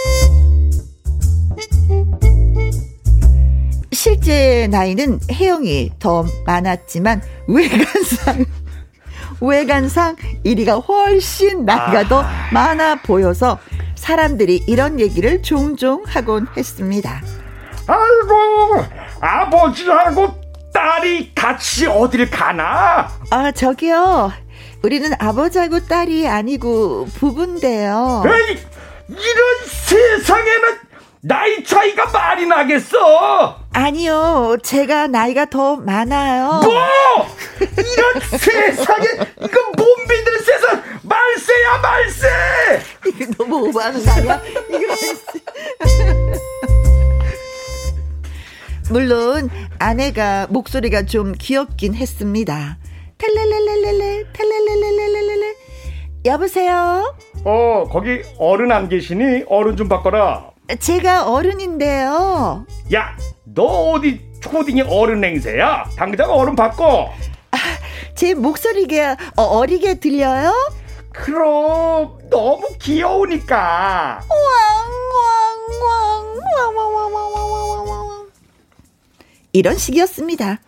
실제 4.04 4.68
나이는 4.70 5.22
혜영이 5.32 5.92
더 5.98 6.26
많았지만 6.46 7.22
외관상 7.48 8.44
외관상 9.40 10.18
이리가 10.44 10.74
훨씬 10.80 11.64
나이가 11.64 12.06
더 12.10 12.26
많아 12.52 12.96
보여서 12.96 13.60
사람들이 13.96 14.66
이런 14.68 15.00
얘기를 15.00 15.42
종종 15.42 16.04
하곤 16.06 16.48
했습니다. 16.58 17.22
아이고, 17.88 18.86
아버지하고 19.22 20.34
딸이 20.74 21.34
같이 21.34 21.88
어딜 21.88 22.30
가나? 22.30 23.10
아 23.30 23.52
저기요 23.54 24.34
우리는 24.82 25.12
아버지하고 25.18 25.80
딸이 25.80 26.28
아니고 26.28 27.06
부부인데요. 27.06 28.24
에이, 28.26 28.58
이런 29.08 29.66
세상에는 29.66 30.83
나이 31.26 31.64
차이가 31.64 32.06
말이 32.08 32.46
나겠어. 32.46 33.58
아니요 33.72 34.58
제가 34.62 35.08
나이가 35.08 35.46
더 35.46 35.78
많아요. 35.78 36.60
뭐? 36.64 36.74
이런 37.62 38.20
세상에 38.38 39.06
이거 39.42 39.62
못 39.78 39.86
믿는 40.10 40.40
세상 40.44 40.84
말세야 41.04 41.78
말세. 41.82 42.28
이거 43.08 43.26
너무 43.38 43.70
오버하는 43.70 44.04
거 44.06 44.12
아니야? 44.12 44.42
물론 48.92 49.50
아내가 49.80 50.48
목소리가 50.50 51.04
좀 51.04 51.32
귀엽긴 51.40 51.96
했습니다. 51.96 52.78
텔레레레레레 53.18 54.26
텔레레레레레레 54.34 55.56
여보세요. 56.26 57.16
어 57.46 57.86
거기 57.90 58.24
어른 58.38 58.74
안 58.74 58.90
계시니 58.90 59.46
어른 59.48 59.78
좀 59.78 59.88
바꿔라. 59.88 60.52
제가 60.80 61.30
어른인데요. 61.32 62.66
야 62.94 63.16
너 63.46 63.64
어디 63.92 64.20
초딩이 64.42 64.82
어른 64.82 65.24
행세야? 65.24 65.86
당장 65.96 66.32
어른 66.32 66.56
바꿔. 66.56 67.12
제 68.16 68.34
목소리가 68.34 69.16
어, 69.38 69.44
어리게 69.44 70.00
들려요? 70.00 70.52
그럼 71.12 72.18
너무 72.30 72.68
귀여우니까. 72.82 74.22
이런 79.52 79.78
식이었습니다. 79.78 80.60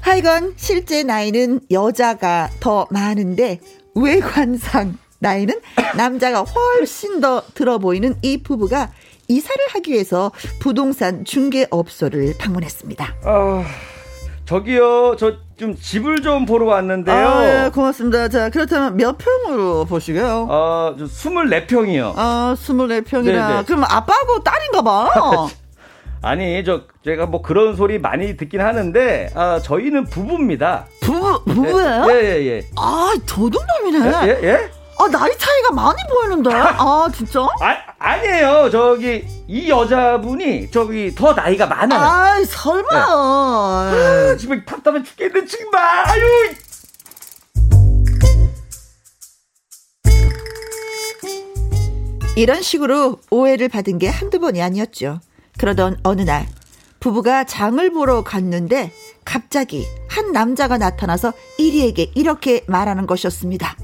하여간 0.00 0.54
실제 0.56 1.02
나이는 1.02 1.60
여자가 1.70 2.48
더 2.60 2.86
많은데 2.90 3.60
외관상 3.94 4.96
나이는 5.18 5.60
남자가 5.96 6.42
훨씬 6.42 7.20
더 7.20 7.42
들어 7.54 7.78
보이는 7.78 8.16
이 8.22 8.38
부부가 8.42 8.90
이사를 9.30 9.56
하기 9.74 9.92
위해서 9.92 10.32
부동산 10.58 11.24
중개업소를 11.24 12.34
방문했습니다. 12.38 13.14
아 13.24 13.64
저기요 14.44 15.16
저 15.16 15.50
좀 15.60 15.76
집을 15.76 16.22
좀 16.22 16.46
보러 16.46 16.64
왔는데요. 16.64 17.14
아, 17.28 17.66
예, 17.66 17.68
고맙습니다. 17.68 18.28
자, 18.28 18.48
그렇다면 18.48 18.96
몇 18.96 19.18
평으로 19.18 19.84
보시게요? 19.84 20.46
어, 20.48 20.94
저 20.98 21.04
24평이요. 21.04 22.14
아, 22.16 22.56
24평이라. 22.58 23.24
네네. 23.24 23.64
그럼 23.66 23.84
아빠하고 23.84 24.42
딸인가 24.42 24.80
봐. 24.80 25.10
아니, 26.22 26.64
저, 26.64 26.84
제가 27.04 27.26
뭐 27.26 27.42
그런 27.42 27.76
소리 27.76 27.98
많이 27.98 28.38
듣긴 28.38 28.62
하는데, 28.62 29.30
아, 29.34 29.60
저희는 29.62 30.04
부부입니다. 30.04 30.86
부부, 31.02 31.44
부부예요? 31.44 32.06
예, 32.08 32.14
예, 32.24 32.46
예. 32.46 32.62
아, 32.78 33.12
도둑놈이네. 33.26 33.98
예, 34.28 34.28
예? 34.42 34.48
예? 34.48 34.70
아, 35.00 35.08
나이 35.08 35.30
차이가 35.38 35.72
많이 35.72 35.96
보이는데? 36.10 36.50
아, 36.52 37.08
진짜? 37.14 37.40
아, 37.40 37.76
아니에요. 37.98 38.68
저기 38.70 39.24
이 39.48 39.70
여자분이 39.70 40.70
저기 40.70 41.14
더 41.14 41.32
나이가 41.32 41.66
많아요. 41.66 41.98
아이, 42.00 42.44
설마. 42.44 42.88
아, 42.92 44.36
지금 44.38 44.62
답답해 44.66 45.02
죽겠네 45.02 45.46
정말. 45.46 45.82
아유. 46.06 46.54
이런 52.36 52.60
식으로 52.62 53.18
오해를 53.30 53.68
받은 53.68 53.98
게 53.98 54.08
한두 54.08 54.38
번이 54.38 54.62
아니었죠. 54.62 55.20
그러던 55.58 55.98
어느 56.02 56.22
날 56.22 56.46
부부가 57.00 57.44
장을 57.44 57.90
보러 57.92 58.22
갔는데 58.22 58.92
갑자기 59.24 59.86
한 60.08 60.32
남자가 60.32 60.76
나타나서 60.76 61.32
이리에게 61.58 62.12
이렇게 62.14 62.64
말하는 62.66 63.06
것이었습니다. 63.06 63.76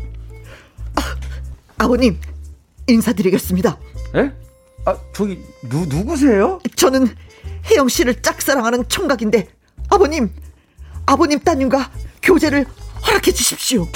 아, 1.78 1.86
버님 1.88 2.18
인사드리겠습니다. 2.86 3.78
예? 4.16 4.32
아 4.84 4.96
저기 5.12 5.42
누 5.68 5.84
누구세요? 5.86 6.60
저는 6.76 7.08
혜영 7.70 7.88
씨를 7.88 8.22
짝사랑하는 8.22 8.88
총각인데 8.88 9.48
아버님, 9.90 10.30
아버님 11.06 11.40
따님과 11.40 11.90
교제를 12.22 12.64
허락해 13.06 13.32
주십시오. 13.32 13.86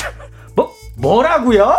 뭐 0.57 0.75
뭐라고요? 0.97 1.73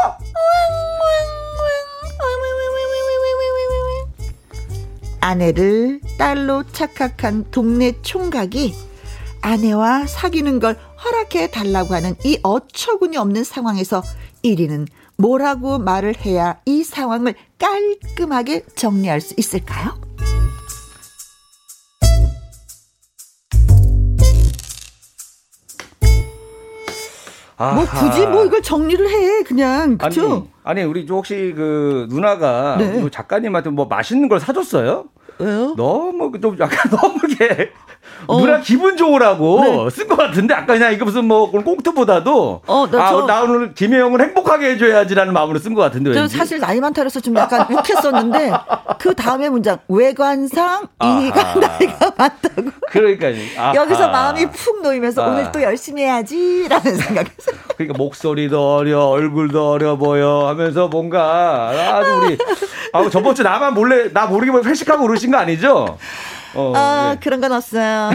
아내를 5.20 6.02
딸로 6.18 6.64
착각한 6.72 7.46
동네 7.52 7.94
총각이 8.02 8.74
아내와 9.42 10.08
사귀는 10.08 10.60
걸 10.60 10.80
허락해 11.04 11.52
달라고 11.52 11.94
하는 11.94 12.16
이 12.24 12.40
어처구니 12.42 13.18
없는 13.18 13.44
상황에서 13.44 14.02
1위는 14.44 14.88
뭐라고 15.22 15.78
말을 15.78 16.16
해야 16.26 16.58
이 16.66 16.84
상황을 16.84 17.36
깔끔하게 17.60 18.66
정리할 18.76 19.22
수 19.22 19.36
있을까요? 19.38 20.02
뭐. 27.76 27.86
굳이 27.86 28.26
뭐 28.26 28.44
이걸 28.44 28.64
정리를 28.64 29.08
해 29.08 29.44
그냥 29.44 30.00
그죠? 30.00 30.48
아니, 30.64 30.82
아니 30.82 30.90
우리 30.90 31.06
혹시 31.08 31.54
그 31.56 32.08
누나가 32.10 32.78
네. 32.80 33.08
작가님한테 33.12 33.70
뭐 33.70 33.86
맛있는 33.86 34.28
걸 34.28 34.40
사줬어요? 34.40 35.06
왜요? 35.40 35.74
너무 35.76 36.32
좀 36.40 36.58
약간 36.60 36.90
너무 36.92 37.20
게 37.38 37.72
어. 38.28 38.40
누나 38.40 38.60
기분 38.60 38.98
좋으라고 38.98 39.62
네. 39.64 39.90
쓴것 39.90 40.18
같은데 40.18 40.54
아까 40.54 40.74
그냥 40.74 40.94
이거 40.94 41.06
무슨 41.06 41.26
뭐 41.26 41.50
꽁트보다도 41.50 42.62
어, 42.68 42.88
나 42.92 43.08
아, 43.08 43.10
저- 43.12 43.26
나 43.26 43.42
오늘 43.44 43.74
김혜영을 43.74 44.22
행복하게 44.22 44.72
해줘야지라는 44.72 45.34
마음으로 45.34 45.58
쓴 45.60 45.74
것 45.74 45.82
같은데 45.82 46.14
저 46.14 46.28
사실 46.28 46.60
나이 46.60 46.80
많다 46.80 47.02
그래서 47.02 47.20
좀 47.20 47.36
약간 47.36 47.66
욱했었는데 47.72 48.52
그 49.00 49.16
다음에 49.16 49.50
문장 49.50 49.78
외관상 49.88 50.88
이가 51.02 51.42
아하. 51.42 51.60
나이가 51.60 52.14
많다고 52.18 52.70
그러니까 52.92 53.28
아하. 53.58 53.76
여기서 53.76 54.10
마음이 54.10 54.46
푹 54.52 54.82
놓이면서 54.84 55.24
아. 55.24 55.28
오늘 55.28 55.52
또 55.52 55.62
열심히 55.62 56.04
해야지라는 56.04 56.96
생각에서 56.98 57.52
그러니까 57.76 57.98
목소리도 57.98 58.76
어려 58.76 59.06
얼굴도 59.06 59.72
어려 59.72 59.96
보여 59.98 60.48
하면서 60.48 60.88
뭔가 60.88 61.70
아주 61.96 62.12
우리 62.24 62.38
아 62.94 63.10
저번 63.10 63.34
주 63.34 63.42
나만 63.42 63.74
몰래 63.74 64.12
나 64.12 64.26
모르게 64.28 64.52
뭐 64.52 64.62
회식하고 64.62 65.08
그 65.08 65.08
러신 65.22 65.32
거 65.32 65.38
아니죠? 65.38 65.98
어, 66.56 66.74
아 66.76 67.12
예. 67.16 67.20
그런 67.20 67.40
건 67.42 67.52
없어요. 67.52 68.10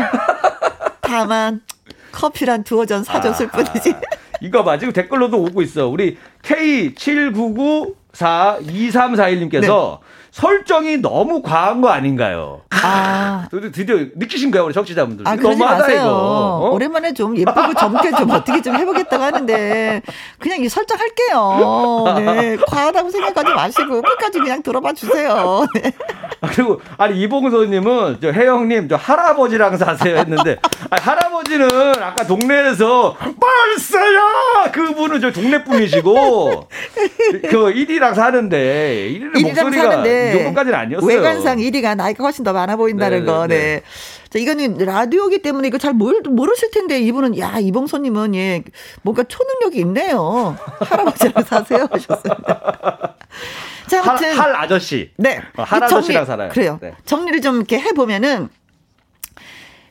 다만 1.01 1.61
커피란 2.11 2.65
두어 2.65 2.85
잔 2.85 3.05
사줬을 3.05 3.49
뿐이지. 3.49 3.95
이거 4.41 4.65
봐. 4.65 4.77
지금 4.79 4.93
댓글로도 4.93 5.41
오고 5.41 5.63
있어. 5.63 5.87
우리 5.89 6.19
K79942341님께서 8.17 9.99
설정이 10.31 10.99
너무 10.99 11.41
과한 11.41 11.81
거 11.81 11.89
아닌가요? 11.89 12.61
아. 12.71 13.49
드디어, 13.51 13.71
드디어 13.71 13.97
느끼신 14.17 14.51
거예요, 14.51 14.67
우리 14.67 14.75
청취자분들. 14.75 15.27
아, 15.27 15.35
너무하다. 15.35 15.93
이거. 15.93 16.03
어? 16.05 16.71
오랜만에 16.73 17.15
좀 17.15 17.35
예쁘고 17.35 17.73
젊게 17.73 18.11
좀 18.11 18.31
어떻게 18.31 18.61
좀 18.61 18.77
해보겠다고 18.77 19.23
하는데, 19.23 20.03
그냥 20.39 20.61
이 20.61 20.69
설정할게요. 20.69 22.05
네. 22.19 22.57
과하다고 22.69 23.09
생각하지 23.09 23.55
마시고, 23.55 24.03
끝까지 24.03 24.41
그냥 24.41 24.63
들어봐 24.63 24.93
주세요. 24.93 25.67
네. 25.75 25.91
아, 26.43 26.49
그리고, 26.49 26.83
아니, 26.99 27.19
이봉서님은, 27.23 28.19
저 28.21 28.31
혜영님, 28.31 28.91
저 28.91 28.97
할아버지랑 28.97 29.79
사세요 29.79 30.19
했는데, 30.19 30.59
아니, 30.91 31.03
할아버지는 31.03 31.95
아까 32.03 32.27
동네에서, 32.27 33.17
말세야! 33.19 34.71
그분은 34.73 35.23
저 35.23 35.33
동네 35.33 35.65
분이시고, 35.65 36.69
그 37.51 37.57
1위랑 37.75 38.15
사는데, 38.15 39.11
1위는 39.13 39.37
일이랑 39.39 39.71
목소리가 39.71 40.03
정도까지는 40.33 40.79
아니었어요. 40.79 41.07
외관상 41.09 41.59
1위가 41.59 41.95
나이가 41.97 42.25
훨씬 42.25 42.45
더 42.45 42.53
많아 42.53 42.77
보인다는 42.77 43.21
네, 43.21 43.25
거. 43.27 43.47
네, 43.47 43.57
네. 43.57 43.83
자, 44.31 44.39
이거는 44.39 44.79
라디오기 44.79 45.43
때문에 45.43 45.69
이거 45.69 45.79
잘 45.79 45.93
모르, 45.93 46.21
모르실 46.29 46.71
텐데 46.71 46.99
이분은 47.01 47.39
야, 47.39 47.59
이봉선님은 47.59 48.35
예, 48.35 48.63
뭔가 49.03 49.23
초능력이 49.25 49.79
있네요. 49.81 50.57
할아버지랑 50.81 51.45
사세요 51.45 51.89
하셨습니다. 51.91 53.15
자, 53.87 54.01
할, 54.03 54.09
아무튼. 54.11 54.33
할 54.39 54.57
아저씨. 54.57 55.11
네. 55.17 55.41
어, 55.57 55.63
할이 55.63 55.85
아저씨랑 55.85 56.25
정리- 56.25 56.27
살아요. 56.27 56.49
그래요. 56.51 56.79
네. 56.81 56.93
정리를 57.05 57.41
좀 57.41 57.57
이렇게 57.57 57.79
해 57.79 57.93
보면은 57.93 58.49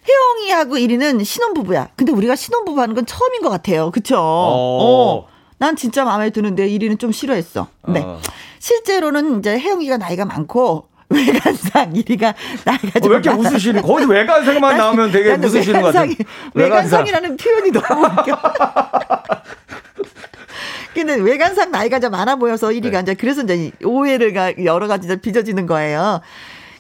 혜영이하고 0.07 0.75
1위는 0.75 1.23
신혼부부야. 1.23 1.89
근데 1.95 2.11
우리가 2.11 2.35
신혼부부 2.35 2.79
하는 2.81 2.93
건 2.93 3.05
처음인 3.05 3.41
것 3.41 3.49
같아요. 3.49 3.89
그쵸? 3.91 4.17
어. 4.19 5.27
난 5.65 5.75
진짜 5.75 6.05
마음에 6.05 6.29
드는데 6.29 6.69
1위는 6.69 6.99
좀 6.99 7.11
싫어했어. 7.11 7.67
네. 7.87 7.99
어. 8.01 8.21
실제로는 8.59 9.39
이제 9.39 9.57
혜영이가 9.57 9.97
나이가 9.97 10.23
많고 10.23 10.89
외관상 11.09 11.91
1위가 11.91 12.35
나이가 12.63 12.91
어, 12.97 12.99
좀왜 12.99 13.15
이렇게 13.15 13.29
많아. 13.31 13.49
웃으시는, 13.49 13.81
거기서 13.81 14.07
외관상만 14.11 14.77
나오면 14.77 15.11
되게 15.11 15.31
웃으시는 15.33 15.81
것 15.81 15.87
같아요. 15.91 16.11
외관상이- 16.11 16.25
외관상 16.53 17.07
이라는 17.07 17.37
표현이 17.37 17.71
너무 17.71 18.05
웃겨. 18.05 18.37
근데 20.93 21.15
외관상 21.15 21.71
나이가 21.71 21.99
좀 21.99 22.11
많아 22.11 22.35
보여서 22.35 22.67
1위가 22.67 22.91
네. 22.91 22.99
이제 23.01 23.13
그래서 23.15 23.41
이제 23.41 23.71
오해를 23.83 24.33
가 24.33 24.53
여러 24.63 24.87
가지 24.87 25.07
이제 25.07 25.15
빚어지는 25.15 25.65
거예요. 25.65 26.21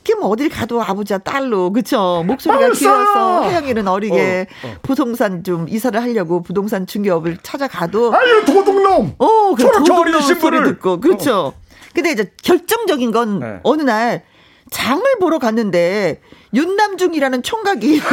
그뭐 0.05 0.29
어딜 0.29 0.49
가도 0.49 0.81
아버지와 0.81 1.19
딸로 1.19 1.71
그쵸 1.73 2.23
목소리가 2.27 2.67
벌써요! 2.67 2.89
귀여서 2.95 3.43
혜영이는 3.49 3.87
어리게 3.87 4.47
어, 4.63 4.67
어. 4.67 4.73
부동산 4.83 5.43
좀 5.43 5.67
이사를 5.67 5.99
하려고 6.01 6.43
부동산 6.43 6.85
중개업을 6.85 7.37
찾아가도 7.41 8.13
아유, 8.15 8.45
도둑놈! 8.45 9.15
어, 9.17 9.55
그 9.55 9.63
도둑 9.63 9.87
나온 9.87 10.21
신부를. 10.21 10.59
소리 10.59 10.69
듣고 10.73 10.99
그렇죠. 10.99 11.53
근데 11.93 12.11
이제 12.11 12.31
결정적인 12.43 13.11
건 13.11 13.39
네. 13.39 13.59
어느 13.63 13.81
날 13.81 14.23
장을 14.69 15.01
보러 15.19 15.39
갔는데 15.39 16.21
윤남중이라는 16.53 17.41
총각이 17.43 18.01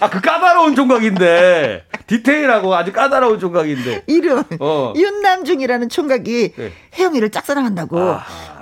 아, 0.00 0.08
그 0.10 0.20
까다로운 0.20 0.74
총각인데. 0.74 1.84
디테일하고 2.08 2.74
아주 2.74 2.92
까다로운 2.92 3.38
총각인데. 3.38 4.04
이름 4.08 4.42
어. 4.58 4.92
윤남중이라는 4.96 5.88
총각이 5.88 6.52
네. 6.56 6.72
혜영이를 6.98 7.30
짝사랑한다고. 7.30 7.98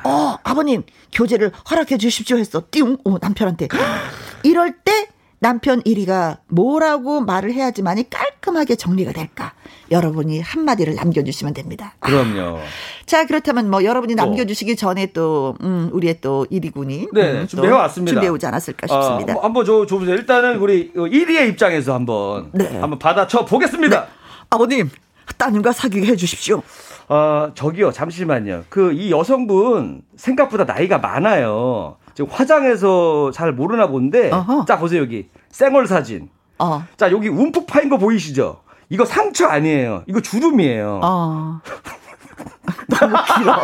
어 0.05 0.37
아버님 0.45 0.83
교제를 1.13 1.53
허락해 1.71 1.97
주십시오 1.97 2.37
했어. 2.37 2.63
띠용 2.71 2.99
어, 3.05 3.17
남편한테. 3.21 3.69
이럴 4.45 4.75
때 4.85 5.09
남편 5.47 5.81
1위가 5.83 6.39
뭐라고 6.49 7.21
말을 7.21 7.53
해야지만이 7.53 8.11
깔끔하게 8.11 8.75
정리가 8.75 9.13
될까? 9.13 9.53
여러분이 9.93 10.41
한마디를 10.41 10.97
남겨주시면 10.97 11.55
됩니다. 11.55 11.95
그럼요. 12.01 12.59
자, 13.07 13.25
그렇다면 13.27 13.71
뭐 13.71 13.85
여러분이 13.85 14.17
또. 14.17 14.25
남겨주시기 14.25 14.75
전에 14.75 15.13
또, 15.13 15.55
음, 15.63 15.89
우리의 15.93 16.21
또 16.21 16.49
1위 16.51 16.75
군이. 16.75 17.07
네, 17.13 17.31
음, 17.31 17.41
또 17.43 17.47
준비해왔습니다. 17.47 18.13
준비해오지 18.15 18.45
않았을까 18.45 18.89
싶습니다. 18.89 19.35
아, 19.35 19.45
한번 19.45 19.65
줘, 19.65 19.87
줘보세요. 19.87 20.17
일단은 20.17 20.59
우리 20.59 20.93
1위의 20.93 21.51
입장에서 21.51 21.95
한번, 21.95 22.51
네. 22.53 22.81
한번 22.81 22.99
받아쳐 22.99 23.45
보겠습니다. 23.45 24.09
아버님, 24.51 24.91
따님과 25.37 25.71
사귀게 25.71 26.09
해주십시오. 26.09 26.61
어, 27.09 27.53
저기요, 27.55 27.93
잠시만요. 27.93 28.65
그, 28.69 28.93
이 28.93 29.13
여성분 29.13 30.03
생각보다 30.17 30.65
나이가 30.65 30.99
많아요. 30.99 31.99
지금 32.17 32.31
화장해서 32.33 33.31
잘 33.31 33.53
모르나 33.53 33.89
본데. 33.89 34.31
어허. 34.33 34.65
자, 34.65 34.79
보세요, 34.79 35.03
여기. 35.03 35.29
쌩얼 35.51 35.87
사진. 35.87 36.31
어, 36.59 36.83
자, 36.97 37.13
여기 37.13 37.29
움푹 37.29 37.67
파인 37.67 37.91
거 37.91 37.99
보이시죠? 37.99 38.63
이거 38.89 39.05
상처 39.05 39.47
아니에요. 39.47 40.03
이거 40.07 40.21
주름이에요. 40.23 41.01
어. 41.03 41.61
너무 42.89 43.17
길어. 43.37 43.63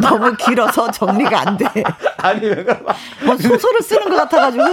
너무 0.00 0.36
길어서 0.36 0.90
정리가 0.90 1.40
안 1.46 1.58
돼. 1.58 1.66
아니, 2.16 2.48
뭐 3.24 3.36
소설을 3.36 3.82
쓰는 3.82 4.08
것 4.08 4.16
같아가지고. 4.16 4.64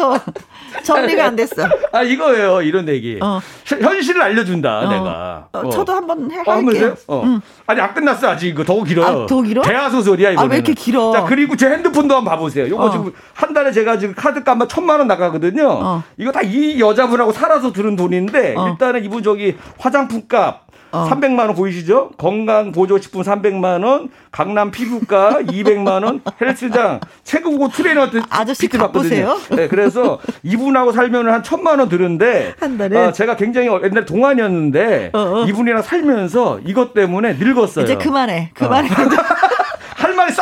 정리가 0.84 1.26
안 1.26 1.36
됐어. 1.36 1.68
아 1.92 2.02
이거예요 2.04 2.62
이런 2.62 2.88
얘기. 2.90 3.18
어. 3.22 3.40
현- 3.66 3.82
현실을 3.82 4.22
알려준다 4.22 4.80
어. 4.80 4.90
내가. 4.90 5.48
어, 5.54 5.70
저도 5.70 5.94
한번 5.94 6.30
해, 6.32 6.40
어, 6.46 6.52
할게요. 6.52 6.96
어. 7.08 7.40
아니 7.66 7.82
안 7.82 7.94
끝났어 7.94 8.30
아직 8.30 8.48
이거 8.48 8.64
더 8.64 8.84
길어요. 8.84 9.24
아, 9.24 9.26
더 9.26 9.42
길어? 9.42 9.62
대화 9.62 9.90
소설이야 9.90 10.32
이거. 10.32 10.42
아, 10.42 10.46
왜 10.46 10.56
이렇게 10.58 10.74
길어? 10.74 11.12
자 11.12 11.24
그리고 11.26 11.56
제 11.56 11.68
핸드폰도 11.70 12.16
한번 12.16 12.32
봐보세요. 12.34 12.68
요거 12.70 12.84
어. 12.86 12.92
지금 12.92 13.14
한 13.34 13.54
달에 13.54 13.72
제가 13.72 13.98
지금 13.98 14.14
카드값만 14.16 14.68
천만 14.68 15.00
원 15.00 15.08
나가거든요. 15.08 15.68
어. 15.70 16.04
이거 16.18 16.32
다 16.32 16.42
이 16.48 16.80
여자분하고 16.80 17.32
살아서 17.34 17.74
들은 17.74 17.96
돈인데 17.96 18.56
어. 18.56 18.70
일단은 18.70 19.04
이분 19.04 19.22
저기 19.24 19.58
화장품값. 19.80 20.66
어. 20.92 21.08
300만 21.10 21.40
원 21.40 21.56
보이시죠? 21.56 22.12
건강 22.18 22.72
보조식품 22.72 23.22
300만 23.22 23.84
원, 23.86 24.10
강남 24.32 24.72
피부과 24.72 25.40
200만 25.48 26.04
원, 26.04 26.22
헬스장 26.42 27.00
최고급 27.24 27.74
트레이너한테 27.74 28.22
아저씨 28.30 28.62
PT 28.62 28.78
받거든요. 28.78 29.38
네, 29.52 29.68
그래서 29.68 30.20
이분하고 30.44 30.92
살면 30.92 31.30
한 31.30 31.44
천만 31.44 31.80
원 31.80 31.90
드는데 31.90 32.54
한 32.60 32.78
달에? 32.78 32.98
어, 32.98 33.12
제가 33.12 33.36
굉장히 33.36 33.68
옛날 33.84 34.06
동안이었는데 34.06 35.12
어, 35.14 35.20
어. 35.20 35.46
이분이랑 35.48 35.82
살면서 35.82 36.60
이것 36.66 36.94
때문에 36.94 37.34
늙었어요. 37.34 37.86
이제 37.86 37.96
그만해. 37.96 38.52
어. 38.52 38.54
그만해. 38.54 38.90
할 38.90 39.06
말이 39.08 39.18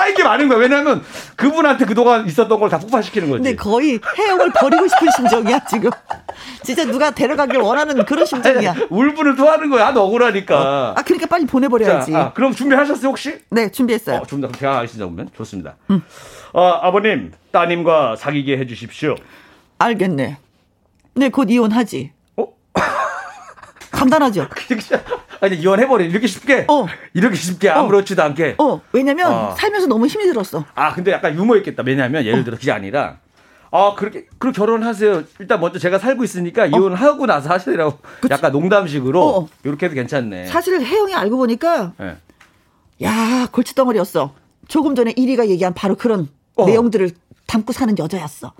쌓인 0.05 0.15
게 0.15 0.23
많은 0.23 0.47
거야. 0.47 0.59
왜냐하면 0.59 1.03
그분한테 1.35 1.85
그동안 1.85 2.25
있었던 2.27 2.59
걸 2.59 2.69
다 2.69 2.77
폭발시키는 2.79 3.29
거지. 3.29 3.43
근데 3.43 3.55
거의 3.55 3.99
해영을 4.17 4.51
버리고 4.51 4.87
싶은 4.87 5.07
심정이야 5.15 5.65
지금. 5.65 5.89
진짜 6.63 6.83
누가 6.85 7.11
데려가길 7.11 7.57
원하는 7.59 8.03
그런 8.05 8.25
심정이야. 8.25 8.75
울분을 8.89 9.35
토하는 9.35 9.69
거야. 9.69 9.91
너 9.91 10.03
억울하니까. 10.03 10.93
아 10.97 11.01
그러니까 11.03 11.27
빨리 11.27 11.45
자, 11.45 11.51
보내버려야지. 11.51 12.15
아, 12.15 12.33
그럼 12.33 12.53
준비하셨어요 12.53 13.07
혹시? 13.09 13.39
네 13.49 13.69
준비했어요. 13.71 14.17
어, 14.17 14.25
좀더 14.25 14.51
제가 14.51 14.77
하겠습니다. 14.77 15.05
그러면 15.05 15.29
좋습니다. 15.35 15.75
어, 16.53 16.63
아버님 16.81 17.31
따님과 17.51 18.15
사귀게 18.17 18.57
해주십시오. 18.57 19.15
알겠네. 19.79 20.37
네 21.15 21.29
곧 21.29 21.49
이혼하지. 21.49 22.11
어? 22.37 22.47
간단하죠. 23.91 24.47
아니 25.41 25.57
이혼해버려 25.57 26.05
이렇게 26.05 26.27
쉽게 26.27 26.65
어. 26.69 26.85
이렇게 27.13 27.35
쉽게 27.35 27.69
아무렇지도 27.69 28.23
않게 28.23 28.55
어 28.57 28.81
왜냐면 28.91 29.31
어. 29.31 29.55
살면서 29.57 29.87
너무 29.87 30.07
힘이 30.07 30.25
들었어. 30.25 30.65
아 30.75 30.93
근데 30.93 31.11
약간 31.11 31.35
유머 31.35 31.55
있겠다 31.57 31.83
왜냐하면 31.85 32.25
예를 32.25 32.43
들어 32.43 32.57
그게 32.57 32.71
아니라 32.71 33.17
아 33.71 33.93
그렇게 33.97 34.25
그럼 34.37 34.53
결혼하세요 34.53 35.23
일단 35.39 35.59
먼저 35.59 35.79
제가 35.79 35.99
살고 35.99 36.23
있으니까 36.23 36.65
이혼하고 36.67 37.25
나서 37.25 37.49
하시라고 37.49 37.97
약간 38.29 38.51
농담식으로 38.51 39.23
어. 39.23 39.47
이렇게 39.63 39.87
해도 39.87 39.95
괜찮네 39.95 40.45
사실 40.47 40.81
혜영이 40.81 41.13
알고 41.13 41.37
보니까 41.37 41.93
예. 42.01 42.15
야 43.03 43.47
골칫덩어리였어. 43.51 44.33
조금 44.67 44.95
전에 44.95 45.13
1위가 45.13 45.47
얘기한 45.49 45.73
바로 45.73 45.95
그런 45.95 46.29
어. 46.55 46.65
내용들을 46.65 47.11
담고 47.47 47.73
사는 47.73 47.97
여자였어. 47.97 48.53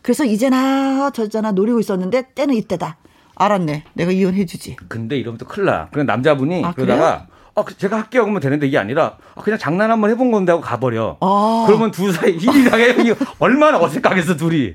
그래서 0.00 0.24
이제나 0.24 1.10
저제나 1.10 1.52
노리고 1.52 1.78
있었는데 1.78 2.30
때는 2.34 2.54
이때다. 2.54 2.96
알았네. 3.36 3.84
내가 3.94 4.10
이혼해주지. 4.12 4.76
근데 4.88 5.16
이러면 5.16 5.38
또 5.38 5.46
큰일 5.46 5.66
나 5.66 5.88
그럼 5.90 6.06
남자분이 6.06 6.64
아, 6.64 6.72
그러다가 6.72 7.26
어, 7.54 7.64
그 7.64 7.76
제가 7.76 7.96
할게요 7.96 8.22
그러면 8.22 8.40
되는데 8.40 8.66
이게 8.66 8.78
아니라 8.78 9.16
아, 9.34 9.42
그냥 9.42 9.58
장난 9.58 9.90
한번 9.90 10.10
해본 10.10 10.30
건데 10.30 10.52
하고 10.52 10.62
가버려 10.62 11.18
아. 11.20 11.64
그러면 11.66 11.90
두 11.90 12.10
사이 12.12 12.38
혜영이 12.40 13.14
얼마나 13.38 13.78
어색하겠어 13.78 14.36
둘이 14.36 14.72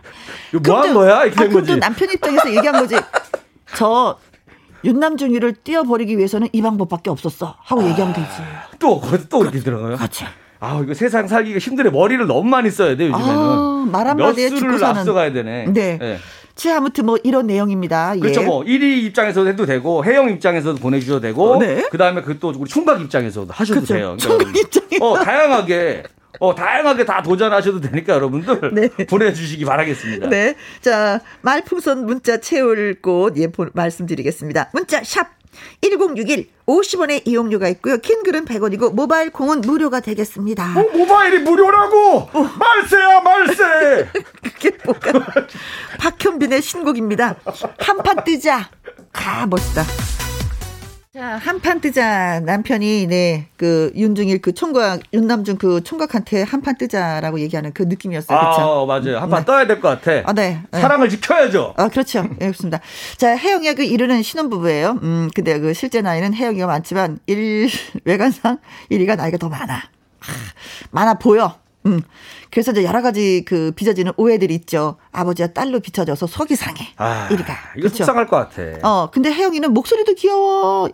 이거 0.54 0.60
뭐한 0.66 0.94
또- 0.94 1.00
거야 1.00 1.24
이렇게 1.26 1.40
아, 1.40 1.44
된 1.44 1.54
거지 1.54 1.72
또 1.74 1.80
남편 1.80 2.10
입장에서 2.12 2.50
얘기한 2.56 2.80
거지. 2.80 2.96
저 3.76 4.18
윤남중이를 4.86 5.54
띄워버리기 5.64 6.18
위해서는 6.18 6.50
이 6.52 6.62
방법밖에 6.62 7.10
없었어. 7.10 7.56
하고 7.60 7.84
얘기하면 7.90 8.14
되지. 8.14 8.28
또, 8.80 9.00
거기서 9.02 9.28
또 9.28 9.42
이렇게 9.44 9.60
들어가요? 9.60 9.98
그렇지. 9.98 10.26
아, 10.60 10.80
이거 10.84 10.94
세상 10.94 11.28
살기가 11.28 11.58
힘들어. 11.60 11.90
머리를 11.92 12.26
너무 12.28 12.44
많이 12.48 12.70
써야 12.70 12.96
돼, 12.96 13.08
요즘에는. 13.08 13.36
아, 13.36 13.88
말몇 13.92 14.10
한마디에 14.20 14.50
죽고 14.50 14.78
사는. 14.78 15.00
앞서가야 15.02 15.34
되네. 15.34 15.66
네. 15.74 16.00
예. 16.02 16.20
제 16.58 16.72
아무튼 16.72 17.06
뭐 17.06 17.18
이런 17.24 17.48
내용입니다. 17.48 18.16
그렇죠. 18.20 18.42
예. 18.42 18.46
뭐 18.46 18.64
1위 18.64 19.04
입장에서도 19.06 19.48
해도 19.48 19.66
되고 19.66 20.04
해영 20.04 20.30
입장에서도 20.32 20.78
보내주셔도 20.80 21.22
되고 21.22 21.52
어, 21.52 21.58
네. 21.60 21.88
그다음에 21.92 22.22
그 22.22 22.38
또 22.40 22.54
우리 22.56 22.70
총각 22.70 23.02
입장에서도 23.02 23.52
하셔도 23.52 23.80
그렇죠. 23.82 23.94
돼요. 23.94 24.18
총각 24.20 24.56
입장에. 24.56 24.98
어 25.02 25.18
다양하게 25.24 26.04
어 26.40 26.54
다양하게 26.54 27.04
다 27.06 27.24
도전하셔도 27.24 27.82
되니까 27.82 28.14
여러분들 28.14 28.72
네. 28.74 28.90
보내주시기 29.10 29.66
바라겠습니다. 29.66 30.30
네. 30.30 30.54
자, 30.82 31.20
말풍선 31.42 32.06
문자 32.06 32.38
채울 32.40 32.96
곳, 33.02 33.36
예, 33.38 33.48
보- 33.48 33.66
말씀드리겠습니다. 33.74 34.70
문자, 34.74 35.02
샵 35.04 35.30
1061, 35.82 36.50
50원의 36.68 37.22
이용료가 37.26 37.68
있고요. 37.70 37.98
긴 37.98 38.24
글은 38.24 38.46
100원이고, 38.46 38.94
모바일 38.94 39.32
콩은 39.32 39.62
무료가 39.62 40.00
되겠습니다. 40.00 40.74
어, 40.78 40.84
모바일이 40.98 41.40
무료라고 41.40 42.30
말세야 42.34 43.22
말세. 43.22 44.10
그게 44.44 44.72
뭐야? 44.86 45.26
박현빈의 46.00 46.62
신곡입니다. 46.62 47.36
한판 47.80 48.24
뜨자. 48.24 48.70
가, 49.14 49.46
멋있다. 49.46 49.84
자, 51.18 51.38
한판 51.38 51.82
뜨자. 51.82 52.40
남편이, 52.42 53.08
네, 53.08 53.48
그, 53.58 53.92
윤중일 53.96 54.40
그 54.40 54.54
총각, 54.54 55.02
윤남중 55.14 55.58
그 55.58 55.82
총각한테 55.84 56.44
한판 56.44 56.78
뜨자라고 56.78 57.40
얘기하는 57.40 57.74
그 57.74 57.82
느낌이었어요. 57.82 58.38
그쵸? 58.38 58.62
아 58.62 58.86
맞아요. 58.86 59.18
한판 59.18 59.40
네. 59.42 59.46
떠야 59.46 59.66
될 59.66 59.82
것 59.82 60.00
같아. 60.00 60.22
아, 60.30 60.34
네. 60.34 60.62
네. 60.72 60.80
사랑을 60.80 61.10
지켜야죠. 61.10 61.74
아, 61.76 61.88
그렇죠. 61.88 62.24
예, 62.34 62.46
그렇습니다. 62.46 62.82
자, 63.18 63.36
혜영이가 63.36 63.74
그 63.74 63.84
이르는 63.84 64.22
신혼부부예요. 64.22 65.00
음, 65.02 65.30
근데 65.34 65.60
그 65.60 65.74
실제 65.74 66.02
나이는 66.02 66.36
혜영이가 66.36 66.68
많지만, 66.68 67.18
일, 67.26 67.68
외관상 68.06 68.60
1위가 68.92 69.16
나이가 69.18 69.38
더 69.40 69.50
많아. 69.50 69.74
아, 69.74 69.82
많아 70.92 71.16
보여. 71.16 71.56
음. 71.88 72.00
그래서 72.52 72.72
이제 72.74 72.84
여러 72.84 73.02
가지 73.02 73.44
그 73.48 73.72
빚어지는 73.76 74.12
오해들이 74.18 74.54
있죠. 74.54 74.98
아버지와 75.12 75.48
딸로 75.50 75.80
비춰져서 75.80 76.28
속이 76.28 76.56
상해. 76.56 76.90
아, 76.98 77.28
1위가. 77.32 77.54
이거 77.76 77.90
속상할 77.90 78.28
것 78.28 78.36
같아. 78.38 78.62
어, 78.88 79.10
근데 79.10 79.32
혜영이는 79.34 79.74
목소리도 79.74 80.14
귀여워. 80.14 80.90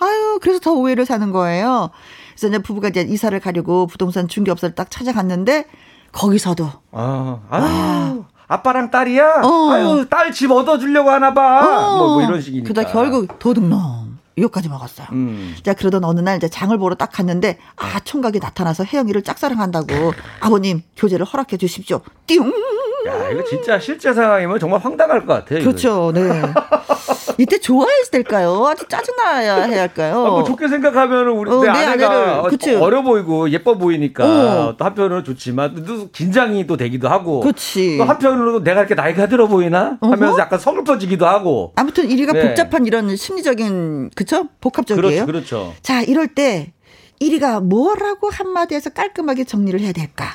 아유, 0.00 0.38
그래서 0.42 0.60
더 0.60 0.72
오해를 0.72 1.06
사는 1.06 1.30
거예요. 1.32 1.90
그래서 2.30 2.48
이제 2.48 2.58
부부가 2.58 2.88
이제 2.88 3.00
이사를 3.02 3.38
가려고 3.40 3.86
부동산 3.86 4.28
중개업소를 4.28 4.74
딱 4.74 4.90
찾아갔는데, 4.90 5.66
거기서도 6.12 6.70
아, 6.92 7.40
아유, 7.50 8.24
아 8.48 8.62
빠랑 8.62 8.90
딸이야? 8.90 9.42
어. 9.42 9.70
아유, 9.72 10.06
딸 10.08 10.32
집 10.32 10.50
얻어주려고 10.50 11.10
하나 11.10 11.34
봐. 11.34 11.62
뭐, 11.98 12.14
뭐 12.14 12.22
이런 12.22 12.40
식이니까. 12.40 12.72
그러다 12.72 12.90
결국 12.92 13.38
도둑놈 13.38 14.18
이거까지 14.36 14.68
먹었어요. 14.68 15.08
음. 15.12 15.56
자 15.62 15.72
그러던 15.72 16.04
어느 16.04 16.20
날 16.20 16.36
이제 16.36 16.48
장을 16.48 16.76
보러 16.78 16.94
딱 16.94 17.10
갔는데 17.10 17.58
아 17.76 18.00
총각이 18.00 18.38
나타나서 18.38 18.84
혜영이를 18.84 19.22
짝사랑한다고 19.22 20.12
아버님 20.40 20.82
교제를 20.96 21.24
허락해 21.24 21.56
주십시오. 21.56 22.02
띠용. 22.26 22.52
야, 23.06 23.30
이거 23.30 23.44
진짜 23.44 23.78
실제 23.78 24.12
상황이면 24.12 24.58
정말 24.58 24.80
황당할 24.80 25.24
것 25.26 25.32
같아. 25.34 25.54
이거. 25.56 25.64
그렇죠. 25.70 26.12
네. 26.14 26.20
이때 27.38 27.58
좋아했을 27.58 28.10
때일까요? 28.12 28.66
아주 28.66 28.86
짜증나야 28.88 29.64
해야 29.64 29.80
할까요? 29.82 30.24
아, 30.26 30.30
뭐 30.30 30.44
좋게 30.44 30.68
생각하면 30.68 31.28
우리 31.28 31.50
어, 31.50 31.60
내 31.60 31.66
내 31.66 31.78
아내가 31.84 32.10
아내를, 32.10 32.50
그치. 32.50 32.74
어려 32.74 33.02
보이고 33.02 33.50
예뻐 33.50 33.76
보이니까 33.76 34.24
어. 34.24 34.76
또 34.78 34.84
한편으로는 34.84 35.24
좋지만 35.24 35.84
또 35.84 36.08
긴장이 36.10 36.66
또 36.66 36.76
되기도 36.78 37.08
하고 37.08 37.40
그렇지. 37.40 37.98
또 37.98 38.04
한편으로는 38.04 38.64
내가 38.64 38.80
이렇게 38.80 38.94
나이가 38.94 39.26
들어 39.28 39.46
보이나 39.48 39.98
하면서 40.00 40.32
어허. 40.32 40.38
약간 40.40 40.58
서글퍼지기도 40.58 41.26
하고 41.26 41.72
아무튼 41.76 42.10
이리가 42.10 42.32
네. 42.32 42.40
복잡한 42.48 42.86
이런 42.86 43.14
심리적인 43.16 44.10
그쵸? 44.14 44.46
복합적이에요. 44.62 45.26
그렇죠 45.26 45.26
그렇죠 45.26 45.74
자 45.82 46.00
이럴 46.02 46.28
때 46.28 46.72
이리가 47.20 47.60
뭐라고 47.60 48.30
한마디에서 48.30 48.90
깔끔하게 48.90 49.44
정리를 49.44 49.78
해야 49.80 49.92
될까? 49.92 50.26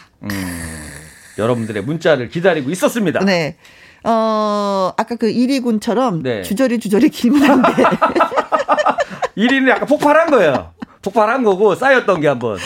여러분들의 1.38 1.84
문자를 1.84 2.30
기다리고 2.30 2.70
있었습니다 2.72 3.20
네. 3.26 3.56
어, 4.04 4.92
아까 4.98 5.16
그 5.16 5.30
이리군처럼 5.30 6.24
네. 6.24 6.42
주저리 6.42 6.80
주저리 6.80 7.10
길면 7.12 7.52
안 7.52 7.62
돼. 7.62 7.84
1위는 9.38 9.70
약간 9.70 9.88
폭발한 9.88 10.30
거예요 10.32 10.74
폭발한 11.02 11.44
거고 11.44 11.73
쌓였던 11.76 12.22
게 12.22 12.28
한번 12.28 12.57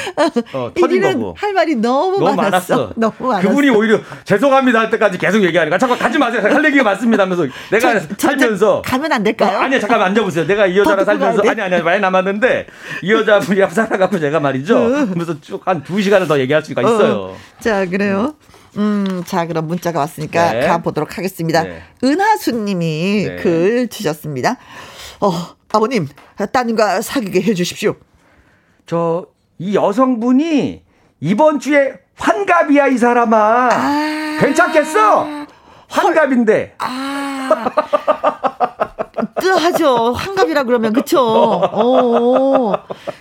어, 0.53 0.71
터진 0.77 1.01
거고 1.01 1.35
할 1.37 1.53
말이 1.53 1.75
너무, 1.75 2.19
너무 2.19 2.35
많았어. 2.35 2.75
많았어. 2.75 2.93
너무 2.97 3.13
많았어. 3.19 3.47
그분이 3.47 3.69
오히려 3.69 3.99
죄송합니다 4.25 4.79
할 4.79 4.89
때까지 4.89 5.17
계속 5.17 5.41
얘기하니까 5.43 5.77
잠깐 5.77 5.97
가지 5.97 6.17
마세요. 6.17 6.41
할 6.43 6.63
얘기가 6.65 6.83
많습니다 6.83 7.23
하면서 7.23 7.43
내가 7.71 7.99
저- 7.99 8.07
저- 8.07 8.27
살면서 8.27 8.81
저 8.85 8.89
가면 8.91 9.11
안 9.11 9.23
될까요? 9.23 9.57
어, 9.57 9.61
아니요 9.61 9.79
잠깐만 9.79 10.07
앉아보세요. 10.09 10.45
내가 10.47 10.65
이 10.67 10.77
여자랑 10.77 11.05
살면서 11.05 11.41
아니 11.49 11.61
아니 11.61 11.81
많이 11.81 12.01
남았는데 12.01 12.67
이 13.03 13.11
여자분이랑 13.13 13.69
살아갖고 13.69 14.19
제가 14.19 14.39
말이죠. 14.39 14.75
그러면서 14.75 15.39
쭉 15.41 15.65
한 15.65 15.83
두 15.83 16.01
시간을 16.01 16.27
더 16.27 16.39
얘기할 16.39 16.63
수가 16.63 16.81
있어요. 16.81 17.13
어. 17.15 17.37
자, 17.59 17.85
그래요. 17.85 18.35
음, 18.77 19.23
자, 19.25 19.45
그럼 19.47 19.67
문자가 19.67 19.99
왔으니까 19.99 20.51
네. 20.51 20.67
가보도록 20.67 21.17
하겠습니다. 21.17 21.63
네. 21.63 21.81
은하수 22.03 22.51
님이 22.51 23.25
네. 23.27 23.35
글 23.37 23.87
주셨습니다. 23.87 24.57
어, 25.21 25.31
아버님, 25.71 26.07
따님과 26.51 27.01
사귀게 27.01 27.41
해주십시오. 27.41 27.95
저 28.85 29.25
이 29.57 29.73
여성분이 29.75 30.81
이번 31.21 31.59
주에 31.59 31.93
환갑이야 32.17 32.87
이 32.87 32.97
사람아. 32.97 33.69
아. 33.71 34.37
괜찮겠어? 34.41 35.25
환갑인데. 35.87 36.75
아. 36.79 37.65
뜨하죠. 39.39 40.11
환갑이라 40.13 40.63
그러면, 40.63 40.91
그쵸. 40.93 41.21
어. 41.21 42.73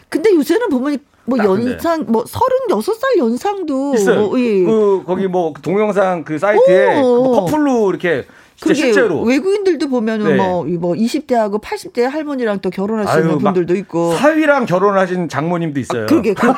근데 0.08 0.34
요새는 0.34 0.68
보면, 0.70 0.98
뭐, 1.24 1.40
아. 1.40 1.44
연상, 1.44 2.04
뭐, 2.08 2.24
36살 2.24 3.18
연상도. 3.18 3.94
있어요. 3.94 4.24
어, 4.26 4.38
예. 4.38 4.64
그 4.64 5.02
거기 5.06 5.28
뭐 5.28 5.52
동영상 5.62 6.24
그 6.24 6.38
사이트에 6.38 7.00
오. 7.00 7.22
뭐 7.22 7.40
커플로 7.44 7.90
이렇게 7.90 8.24
진짜 8.56 8.74
실제로. 8.74 9.22
외국인들도 9.22 9.88
보면은 9.88 10.26
네. 10.26 10.36
뭐, 10.36 10.66
이뭐 10.66 10.94
20대하고 10.94 11.60
80대 11.60 12.02
할머니랑 12.02 12.60
또 12.60 12.70
결혼하시는 12.70 13.28
아유, 13.30 13.38
분들도 13.38 13.74
있고. 13.76 14.14
사위랑 14.14 14.66
결혼하신 14.66 15.28
장모님도 15.28 15.80
있어요. 15.80 16.06
그러게 16.06 16.34
그, 16.34 16.46
그, 16.46 16.52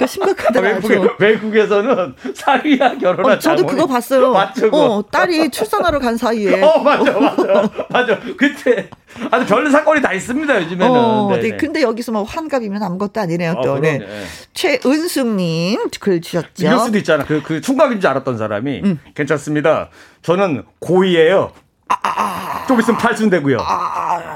그 0.00 0.06
심각하더라고요. 0.06 1.00
외국에, 1.00 1.24
외국에서는 1.26 2.14
사위랑 2.34 2.98
결혼한 2.98 3.36
어, 3.36 3.38
저도 3.38 3.56
장모님. 3.56 3.66
그거 3.66 3.86
봤어요. 3.86 4.32
맞죠? 4.32 4.68
어, 4.72 5.02
딸이 5.10 5.50
출산하러 5.50 5.98
간 5.98 6.16
사이에. 6.16 6.62
어, 6.62 6.78
맞아, 6.78 7.12
맞아. 7.20 7.70
맞아. 7.90 8.18
그때 8.38 8.88
아주 9.30 9.44
별 9.46 9.70
사건이 9.70 10.00
다 10.00 10.14
있습니다, 10.14 10.62
요즘에는. 10.62 10.90
어, 10.90 11.28
네네. 11.32 11.50
네. 11.50 11.56
근데 11.58 11.82
여기서 11.82 12.12
뭐 12.12 12.22
환갑이면 12.22 12.82
아무것도 12.82 13.20
아니네요, 13.20 13.50
어, 13.52 13.54
또. 13.56 13.74
그러네. 13.74 13.98
네. 13.98 14.06
최은숙님 14.54 15.90
글 16.00 16.22
주셨죠. 16.22 16.48
이럴 16.60 16.78
수도 16.78 16.96
있잖아. 16.96 17.26
그, 17.26 17.42
그 17.42 17.60
총각인 17.60 18.00
줄 18.00 18.08
알았던 18.08 18.38
사람이. 18.38 18.80
음. 18.82 19.00
괜찮습니다. 19.14 19.90
저는 20.22 20.64
고2예요. 20.80 21.50
아, 21.88 22.64
좀 22.68 22.80
있으면 22.80 22.98
팔순 22.98 23.28
되고요. 23.28 23.58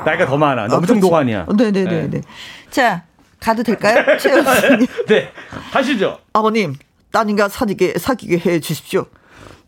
나이가 0.04 0.26
더 0.26 0.36
많아. 0.36 0.66
엄청 0.70 1.00
동안이야. 1.00 1.46
네네네. 1.56 2.10
네. 2.10 2.20
자, 2.68 3.04
가도 3.44 3.62
될까요? 3.62 4.02
최은숙님. 4.18 4.86
네. 5.06 5.28
하시죠. 5.70 6.18
아버님, 6.32 6.74
따님과 7.12 7.50
사귀게, 7.50 7.98
사귀게 7.98 8.38
해 8.50 8.58
주십시오. 8.58 9.04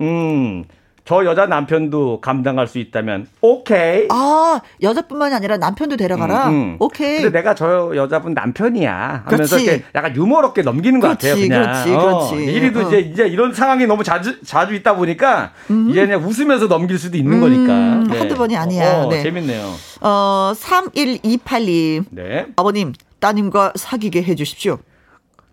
음, 0.01 0.65
저 1.05 1.25
여자 1.27 1.45
남편도 1.47 2.21
감당할 2.23 2.67
수 2.69 2.79
있다면, 2.79 3.27
오케이. 3.43 4.09
아, 4.11 4.61
여자뿐만이 4.83 5.35
아니라 5.35 5.59
남편도 5.59 5.97
데려가라? 5.99 6.49
음, 6.49 6.53
음. 6.55 6.77
오케이. 6.81 7.21
근데 7.23 7.39
내가 7.39 7.55
저 7.55 7.93
여자분 7.95 8.33
남편이야. 8.33 9.25
하면서 9.27 9.57
그렇지. 9.57 9.65
이렇게 9.65 9.85
약간 9.95 10.17
유머롭게 10.17 10.63
넘기는 10.63 10.99
것 10.99 11.09
같아요. 11.09 11.35
그렇지, 11.35 11.49
그냥. 11.49 11.63
그렇지, 11.85 11.91
그렇지. 11.91 12.35
이리도 12.53 12.81
어. 12.81 12.83
이제 12.89 12.99
이제 13.01 13.27
이런 13.29 13.53
상황이 13.53 13.87
너무 13.87 14.03
자주 14.03 14.43
자주 14.43 14.75
있다 14.75 14.97
보니까 14.97 15.53
이제 15.91 16.07
그냥 16.07 16.25
웃으면서 16.25 16.67
넘길 16.67 16.99
수도 16.99 17.17
있는 17.19 17.35
음, 17.35 17.41
거니까. 17.41 18.19
한두 18.19 18.35
번이 18.35 18.57
아니야. 18.57 19.03
어, 19.05 19.09
네. 19.11 19.23
재밌네요. 19.23 19.71
어, 20.01 20.53
3128님. 20.57 22.05
네. 22.11 22.47
아버님, 22.57 22.93
따님과 23.21 23.73
사귀게 23.77 24.23
해 24.23 24.35
주십시오. 24.35 24.79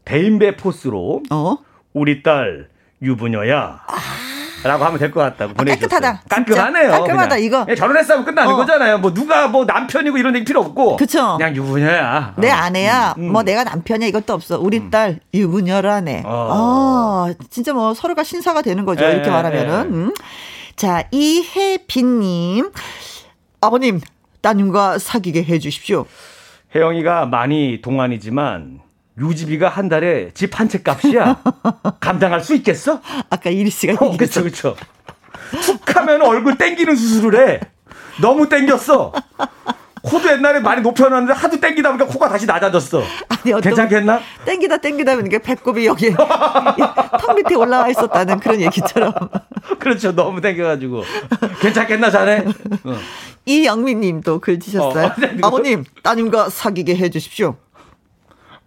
대인배 0.05 0.57
포스로 0.57 1.23
어? 1.29 1.57
우리 1.93 2.21
딸 2.23 2.67
유부녀야. 3.01 3.81
라고 4.65 4.85
하면 4.85 4.97
될 4.97 5.11
것 5.11 5.19
같다고 5.19 5.53
보내주셨어요. 5.55 5.97
아, 5.97 5.99
깨끗하다. 5.99 6.21
깔끔하네요. 6.29 6.83
진짜 6.83 6.97
깔끔하다, 6.99 7.27
그냥. 7.35 7.43
이거. 7.43 7.65
그냥 7.65 7.75
결혼했으면 7.77 8.23
끝나는 8.23 8.53
어. 8.53 8.55
거잖아요. 8.55 8.97
뭐 8.99 9.13
누가 9.13 9.47
뭐 9.49 9.65
남편이고 9.65 10.17
이런 10.17 10.35
얘기 10.35 10.45
필요 10.45 10.61
없고. 10.61 10.95
그쵸. 10.95 11.35
그냥 11.37 11.53
유부녀야. 11.53 12.35
내 12.37 12.49
어. 12.49 12.53
아내야, 12.53 13.15
음, 13.17 13.23
음. 13.23 13.31
뭐 13.33 13.43
내가 13.43 13.65
남편이야 13.65 14.07
이것도 14.07 14.33
없어. 14.33 14.57
우리 14.59 14.89
딸 14.89 15.19
유부녀라네. 15.33 16.23
어. 16.25 17.27
아, 17.29 17.33
진짜 17.49 17.73
뭐 17.73 17.93
서로가 17.93 18.23
신사가 18.23 18.61
되는 18.61 18.85
거죠. 18.85 19.03
예, 19.03 19.11
이렇게 19.11 19.29
말하면은. 19.29 19.73
예. 19.91 19.95
음. 19.97 20.13
자, 20.77 21.03
이혜빈님. 21.11 22.71
아버님, 23.59 23.99
따님과 24.41 24.97
사귀게 24.99 25.43
해 25.43 25.59
주십시오. 25.59 26.05
혜영이가 26.75 27.25
많이 27.27 27.79
동안이지만 27.81 28.79
유지비가 29.19 29.69
한 29.69 29.89
달에 29.89 30.31
집 30.33 30.59
한 30.59 30.67
채 30.69 30.81
값이야. 30.83 31.41
감당할 31.99 32.41
수 32.41 32.55
있겠어? 32.55 32.99
아까 33.29 33.49
이리 33.49 33.69
씨가 33.69 34.03
어, 34.03 34.17
그쵸, 34.17 34.43
그쵸. 34.43 34.75
툭 35.61 35.95
하면 35.95 36.21
얼굴 36.23 36.57
땡기는 36.57 36.95
수술을 36.95 37.47
해. 37.47 37.59
너무 38.21 38.49
땡겼어. 38.49 39.13
코도 40.03 40.29
옛날에 40.31 40.59
많이 40.59 40.81
높여놨는데 40.81 41.33
하도 41.33 41.59
땡기다 41.59 41.89
보니까 41.91 42.05
코가 42.11 42.27
다시 42.27 42.45
낮아졌어. 42.45 43.01
아니, 43.29 43.61
괜찮겠나? 43.61 44.19
땡기다 44.45 44.77
땡기다 44.77 45.15
보니까 45.15 45.39
배꼽이 45.39 45.85
여기에 45.85 46.15
턱 47.19 47.35
밑에 47.35 47.55
올라와 47.55 47.87
있었다는 47.87 48.39
그런 48.41 48.59
얘기처럼. 48.61 49.13
그렇죠. 49.79 50.13
너무 50.13 50.41
땡겨가지고. 50.41 51.03
괜찮겠나, 51.61 52.11
자네? 52.11 52.39
어. 52.83 52.95
이영민 53.45 54.01
님도 54.01 54.39
글 54.39 54.59
주셨어요. 54.59 55.05
어, 55.07 55.13
네, 55.17 55.31
이거- 55.37 55.47
아버님, 55.47 55.85
따님과 56.03 56.49
사귀게 56.49 56.95
해 56.97 57.09
주십시오. 57.09 57.55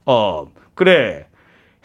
어, 0.06 0.46
그래. 0.74 1.26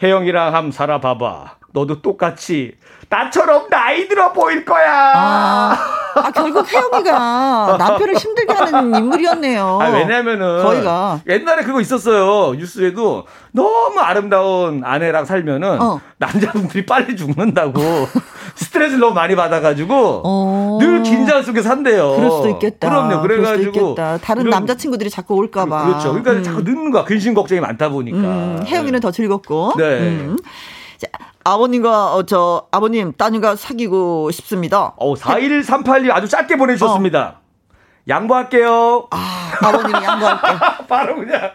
혜영이랑 0.02 0.54
함 0.54 0.70
살아봐봐. 0.72 1.56
너도 1.74 2.00
똑같이 2.02 2.74
나처럼 3.12 3.68
나이 3.68 4.08
들어 4.08 4.32
보일 4.32 4.64
거야. 4.64 5.12
아, 5.14 5.76
아 6.14 6.30
결국 6.30 6.66
혜영이가 6.66 7.76
남편을 7.78 8.16
힘들게 8.16 8.54
하는 8.54 8.94
인물이었네요. 8.94 9.78
아, 9.82 9.88
왜냐면은 9.90 10.62
거의가. 10.62 11.20
옛날에 11.28 11.62
그거 11.62 11.82
있었어요. 11.82 12.54
뉴스에도 12.54 13.26
너무 13.50 14.00
아름다운 14.00 14.82
아내랑 14.82 15.26
살면은 15.26 15.82
어. 15.82 16.00
남자분들이 16.16 16.86
빨리 16.86 17.14
죽는다고 17.14 17.82
스트레스를 18.56 19.00
너무 19.00 19.12
많이 19.12 19.36
받아가지고 19.36 20.22
어. 20.24 20.78
늘 20.80 21.02
긴장 21.02 21.42
속에 21.42 21.60
산대요. 21.60 22.16
그럴 22.16 22.30
수도 22.30 22.48
있겠다. 22.48 22.88
그럼요. 22.88 23.20
그래가지고 23.20 23.90
있겠다. 23.90 24.16
다른 24.18 24.42
이런- 24.44 24.50
남자친구들이 24.52 25.10
자꾸 25.10 25.34
올까봐. 25.34 25.84
그렇죠. 25.84 26.14
그러니까 26.14 26.42
자꾸 26.42 26.62
늦는 26.62 26.90
거야. 26.90 27.04
근심 27.04 27.34
걱정이 27.34 27.60
많다 27.60 27.90
보니까. 27.90 28.16
음, 28.16 28.64
혜영이는 28.66 29.00
더 29.00 29.10
즐겁고. 29.10 29.74
네. 29.76 29.84
음. 29.98 30.38
자, 31.02 31.08
아버님과 31.42 32.14
어, 32.14 32.22
저 32.24 32.68
아버님 32.70 33.12
따님과 33.12 33.56
사귀고 33.56 34.30
싶습니다. 34.30 34.94
어, 34.96 35.14
4138님 35.14 36.12
아주 36.12 36.28
짧게 36.28 36.56
보내주셨습니다. 36.56 37.40
양보할게요. 38.08 39.08
아, 39.10 39.52
아버님이 39.62 40.04
양보할게. 40.04 40.48
바로 40.88 41.16
그냥 41.16 41.50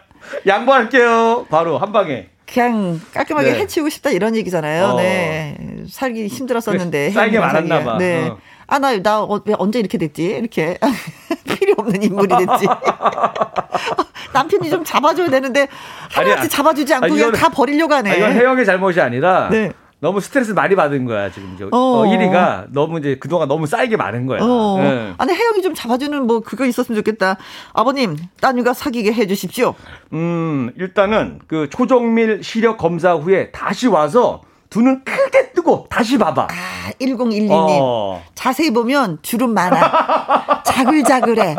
양보할게요. 0.46 1.46
바로 1.48 1.78
한 1.78 1.92
방에. 1.92 2.28
그냥 2.46 3.00
깔끔하게 3.14 3.52
네. 3.52 3.58
해치우고 3.60 3.88
싶다 3.88 4.10
이런 4.10 4.36
얘기잖아요. 4.36 4.84
어. 4.84 4.96
네. 4.96 5.56
살기 5.88 6.26
힘들었었는데. 6.26 7.08
게 7.12 7.18
혜영이랑 7.18 7.46
많았나. 7.46 7.84
봐. 7.84 7.96
네. 7.98 8.28
어. 8.28 8.38
아, 8.68 8.78
나, 8.78 8.96
나, 9.02 9.22
어, 9.22 9.40
왜 9.44 9.54
언제 9.58 9.80
이렇게 9.80 9.96
됐지? 9.98 10.24
이렇게. 10.24 10.78
필요 11.58 11.74
없는 11.78 12.02
인물이 12.02 12.28
됐지. 12.28 12.66
남편이 14.34 14.68
좀 14.70 14.84
잡아줘야 14.84 15.28
되는데, 15.30 15.66
하나같이. 16.10 16.48
잡아주지 16.50 16.92
않고 16.94 17.06
아, 17.06 17.08
그냥 17.08 17.32
다 17.32 17.48
버리려고 17.48 17.94
하네. 17.94 18.10
아, 18.10 18.14
이건 18.14 18.32
혜영의 18.32 18.66
잘못이 18.66 19.00
아니라 19.00 19.48
네. 19.50 19.72
너무 20.00 20.20
스트레스 20.20 20.52
많이 20.52 20.76
받은 20.76 21.06
거야 21.06 21.28
지금 21.32 21.52
이제 21.54 21.64
어. 21.64 21.68
어. 21.72 22.04
1위가 22.04 22.66
너무 22.70 22.98
이제 23.00 23.16
그동안 23.18 23.48
너무 23.48 23.66
쌓이게 23.66 23.96
많은 23.96 24.26
거야. 24.26 24.40
어. 24.42 24.76
네. 24.80 25.14
아니, 25.16 25.32
혜영이 25.32 25.62
좀 25.62 25.74
잡아주는 25.74 26.26
뭐, 26.26 26.40
그거 26.40 26.66
있었으면 26.66 27.00
좋겠다. 27.00 27.38
아버님, 27.72 28.16
따님과 28.40 28.74
사귀게 28.74 29.12
해 29.14 29.26
주십시오. 29.26 29.74
음 30.12 30.70
일단은 30.76 31.40
그 31.48 31.68
초정밀 31.70 32.42
시력 32.44 32.76
검사 32.76 33.14
후에 33.14 33.50
다시 33.50 33.88
와서 33.88 34.42
두 34.70 34.80
눈 34.82 35.02
크게 35.04 35.52
뜨고 35.52 35.86
다시 35.88 36.18
봐봐. 36.18 36.48
아, 36.50 36.90
1012님. 37.00 37.48
어. 37.80 38.22
자세히 38.34 38.70
보면 38.72 39.18
주름 39.22 39.54
많아. 39.54 40.62
자글자글해. 40.64 41.56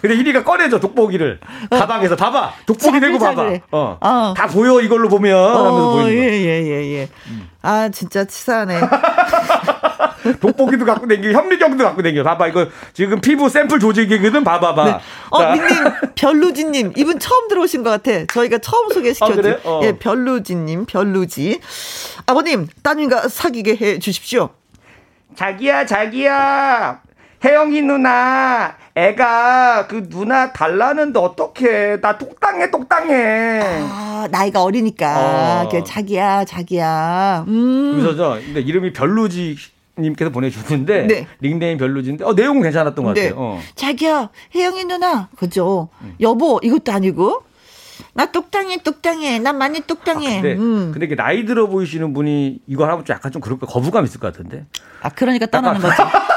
근데 0.00 0.16
1위가 0.16 0.44
꺼내줘 0.44 0.80
독보기를 0.80 1.38
가방에서 1.70 2.16
봐봐 2.16 2.52
독보기 2.66 2.98
대고 3.00 3.18
봐봐. 3.18 3.42
어. 3.72 3.98
어. 4.00 4.34
다 4.36 4.46
보여 4.46 4.80
이걸로 4.80 5.08
보면 5.08 5.36
하면서 5.38 5.88
어, 5.90 5.92
보이는 5.92 6.12
예, 6.12 6.26
거. 6.28 6.32
예, 6.32 6.62
예, 6.66 6.92
예. 6.94 7.08
아, 7.62 7.88
진짜 7.90 8.24
치사하네. 8.24 8.80
독보기도 10.40 10.84
갖고 10.84 11.06
댕겨 11.08 11.30
현미경도 11.30 11.84
갖고 11.84 12.02
댕겨. 12.02 12.22
봐봐 12.22 12.48
이거 12.48 12.66
지금 12.92 13.20
피부 13.20 13.48
샘플 13.48 13.78
조직이거든. 13.80 14.44
봐봐봐. 14.44 14.84
네. 14.84 14.98
어, 15.30 15.38
자. 15.42 15.52
닉님, 15.54 15.84
별루지님. 16.14 16.92
이분 16.96 17.18
처음 17.18 17.48
들어오신 17.48 17.82
것 17.82 17.90
같아. 17.90 18.24
저희가 18.26 18.58
처음 18.58 18.90
아, 18.90 18.94
소개시켜드린. 18.94 19.42
그래? 19.42 19.60
어. 19.64 19.80
예, 19.84 19.92
별루지님, 19.98 20.86
별루지. 20.86 21.60
아버님, 22.26 22.68
따님과 22.82 23.28
사귀게 23.28 23.76
해 23.80 23.98
주십시오. 23.98 24.50
자기야 25.34 25.86
자기야 25.86 27.00
혜영이 27.44 27.82
누나 27.82 28.76
애가 28.94 29.86
그 29.88 30.08
누나 30.08 30.52
달라는데 30.52 31.18
어떡해 31.18 32.00
나 32.00 32.18
똑당해 32.18 32.70
똑당해 32.70 33.60
아, 33.62 34.28
나이가 34.30 34.62
어리니까. 34.62 35.62
어. 35.64 35.68
그 35.70 35.82
자기야, 35.82 36.44
자기야. 36.44 37.44
음. 37.48 37.92
그래서 37.92 38.16
저 38.16 38.40
근데 38.44 38.60
이름이 38.60 38.92
별루지 38.92 39.56
님께서 39.98 40.30
보내주셨는데 40.30 41.06
네. 41.06 41.26
닉네임 41.42 41.78
별루지인데 41.78 42.24
어 42.24 42.32
내용은 42.34 42.62
괜찮았던 42.62 43.04
것 43.04 43.14
네. 43.14 43.28
같아요 43.30 43.40
어. 43.40 43.60
자기야, 43.74 44.30
혜영이 44.54 44.84
누나. 44.84 45.28
그죠? 45.36 45.88
여보, 46.20 46.60
이것도 46.62 46.92
아니고. 46.92 47.42
나 48.14 48.26
똑당해, 48.26 48.78
똑당해. 48.78 49.38
난 49.38 49.56
많이 49.56 49.80
똑당해. 49.80 50.40
근데, 50.40 50.54
음. 50.56 50.90
근데 50.92 51.06
이게 51.06 51.14
나이 51.14 51.44
들어 51.44 51.66
보이시는 51.66 52.12
분이 52.12 52.60
이거 52.66 52.84
하면 52.84 53.04
좀 53.04 53.14
약간 53.14 53.32
좀 53.32 53.40
그럴 53.40 53.58
거 53.58 53.66
거부감 53.66 54.04
있을 54.04 54.18
것 54.20 54.32
같은데 54.32 54.66
아, 55.02 55.08
그러니까 55.10 55.46
떠나는 55.46 55.80
거지. 55.80 55.96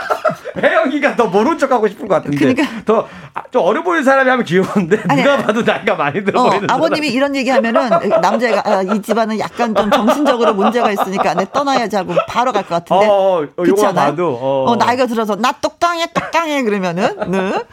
혜영이가 0.58 1.16
더 1.16 1.28
모른 1.28 1.58
척 1.58 1.72
하고 1.72 1.88
싶은 1.88 2.08
것 2.08 2.16
같은데 2.16 2.38
그러니까. 2.38 2.84
더 2.86 3.08
좀 3.52 3.64
어려 3.64 3.84
보이는 3.84 4.04
사람이 4.04 4.30
하면 4.30 4.46
귀여운데 4.46 5.02
아니, 5.08 5.22
누가 5.22 5.38
봐도 5.38 5.62
나이가 5.62 5.96
많이 5.96 6.24
들어 6.24 6.42
어, 6.42 6.50
보이는 6.50 6.70
아버님이 6.70 7.08
이런 7.10 7.36
얘기 7.36 7.50
하면은 7.50 7.90
남자가 8.22 8.62
아, 8.66 8.82
이 8.82 9.02
집안은 9.02 9.40
약간 9.40 9.74
좀 9.76 9.90
정신적으로 9.92 10.54
문제가 10.54 10.92
있으니까 10.92 11.34
내 11.34 11.46
떠나야지 11.52 11.96
하고 11.96 12.14
바로 12.28 12.52
갈 12.52 12.64
것 12.64 12.84
같은데. 12.86 13.06
어, 13.08 13.44
어, 13.44 13.48
그렇지 13.56 13.86
않아요? 13.86 14.12
봐도, 14.12 14.38
어. 14.42 14.76
나이가 14.76 15.06
들어서 15.06 15.36
나 15.36 15.52
똑당해 15.54 16.08
똑당해 16.14 16.64
그러면은 16.64 17.32
네. 17.32 17.64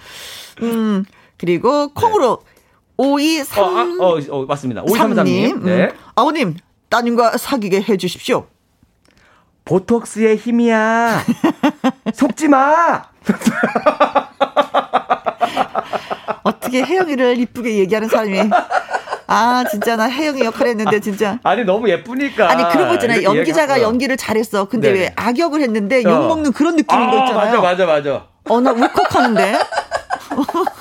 음 0.62 1.04
그리고 1.38 1.88
콩으로 1.94 2.42
5233 2.96 4.00
어, 4.00 4.04
아, 4.04 4.18
어, 4.18 4.20
어, 4.30 4.44
맞습니다. 4.46 4.82
5233님. 4.84 5.24
님 5.24 5.64
네. 5.64 5.88
아버님 6.14 6.56
따님과 6.90 7.38
사귀게 7.38 7.82
해 7.88 7.96
주십시오. 7.96 8.46
보톡스의 9.64 10.36
힘이야. 10.36 11.22
속지 12.14 12.48
마. 12.48 13.02
어떻게 16.42 16.82
혜영이를 16.82 17.38
이쁘게 17.38 17.78
얘기하는 17.78 18.08
사람이. 18.08 18.40
아, 19.28 19.64
진짜 19.70 19.96
나 19.96 20.08
혜영이 20.10 20.40
역할 20.44 20.66
했는데, 20.68 21.00
진짜. 21.00 21.38
아니 21.42 21.64
너무 21.64 21.88
예쁘니까. 21.88 22.50
아니, 22.50 22.68
그런 22.70 22.88
거 22.88 22.94
있잖아요. 22.94 23.22
연기자가 23.22 23.76
얘기하- 23.76 23.82
연기를 23.82 24.16
잘했어. 24.16 24.66
근데 24.66 24.88
네네. 24.88 25.00
왜 25.00 25.12
악역을 25.16 25.60
했는데 25.62 26.04
어. 26.04 26.10
욕먹는 26.10 26.52
그런 26.52 26.76
느낌인 26.76 27.10
거 27.10 27.18
아, 27.18 27.24
있잖아요. 27.24 27.60
맞아 27.62 27.86
맞아 27.86 27.86
맞아. 27.86 28.26
어, 28.48 28.60
나 28.60 28.72
울컥하는데? 28.72 29.58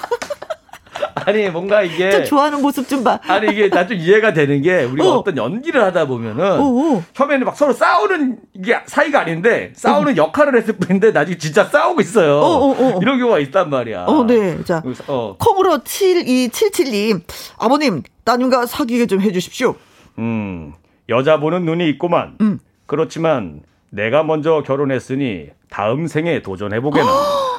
아니 1.25 1.49
뭔가 1.49 1.81
이게 1.83 2.09
저 2.11 2.23
좋아하는 2.23 2.61
모습 2.61 2.87
좀 2.87 3.03
봐. 3.03 3.19
아니 3.27 3.51
이게 3.51 3.69
나 3.69 3.85
좀 3.87 3.97
이해가 3.97 4.33
되는 4.33 4.61
게 4.61 4.83
우리가 4.83 5.09
어. 5.09 5.17
어. 5.19 5.23
떤 5.23 5.35
연기를 5.37 5.83
하다 5.83 6.05
보면은 6.07 6.59
오, 6.59 6.95
오. 6.97 7.03
처음에는 7.13 7.45
막 7.45 7.55
서로 7.57 7.73
싸우는 7.73 8.37
이게 8.53 8.77
사이가 8.85 9.21
아닌데 9.21 9.73
싸우는 9.75 10.17
역할을 10.17 10.55
했을 10.57 10.77
뿐인데 10.77 11.11
나중에 11.11 11.37
진짜 11.37 11.63
싸우고 11.65 12.01
있어요. 12.01 12.37
어, 12.39 12.67
어, 12.69 12.69
어. 12.71 12.99
이런 13.01 13.17
경우가 13.19 13.39
있단 13.39 13.69
말이야. 13.69 14.05
어, 14.05 14.23
네. 14.25 14.63
자. 14.63 14.81
어. 15.07 15.35
콩으로 15.39 15.79
7277님. 15.79 17.21
아버님, 17.57 18.03
따님과 18.23 18.65
사귀게 18.65 19.07
좀 19.07 19.21
해주십시오. 19.21 19.75
음, 20.19 20.73
여자 21.09 21.39
보는 21.39 21.65
눈이 21.65 21.89
있구만. 21.89 22.35
음. 22.41 22.59
그렇지만 22.85 23.61
내가 23.89 24.23
먼저 24.23 24.63
결혼했으니 24.65 25.47
다음 25.69 26.07
생에 26.07 26.41
도전해보게나. 26.41 27.05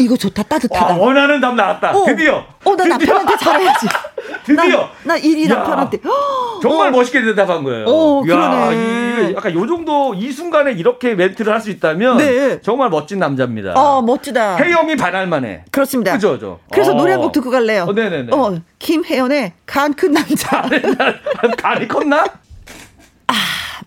이거 0.00 0.16
좋다. 0.16 0.42
따뜻하다. 0.42 0.86
와, 0.86 0.96
원하는 0.96 1.40
답 1.40 1.54
나왔다. 1.54 1.92
어. 1.96 2.04
드디어. 2.04 2.44
어, 2.64 2.76
나 2.76 2.84
드디어. 2.84 3.14
남편한테 3.14 3.36
잘해야지. 3.44 3.86
드디어. 4.44 4.78
나, 5.04 5.14
나 5.14 5.16
일이 5.16 5.44
야. 5.48 5.54
남편한테. 5.56 5.98
정말 6.62 6.88
어. 6.88 6.90
멋있게 6.92 7.22
대답한 7.22 7.62
거예요. 7.62 7.84
어, 7.86 8.22
이야, 8.26 8.34
그러네. 8.34 9.30
이- 9.30 9.34
약간 9.34 9.54
요 9.54 9.66
정도 9.66 10.14
이 10.14 10.32
순간에 10.32 10.72
이렇게 10.72 11.14
멘트를 11.14 11.52
할 11.52 11.60
수 11.60 11.70
있다면 11.70 12.18
네. 12.18 12.60
정말 12.60 12.90
멋진 12.90 13.18
남자입니다. 13.18 13.72
어, 13.74 14.02
멋지다. 14.02 14.56
혜영이 14.56 14.96
반할 14.96 15.26
만해. 15.26 15.64
그렇습니다. 15.70 16.12
그죠, 16.12 16.32
그죠. 16.32 16.60
그래서 16.70 16.92
어. 16.92 16.94
노래 16.94 17.12
한 17.12 17.20
곡 17.20 17.32
듣고 17.32 17.50
갈래요. 17.50 17.84
어, 17.88 17.92
네네네. 17.92 18.34
어, 18.34 18.58
김혜연의 18.78 19.52
간 19.66 19.94
큰 19.94 20.12
남자. 20.12 20.68
간이 21.58 21.88
컸나? 21.88 22.24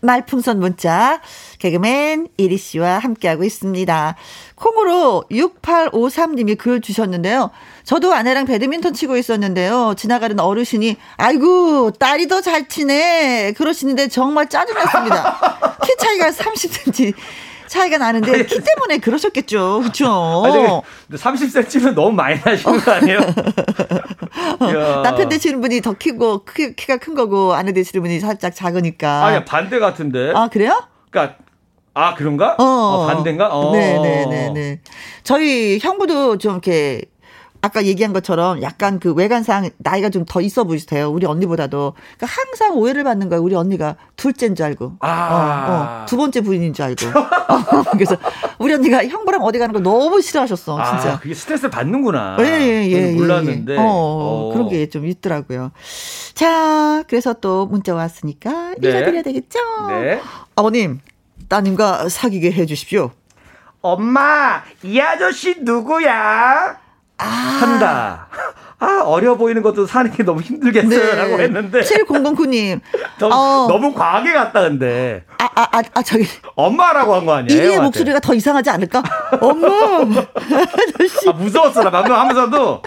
말풍선 0.01 0.59
문자 0.59 1.19
개그맨 1.59 2.27
이리 2.37 2.57
씨와 2.57 2.99
함께하고 2.99 3.43
있습니다. 3.43 4.15
콩으로 4.55 5.23
6853님이 5.31 6.57
글 6.57 6.81
주셨는데요. 6.81 7.51
저도 7.83 8.13
아내랑 8.13 8.45
배드민턴 8.45 8.93
치고 8.93 9.17
있었는데요. 9.17 9.93
지나가는 9.97 10.39
어르신이 10.39 10.97
아이고 11.17 11.91
딸이 11.91 12.27
더 12.27 12.41
잘 12.41 12.67
치네 12.69 13.53
그러시는데 13.57 14.07
정말 14.07 14.47
짜증났습니다. 14.47 15.77
키 15.83 15.97
차이가 15.97 16.29
30cm 16.29 17.13
차이가 17.67 17.97
나는데 17.97 18.45
키 18.45 18.59
때문에 18.61 18.99
그러셨겠죠. 18.99 19.79
그렇죠. 19.81 20.43
아니, 20.45 20.53
근데 21.07 21.21
30cm면 21.21 21.93
너무 21.95 22.11
많이 22.13 22.39
나시는 22.43 22.79
거 22.79 22.91
아니에요? 22.91 23.19
남편 25.03 25.29
되시는 25.29 25.59
분이 25.61 25.81
더 25.81 25.93
키고 25.93 26.45
키, 26.45 26.75
키가 26.75 26.97
큰 26.97 27.15
거고 27.15 27.53
아내 27.53 27.73
되시는 27.73 28.01
분이 28.03 28.19
살짝 28.19 28.55
작으니까. 28.55 29.25
아니, 29.25 29.43
반대 29.45 29.79
같은데. 29.79 30.31
아, 30.33 30.47
그래요? 30.47 30.81
그러니까, 31.09 31.35
아, 31.97 32.13
그런가? 32.13 32.55
어. 32.59 32.63
어, 32.63 33.07
반대인가? 33.07 33.49
어. 33.51 33.71
네네네네. 33.71 34.81
저희 35.23 35.79
형부도 35.81 36.37
좀 36.37 36.53
이렇게 36.53 37.01
아까 37.59 37.83
얘기한 37.85 38.13
것처럼 38.13 38.61
약간 38.61 38.99
그 38.99 39.13
외관상 39.13 39.67
나이가 39.79 40.09
좀 40.09 40.25
더 40.25 40.41
있어 40.41 40.63
보이세요. 40.63 41.09
우리 41.09 41.25
언니보다도. 41.25 41.93
그러니까 42.17 42.27
항상 42.27 42.77
오해를 42.77 43.03
받는 43.03 43.29
거예요. 43.29 43.41
우리 43.41 43.55
언니가 43.55 43.95
둘째인 44.15 44.53
줄 44.53 44.67
알고. 44.67 44.93
아. 44.99 45.65
어, 45.67 46.01
어, 46.03 46.05
두 46.05 46.17
번째 46.17 46.41
부인인 46.41 46.73
줄 46.73 46.85
알고. 46.85 47.07
어, 47.17 47.83
그래서 47.93 48.15
우리 48.59 48.73
언니가 48.75 49.03
형부랑 49.07 49.41
어디 49.41 49.57
가는 49.57 49.73
거 49.73 49.79
너무 49.79 50.21
싫어하셨어. 50.21 50.79
아, 50.79 50.99
진짜. 50.99 51.19
그게 51.19 51.33
스트레스를 51.33 51.71
받는구나. 51.71 52.37
예, 52.41 52.43
예, 52.45 52.91
예. 52.91 53.11
몰랐는데. 53.13 53.73
예, 53.73 53.77
예. 53.77 53.79
어, 53.81 53.83
어. 53.85 54.51
그런 54.53 54.69
게 54.69 54.87
좀 54.87 55.07
있더라고요. 55.07 55.71
자, 56.35 57.03
그래서 57.09 57.33
또 57.33 57.65
문자 57.65 57.95
왔으니까 57.95 58.75
네. 58.77 58.89
읽어드려야 58.89 59.23
되겠죠? 59.23 59.59
네. 59.89 60.21
아버님, 60.55 60.99
따님과 61.47 62.09
사귀게 62.09 62.51
해주십시오. 62.51 63.11
엄마, 63.81 64.63
이 64.83 64.99
아저씨 64.99 65.55
누구야? 65.61 66.77
아. 67.19 67.23
한다. 67.25 68.27
아, 68.79 69.01
어려 69.05 69.35
보이는 69.35 69.63
것도 69.63 69.87
사는 69.87 70.11
게 70.11 70.21
너무 70.23 70.41
힘들겠어요. 70.41 71.15
라고 71.15 71.39
했는데. 71.41 71.81
7009님. 71.81 72.79
너무, 73.17 73.33
어. 73.33 73.67
너무 73.67 73.93
과하게 73.93 74.33
갔다, 74.33 74.61
근데. 74.61 75.23
아, 75.39 75.49
아, 75.55 75.67
아, 75.71 75.81
아, 75.95 76.01
저기. 76.03 76.27
엄마라고 76.55 77.15
한 77.15 77.25
거 77.25 77.33
아니에요? 77.33 77.59
이리의? 77.63 77.79
목소리가 77.79 78.19
더 78.19 78.35
이상하지 78.35 78.69
않을까? 78.69 79.01
엄마! 79.41 79.67
아저씨. 80.37 81.27
아, 81.27 81.31
무서웠어. 81.33 81.81
나 81.83 81.89
방금 81.89 82.13
하면서도 82.15 82.83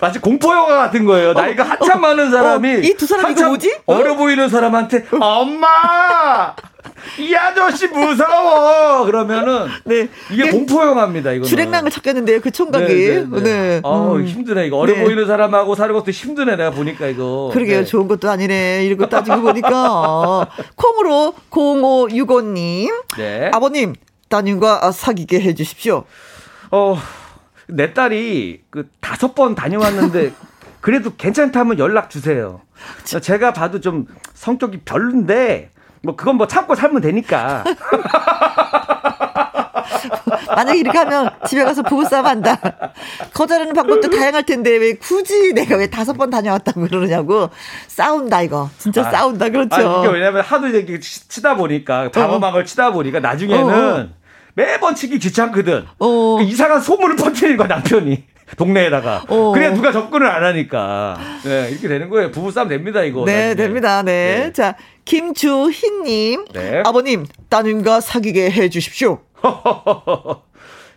마치 0.00 0.18
공포영화 0.18 0.76
같은 0.76 1.04
거예요. 1.04 1.34
나이가 1.34 1.62
한참 1.64 2.00
많은 2.00 2.30
사람이. 2.30 2.76
어, 2.76 2.78
이두 2.78 3.06
사람 3.06 3.22
이거 3.24 3.28
한참 3.30 3.48
뭐지? 3.48 3.80
어려 3.84 4.16
보이는 4.16 4.48
사람한테, 4.48 5.06
엄마! 5.20 6.54
이 7.18 7.34
아저씨 7.34 7.86
무서워! 7.88 9.04
그러면은. 9.04 9.66
네. 9.84 10.08
이게 10.30 10.50
공포 10.50 10.82
영화입니다, 10.82 11.32
이거. 11.32 11.44
주랭랑을 11.44 11.90
찾겠는데요, 11.90 12.40
그 12.40 12.50
총각이. 12.50 12.86
네. 12.86 13.24
네. 13.24 13.40
네. 13.42 13.80
어 13.82 14.14
음. 14.14 14.24
힘드네. 14.24 14.66
이거 14.66 14.78
어려 14.78 14.94
네. 14.94 15.04
보이는 15.04 15.26
사람하고 15.26 15.74
사는 15.74 15.94
것도 15.94 16.10
힘드네. 16.10 16.56
내가 16.56 16.70
보니까 16.70 17.06
이거. 17.06 17.50
그러게요. 17.52 17.80
네. 17.80 17.84
좋은 17.84 18.08
것도 18.08 18.30
아니네. 18.30 18.84
이러고 18.86 19.08
따지고 19.08 19.40
보니까. 19.42 20.48
콩으로 20.76 21.34
0565님. 21.50 22.90
네. 23.16 23.50
아버님, 23.52 23.94
따님과 24.28 24.90
사귀게 24.92 25.40
해주십시오. 25.40 26.04
어, 26.70 26.98
내 27.68 27.94
딸이 27.94 28.62
그 28.70 28.88
다섯 29.00 29.34
번 29.34 29.54
다녀왔는데 29.54 30.32
그래도 30.80 31.14
괜찮다면 31.16 31.78
연락 31.78 32.10
주세요. 32.10 32.60
제가 33.04 33.52
봐도 33.52 33.80
좀 33.80 34.06
성격이 34.34 34.80
별론데 34.84 35.70
뭐 36.04 36.14
그건 36.16 36.36
뭐 36.36 36.46
참고 36.46 36.74
살면 36.74 37.00
되니까. 37.02 37.64
만약에 40.54 40.78
이렇게 40.78 40.98
하면 40.98 41.30
집에 41.48 41.64
가서 41.64 41.82
부부싸움 41.82 42.26
한다. 42.26 42.58
거절하는 43.32 43.72
방법도 43.72 44.10
다양할 44.10 44.44
텐데 44.44 44.70
왜 44.76 44.94
굳이 44.94 45.52
내가 45.54 45.76
왜 45.76 45.88
다섯 45.88 46.12
번 46.12 46.30
다녀왔다고 46.30 46.82
그러냐고. 46.82 47.50
싸운다, 47.88 48.42
이거. 48.42 48.70
진짜 48.78 49.06
아, 49.06 49.10
싸운다. 49.10 49.48
그렇죠. 49.48 49.76
아, 49.76 50.00
왜냐면 50.08 50.42
하도 50.42 50.68
이렇게 50.68 51.00
치- 51.00 51.28
치다 51.28 51.56
보니까 51.56 52.10
방어막을 52.10 52.64
치다 52.66 52.92
보니까 52.92 53.20
나중에는 53.20 53.74
어, 53.74 54.08
매번 54.54 54.94
치기 54.94 55.18
귀찮거든. 55.18 55.86
어. 55.98 56.36
그 56.38 56.44
이상한 56.44 56.80
소문을 56.80 57.16
퍼뜨리는 57.16 57.56
거야 57.56 57.66
남편이. 57.68 58.24
동네에다가. 58.56 59.24
어. 59.28 59.52
그래 59.52 59.70
누가 59.70 59.90
접근을 59.92 60.26
안 60.26 60.44
하니까. 60.44 61.16
네, 61.44 61.70
이렇게 61.70 61.88
되는 61.88 62.08
거예요. 62.10 62.30
부부싸움 62.30 62.68
됩니다, 62.68 63.02
이거. 63.02 63.24
네, 63.24 63.48
나중에. 63.48 63.54
됩니다. 63.54 64.02
네. 64.02 64.44
네. 64.44 64.52
자, 64.52 64.76
김주희님. 65.04 66.46
네. 66.52 66.82
아버님, 66.84 67.26
따님과 67.48 68.00
사귀게 68.00 68.50
해 68.50 68.68
주십시오. 68.68 69.20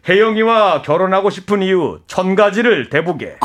혜영이와 0.08 0.82
결혼하고 0.84 1.30
싶은 1.30 1.62
이유 1.62 2.00
천 2.08 2.36
가지를 2.36 2.90
대보게. 2.90 3.38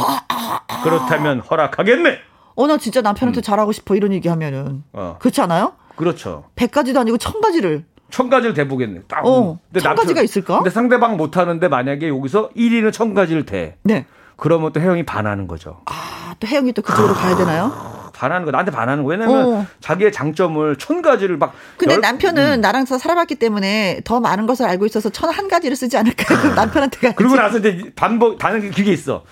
그렇다면 0.85 1.41
허락하겠네. 1.41 2.19
어, 2.55 2.67
나 2.67 2.77
진짜 2.77 3.01
남편한테 3.01 3.41
잘하고 3.41 3.73
싶어. 3.73 3.97
이런 3.97 4.13
얘기 4.13 4.29
하면은. 4.29 4.67
음. 4.67 4.85
어. 4.93 5.17
그렇지 5.19 5.41
않아요? 5.41 5.73
그렇죠. 5.97 6.45
백가지도 6.55 7.01
아니고 7.01 7.19
천가지를 7.19 7.85
천 8.13 8.31
가지를 8.31 8.55
대보겠네. 8.55 9.01
딱. 9.09 9.25
어, 9.27 9.59
근데 9.73 9.81
천 9.81 9.97
가지가 9.97 10.23
있을까? 10.23 10.59
근데 10.59 10.71
상대방 10.71 11.17
못 11.17 11.37
하는데 11.37 11.67
만약에 11.67 12.09
여기서 12.09 12.51
1위는 12.51 12.93
천 12.93 13.15
가지를 13.15 13.45
대. 13.47 13.77
네. 13.83 14.07
그러면 14.37 14.73
또 14.73 14.81
혜영이 14.81 15.05
반하는 15.05 15.49
거죠. 15.49 15.81
아, 15.87 16.35
또 16.39 16.47
혜영이 16.47 16.73
또 16.75 16.83
그쪽으로 16.83 17.15
가야 17.15 17.37
되나요? 17.37 18.11
반하는 18.15 18.45
거 18.45 18.51
나한테 18.53 18.71
반하는 18.71 19.03
거. 19.03 19.09
왜냐면 19.11 19.45
어. 19.47 19.67
자기의 19.81 20.13
장점을 20.13 20.77
천 20.77 21.03
가지를 21.03 21.39
막. 21.39 21.55
근데 21.77 21.95
열- 21.95 22.01
남편은 22.03 22.59
음. 22.59 22.61
나랑 22.61 22.85
서 22.85 22.99
살아봤기 22.99 23.35
때문에 23.37 24.01
더 24.05 24.21
많은 24.21 24.47
것을 24.47 24.67
알고 24.67 24.87
있어서 24.87 25.11
천 25.11 25.31
한 25.31 25.49
가지를 25.49 25.75
쓰지 25.77 25.97
않을까요? 25.97 26.39
그럼 26.39 26.55
남편한테 26.55 26.99
가야지. 27.01 27.17
그러고 27.17 27.37
나서 27.37 27.59
이제 27.59 27.91
반복 27.97 28.39
반응 28.39 28.71
그게 28.71 28.93
있어. 28.93 29.25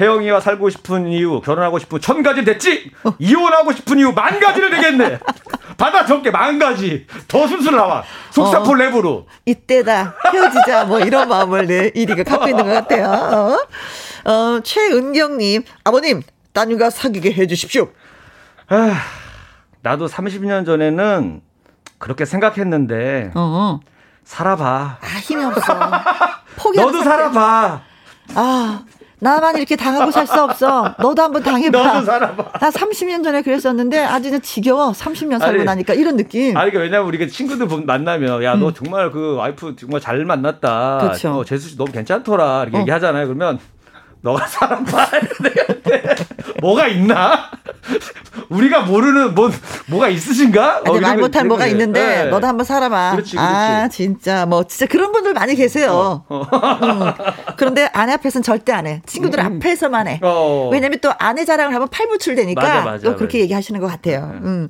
혜영이와 0.00 0.40
살고 0.40 0.70
싶은 0.70 1.08
이유, 1.08 1.40
결혼하고 1.40 1.78
싶은 1.78 2.00
천 2.00 2.22
가지 2.22 2.44
됐지? 2.44 2.90
어. 3.04 3.12
이혼하고 3.18 3.72
싶은 3.72 3.98
이유 3.98 4.12
만 4.12 4.38
가지를 4.38 4.70
되겠네. 4.70 5.18
받아 5.76 6.04
적게 6.06 6.30
만 6.30 6.58
가지. 6.58 7.06
더 7.26 7.46
순수 7.46 7.70
나와. 7.70 8.04
속사포 8.30 8.70
어. 8.70 8.74
랩으로. 8.74 9.24
이때다 9.44 10.14
헤어지자 10.32 10.84
뭐 10.84 11.00
이런 11.00 11.28
마음을 11.28 11.66
내 11.66 11.90
이리가 11.94 12.22
갖고 12.24 12.48
있는 12.48 12.64
것 12.64 12.72
같아요. 12.72 13.08
어, 14.24 14.30
어 14.30 14.60
최은경님 14.62 15.64
아버님 15.84 16.22
따님과 16.52 16.90
사귀게 16.90 17.32
해주십시오. 17.32 17.88
아, 18.68 18.92
나도 19.82 20.06
30년 20.06 20.66
전에는 20.66 21.40
그렇게 21.98 22.24
생각했는데 22.24 23.32
어, 23.34 23.40
어. 23.40 23.80
살아봐. 24.24 24.98
아 25.00 25.06
힘이 25.22 25.44
없어. 25.44 25.74
포기하는 26.56 26.92
너도. 26.92 27.04
살아봐. 27.04 27.82
아 28.34 28.84
나만 29.20 29.56
이렇게 29.56 29.74
당하고 29.76 30.10
살 30.10 30.26
수 30.26 30.40
없어. 30.42 30.94
너도 30.98 31.22
한번 31.22 31.42
당해봐. 31.42 31.76
너도 31.82 32.04
살아봐. 32.04 32.58
나 32.58 32.70
30년 32.70 33.24
전에 33.24 33.42
그랬었는데 33.42 33.98
아주 34.04 34.28
이제 34.28 34.38
지겨워. 34.38 34.92
30년 34.92 35.38
살고 35.38 35.54
아니, 35.56 35.64
나니까 35.64 35.94
이런 35.94 36.16
느낌. 36.16 36.56
아니, 36.56 36.70
그러니까 36.70 36.80
왜냐면 36.80 37.06
우리가 37.08 37.26
친구들 37.26 37.66
보- 37.66 37.78
만나면, 37.78 38.42
야, 38.44 38.54
너 38.56 38.72
정말 38.72 39.10
그 39.10 39.34
와이프 39.36 39.76
정말 39.76 40.00
잘 40.00 40.24
만났다. 40.24 41.00
음. 41.02 41.10
그쵸. 41.10 41.30
어, 41.38 41.44
재수 41.44 41.68
씨 41.70 41.76
너무 41.76 41.90
괜찮더라. 41.90 42.62
이렇게 42.64 42.76
어. 42.76 42.80
얘기하잖아요. 42.80 43.26
그러면, 43.26 43.58
너가 44.20 44.46
사람 44.46 44.84
봐. 44.84 45.06
내한테 45.40 46.14
뭐가 46.60 46.88
있나? 46.88 47.50
우리가 48.48 48.82
모르는 48.82 49.34
뭐 49.34 49.50
뭐가 49.86 50.08
있으신가? 50.08 50.82
아니, 50.84 50.98
어, 50.98 51.00
말 51.00 51.16
못할 51.18 51.44
뭐가 51.44 51.64
그래. 51.64 51.72
있는데 51.72 52.24
네. 52.24 52.24
너도 52.30 52.46
한번 52.46 52.64
살아봐. 52.64 53.12
그렇지, 53.12 53.36
그렇지. 53.36 53.38
아 53.38 53.88
진짜 53.88 54.44
뭐 54.46 54.64
진짜 54.64 54.86
그런 54.86 55.12
분들 55.12 55.34
많이 55.34 55.54
계세요. 55.54 56.24
음. 56.30 56.42
그런데 57.56 57.88
아내 57.92 58.12
앞에서는 58.14 58.42
절대 58.42 58.72
안 58.72 58.86
해. 58.86 59.02
친구들 59.06 59.40
앞에서만 59.40 60.08
해. 60.08 60.14
음. 60.14 60.20
어. 60.22 60.68
왜냐면 60.72 60.98
또 61.00 61.12
아내 61.18 61.44
자랑을 61.44 61.74
하면 61.74 61.88
팔불출되니까 61.88 62.60
맞아, 62.60 62.80
맞아, 62.82 63.04
또 63.04 63.16
그렇게 63.16 63.38
맞아. 63.38 63.42
얘기하시는 63.44 63.80
것 63.80 63.86
같아요. 63.86 64.38
음. 64.42 64.68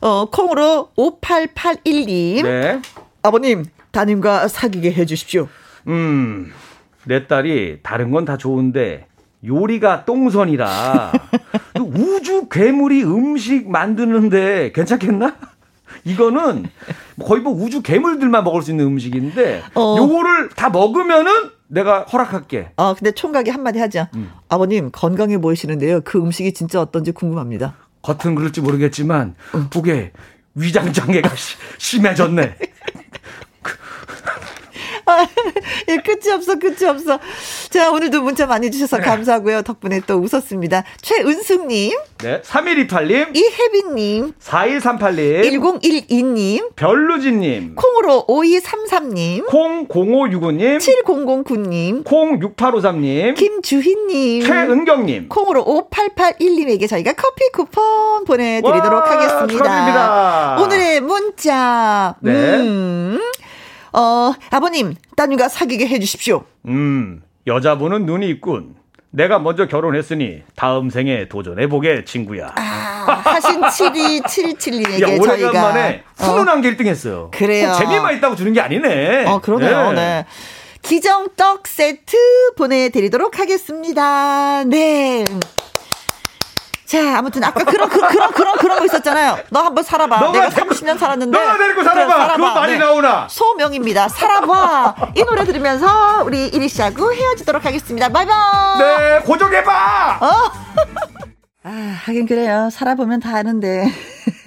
어, 0.00 0.24
콩으로 0.30 0.88
5881님. 0.96 2.42
네. 2.42 2.80
아버님, 3.22 3.64
따님과 3.92 4.48
사귀게 4.48 4.92
해주십시오. 4.92 5.46
음, 5.86 6.52
내 7.04 7.26
딸이 7.26 7.80
다른 7.82 8.10
건 8.10 8.24
다 8.24 8.36
좋은데 8.36 9.06
요리가 9.44 10.04
똥손이라 10.04 11.12
우주 11.80 12.48
괴물이 12.48 13.02
음식 13.04 13.68
만드는데 13.68 14.70
괜찮겠나? 14.72 15.34
이거는 16.04 16.66
거의 17.22 17.42
뭐 17.42 17.52
우주 17.52 17.82
괴물들만 17.82 18.44
먹을 18.44 18.62
수 18.62 18.70
있는 18.70 18.86
음식인데 18.86 19.62
어. 19.74 19.96
요거를 19.98 20.50
다 20.50 20.70
먹으면은 20.70 21.32
내가 21.68 22.02
허락할게. 22.04 22.70
어, 22.76 22.94
근데 22.94 23.12
총각이 23.12 23.50
한마디 23.50 23.78
하죠. 23.78 24.06
음. 24.14 24.30
아버님, 24.48 24.90
건강해 24.92 25.38
보이시는데요. 25.38 26.02
그 26.02 26.18
음식이 26.18 26.52
진짜 26.54 26.80
어떤지 26.80 27.12
궁금합니다. 27.12 27.74
겉은 28.02 28.34
그럴지 28.34 28.60
모르겠지만 28.60 29.34
북에 29.70 30.12
위장 30.54 30.92
장애가 30.92 31.34
시- 31.34 31.56
심해졌네. 31.78 32.56
예, 35.88 35.96
끝이 35.98 36.32
없어, 36.32 36.58
끝이 36.58 36.84
없어. 36.88 37.18
자, 37.70 37.90
오늘도 37.90 38.22
문자 38.22 38.46
많이 38.46 38.70
주셔서 38.70 38.98
감사하고요. 38.98 39.62
덕분에 39.62 40.00
또 40.06 40.16
웃었습니다. 40.18 40.84
최은숙님, 41.00 41.98
네. 42.18 42.40
3128님, 42.42 43.36
이혜빈님, 43.36 44.32
4138님, 44.40 45.42
1012님, 45.80 46.76
별루지님, 46.76 47.74
콩으로 47.74 48.26
5233님, 48.28 49.46
콩 49.46 49.86
0565님, 49.88 50.78
7009님, 50.78 52.04
콩 52.04 52.38
6853님, 52.38 53.34
김주희님, 53.36 54.46
최은경님. 54.46 55.28
콩으로 55.28 55.64
5881님에게 55.64 56.88
저희가 56.88 57.12
커피 57.14 57.50
쿠폰 57.52 58.24
보내드리도록 58.24 58.92
와, 58.92 59.10
하겠습니다. 59.10 59.46
축하드립니다. 59.48 60.56
오늘의 60.60 61.00
문자. 61.00 62.14
네. 62.20 62.32
음, 62.56 63.20
어, 63.92 64.32
아버님, 64.50 64.94
따님과 65.16 65.48
사귀게 65.48 65.86
해주십시오. 65.86 66.44
음, 66.66 67.22
여자분은 67.46 68.06
눈이 68.06 68.28
있군. 68.30 68.76
내가 69.14 69.38
먼저 69.38 69.66
결혼했으니 69.68 70.42
다음 70.56 70.88
생에 70.88 71.28
도전해보게, 71.28 72.04
친구야. 72.06 72.52
아, 72.56 73.22
하신 73.24 73.60
7277님에게 73.60 75.02
야, 75.02 75.06
저희가. 75.06 75.22
오래간만에 75.34 76.02
어, 76.18 76.24
훈훈한 76.24 76.62
게 76.62 76.74
1등 76.74 76.86
했어요. 76.86 77.30
그래요. 77.30 77.68
꼭 77.72 77.78
재미만 77.78 78.16
있다고 78.16 78.36
주는 78.36 78.52
게 78.54 78.60
아니네. 78.62 79.26
어, 79.26 79.40
그러네요. 79.40 79.92
네. 79.92 80.24
기정떡 80.80 81.68
세트 81.68 82.16
보내드리도록 82.56 83.38
하겠습니다. 83.38 84.64
네. 84.64 85.24
자, 86.92 87.16
아무튼 87.16 87.42
아까 87.42 87.64
그런 87.64 87.88
그, 87.88 87.98
그런 88.06 88.30
그런 88.32 88.56
그런 88.58 88.78
거 88.78 88.84
있었잖아요. 88.84 89.38
너 89.48 89.60
한번 89.62 89.82
살아봐. 89.82 90.30
내가 90.30 90.50
데리고- 90.50 90.74
30년 90.74 90.98
살았는데. 90.98 91.38
너가 91.38 91.56
데리고 91.56 91.82
살아봐. 91.82 92.14
그래, 92.26 92.36
그거 92.36 92.54
많이 92.60 92.76
나오나? 92.76 93.26
소명입니다. 93.30 94.08
살아봐. 94.10 94.94
이 95.16 95.24
노래 95.24 95.44
들으면서 95.46 96.22
우리 96.24 96.48
이리 96.48 96.68
씨하고 96.68 97.14
헤어지도록 97.14 97.64
하겠습니다. 97.64 98.10
바이바이. 98.10 98.78
네, 98.78 99.20
고정해봐! 99.20 100.18
아, 101.64 101.70
하긴 102.04 102.26
그래요. 102.26 102.68
살아보면 102.70 103.20
다 103.20 103.36
아는데. 103.36 103.90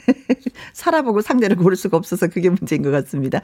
살아보고 0.73 1.21
상대를 1.21 1.57
고를 1.57 1.75
수가 1.77 1.97
없어서 1.97 2.27
그게 2.27 2.49
문제인 2.49 2.81
것 2.81 2.91
같습니다. 2.91 3.41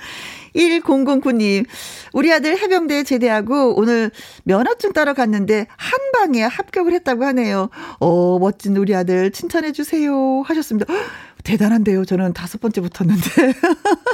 1009님, 0.56 1.66
우리 2.14 2.32
아들 2.32 2.58
해병대에 2.58 3.04
제대하고 3.04 3.76
오늘 3.78 4.12
면허증 4.44 4.94
따러 4.94 5.14
갔는데 5.14 5.68
한 5.76 6.00
방에 6.14 6.44
합격을 6.44 6.94
했다고 6.94 7.26
하네요. 7.26 7.70
어, 8.00 8.40
멋진 8.40 8.78
우리 8.78 8.96
아들 8.96 9.32
칭찬해 9.32 9.72
주세요. 9.72 10.42
하셨습니다. 10.46 10.92
헉, 10.92 11.02
대단한데요. 11.44 12.06
저는 12.06 12.34
다섯 12.34 12.62
번째 12.62 12.82
붙었는데. 12.82 13.54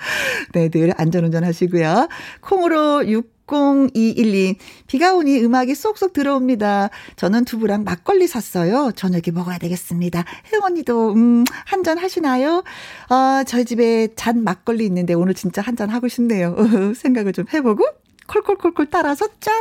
네, 0.53 0.69
늘 0.69 0.93
안전운전 0.97 1.45
하시고요. 1.45 2.09
콩으로 2.41 3.03
6021님, 3.47 4.57
비가 4.87 5.15
오니 5.15 5.43
음악이 5.45 5.75
쏙쏙 5.75 6.13
들어옵니다. 6.13 6.91
저는 7.17 7.45
두부랑 7.45 7.85
막걸리 7.85 8.27
샀어요. 8.27 8.91
저녁에 8.95 9.25
먹어야 9.33 9.59
되겠습니다. 9.59 10.25
혜영 10.53 10.63
언니도, 10.65 11.13
음, 11.15 11.45
한 11.67 11.83
잔 11.85 11.99
하시나요? 11.99 12.65
아, 13.11 13.45
저희 13.47 13.65
집에 13.67 14.09
잔 14.17 14.43
막걸리 14.45 14.87
있는데 14.87 15.13
오늘 15.15 15.35
진짜 15.35 15.61
한 15.63 15.77
잔 15.77 15.91
하고 15.91 16.09
싶네요. 16.09 16.57
생각을 16.97 17.33
좀 17.33 17.45
해보고. 17.53 17.85
콜콜콜콜 18.27 18.87
따라서 18.91 19.27
짠 19.41 19.55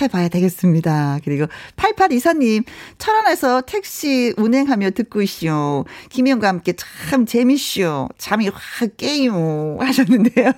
해봐야 0.00 0.28
되겠습니다. 0.28 1.18
그리고 1.24 1.46
8824님 1.76 2.64
철원에서 2.98 3.62
택시 3.62 4.32
운행하며 4.36 4.90
듣고 4.90 5.22
있쇼. 5.22 5.84
김영과 6.10 6.48
함께 6.48 6.74
참 6.74 7.26
재밌쇼. 7.26 8.08
잠이 8.18 8.48
확 8.48 8.96
깨요 8.96 9.78
하셨는데요. 9.80 10.52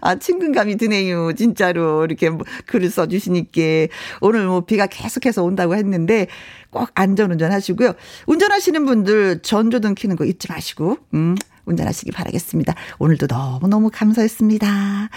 아 0.00 0.14
친근감이 0.16 0.76
드네요. 0.76 1.32
진짜로 1.32 2.04
이렇게 2.04 2.30
뭐 2.30 2.44
글을 2.66 2.90
써주시니까 2.90 3.60
오늘 4.20 4.46
뭐 4.46 4.60
비가 4.60 4.86
계속해서 4.86 5.42
온다고 5.42 5.74
했는데 5.74 6.26
꼭 6.70 6.90
안전운전 6.94 7.52
하시고요. 7.52 7.94
운전하시는 8.26 8.84
분들 8.86 9.40
전조등 9.42 9.94
켜는 9.96 10.16
거 10.16 10.24
잊지 10.24 10.48
마시고 10.50 10.98
음 11.14 11.36
운전하시기 11.64 12.12
바라겠습니다. 12.12 12.74
오늘도 12.98 13.26
너무너무 13.28 13.90
감사했습니다. 13.92 15.10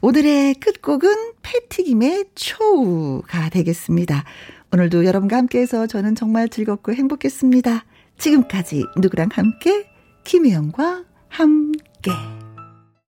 오늘의 0.00 0.54
끝곡은 0.54 1.32
패티김의 1.42 2.26
초우가 2.34 3.48
되겠습니다. 3.50 4.24
오늘도 4.72 5.04
여러분과 5.04 5.36
함께해서 5.38 5.86
저는 5.86 6.14
정말 6.14 6.48
즐겁고 6.48 6.92
행복했습니다. 6.92 7.84
지금까지 8.18 8.84
누구랑 8.96 9.30
함께 9.32 9.88
김혜영과 10.24 11.04
함께. 11.28 12.37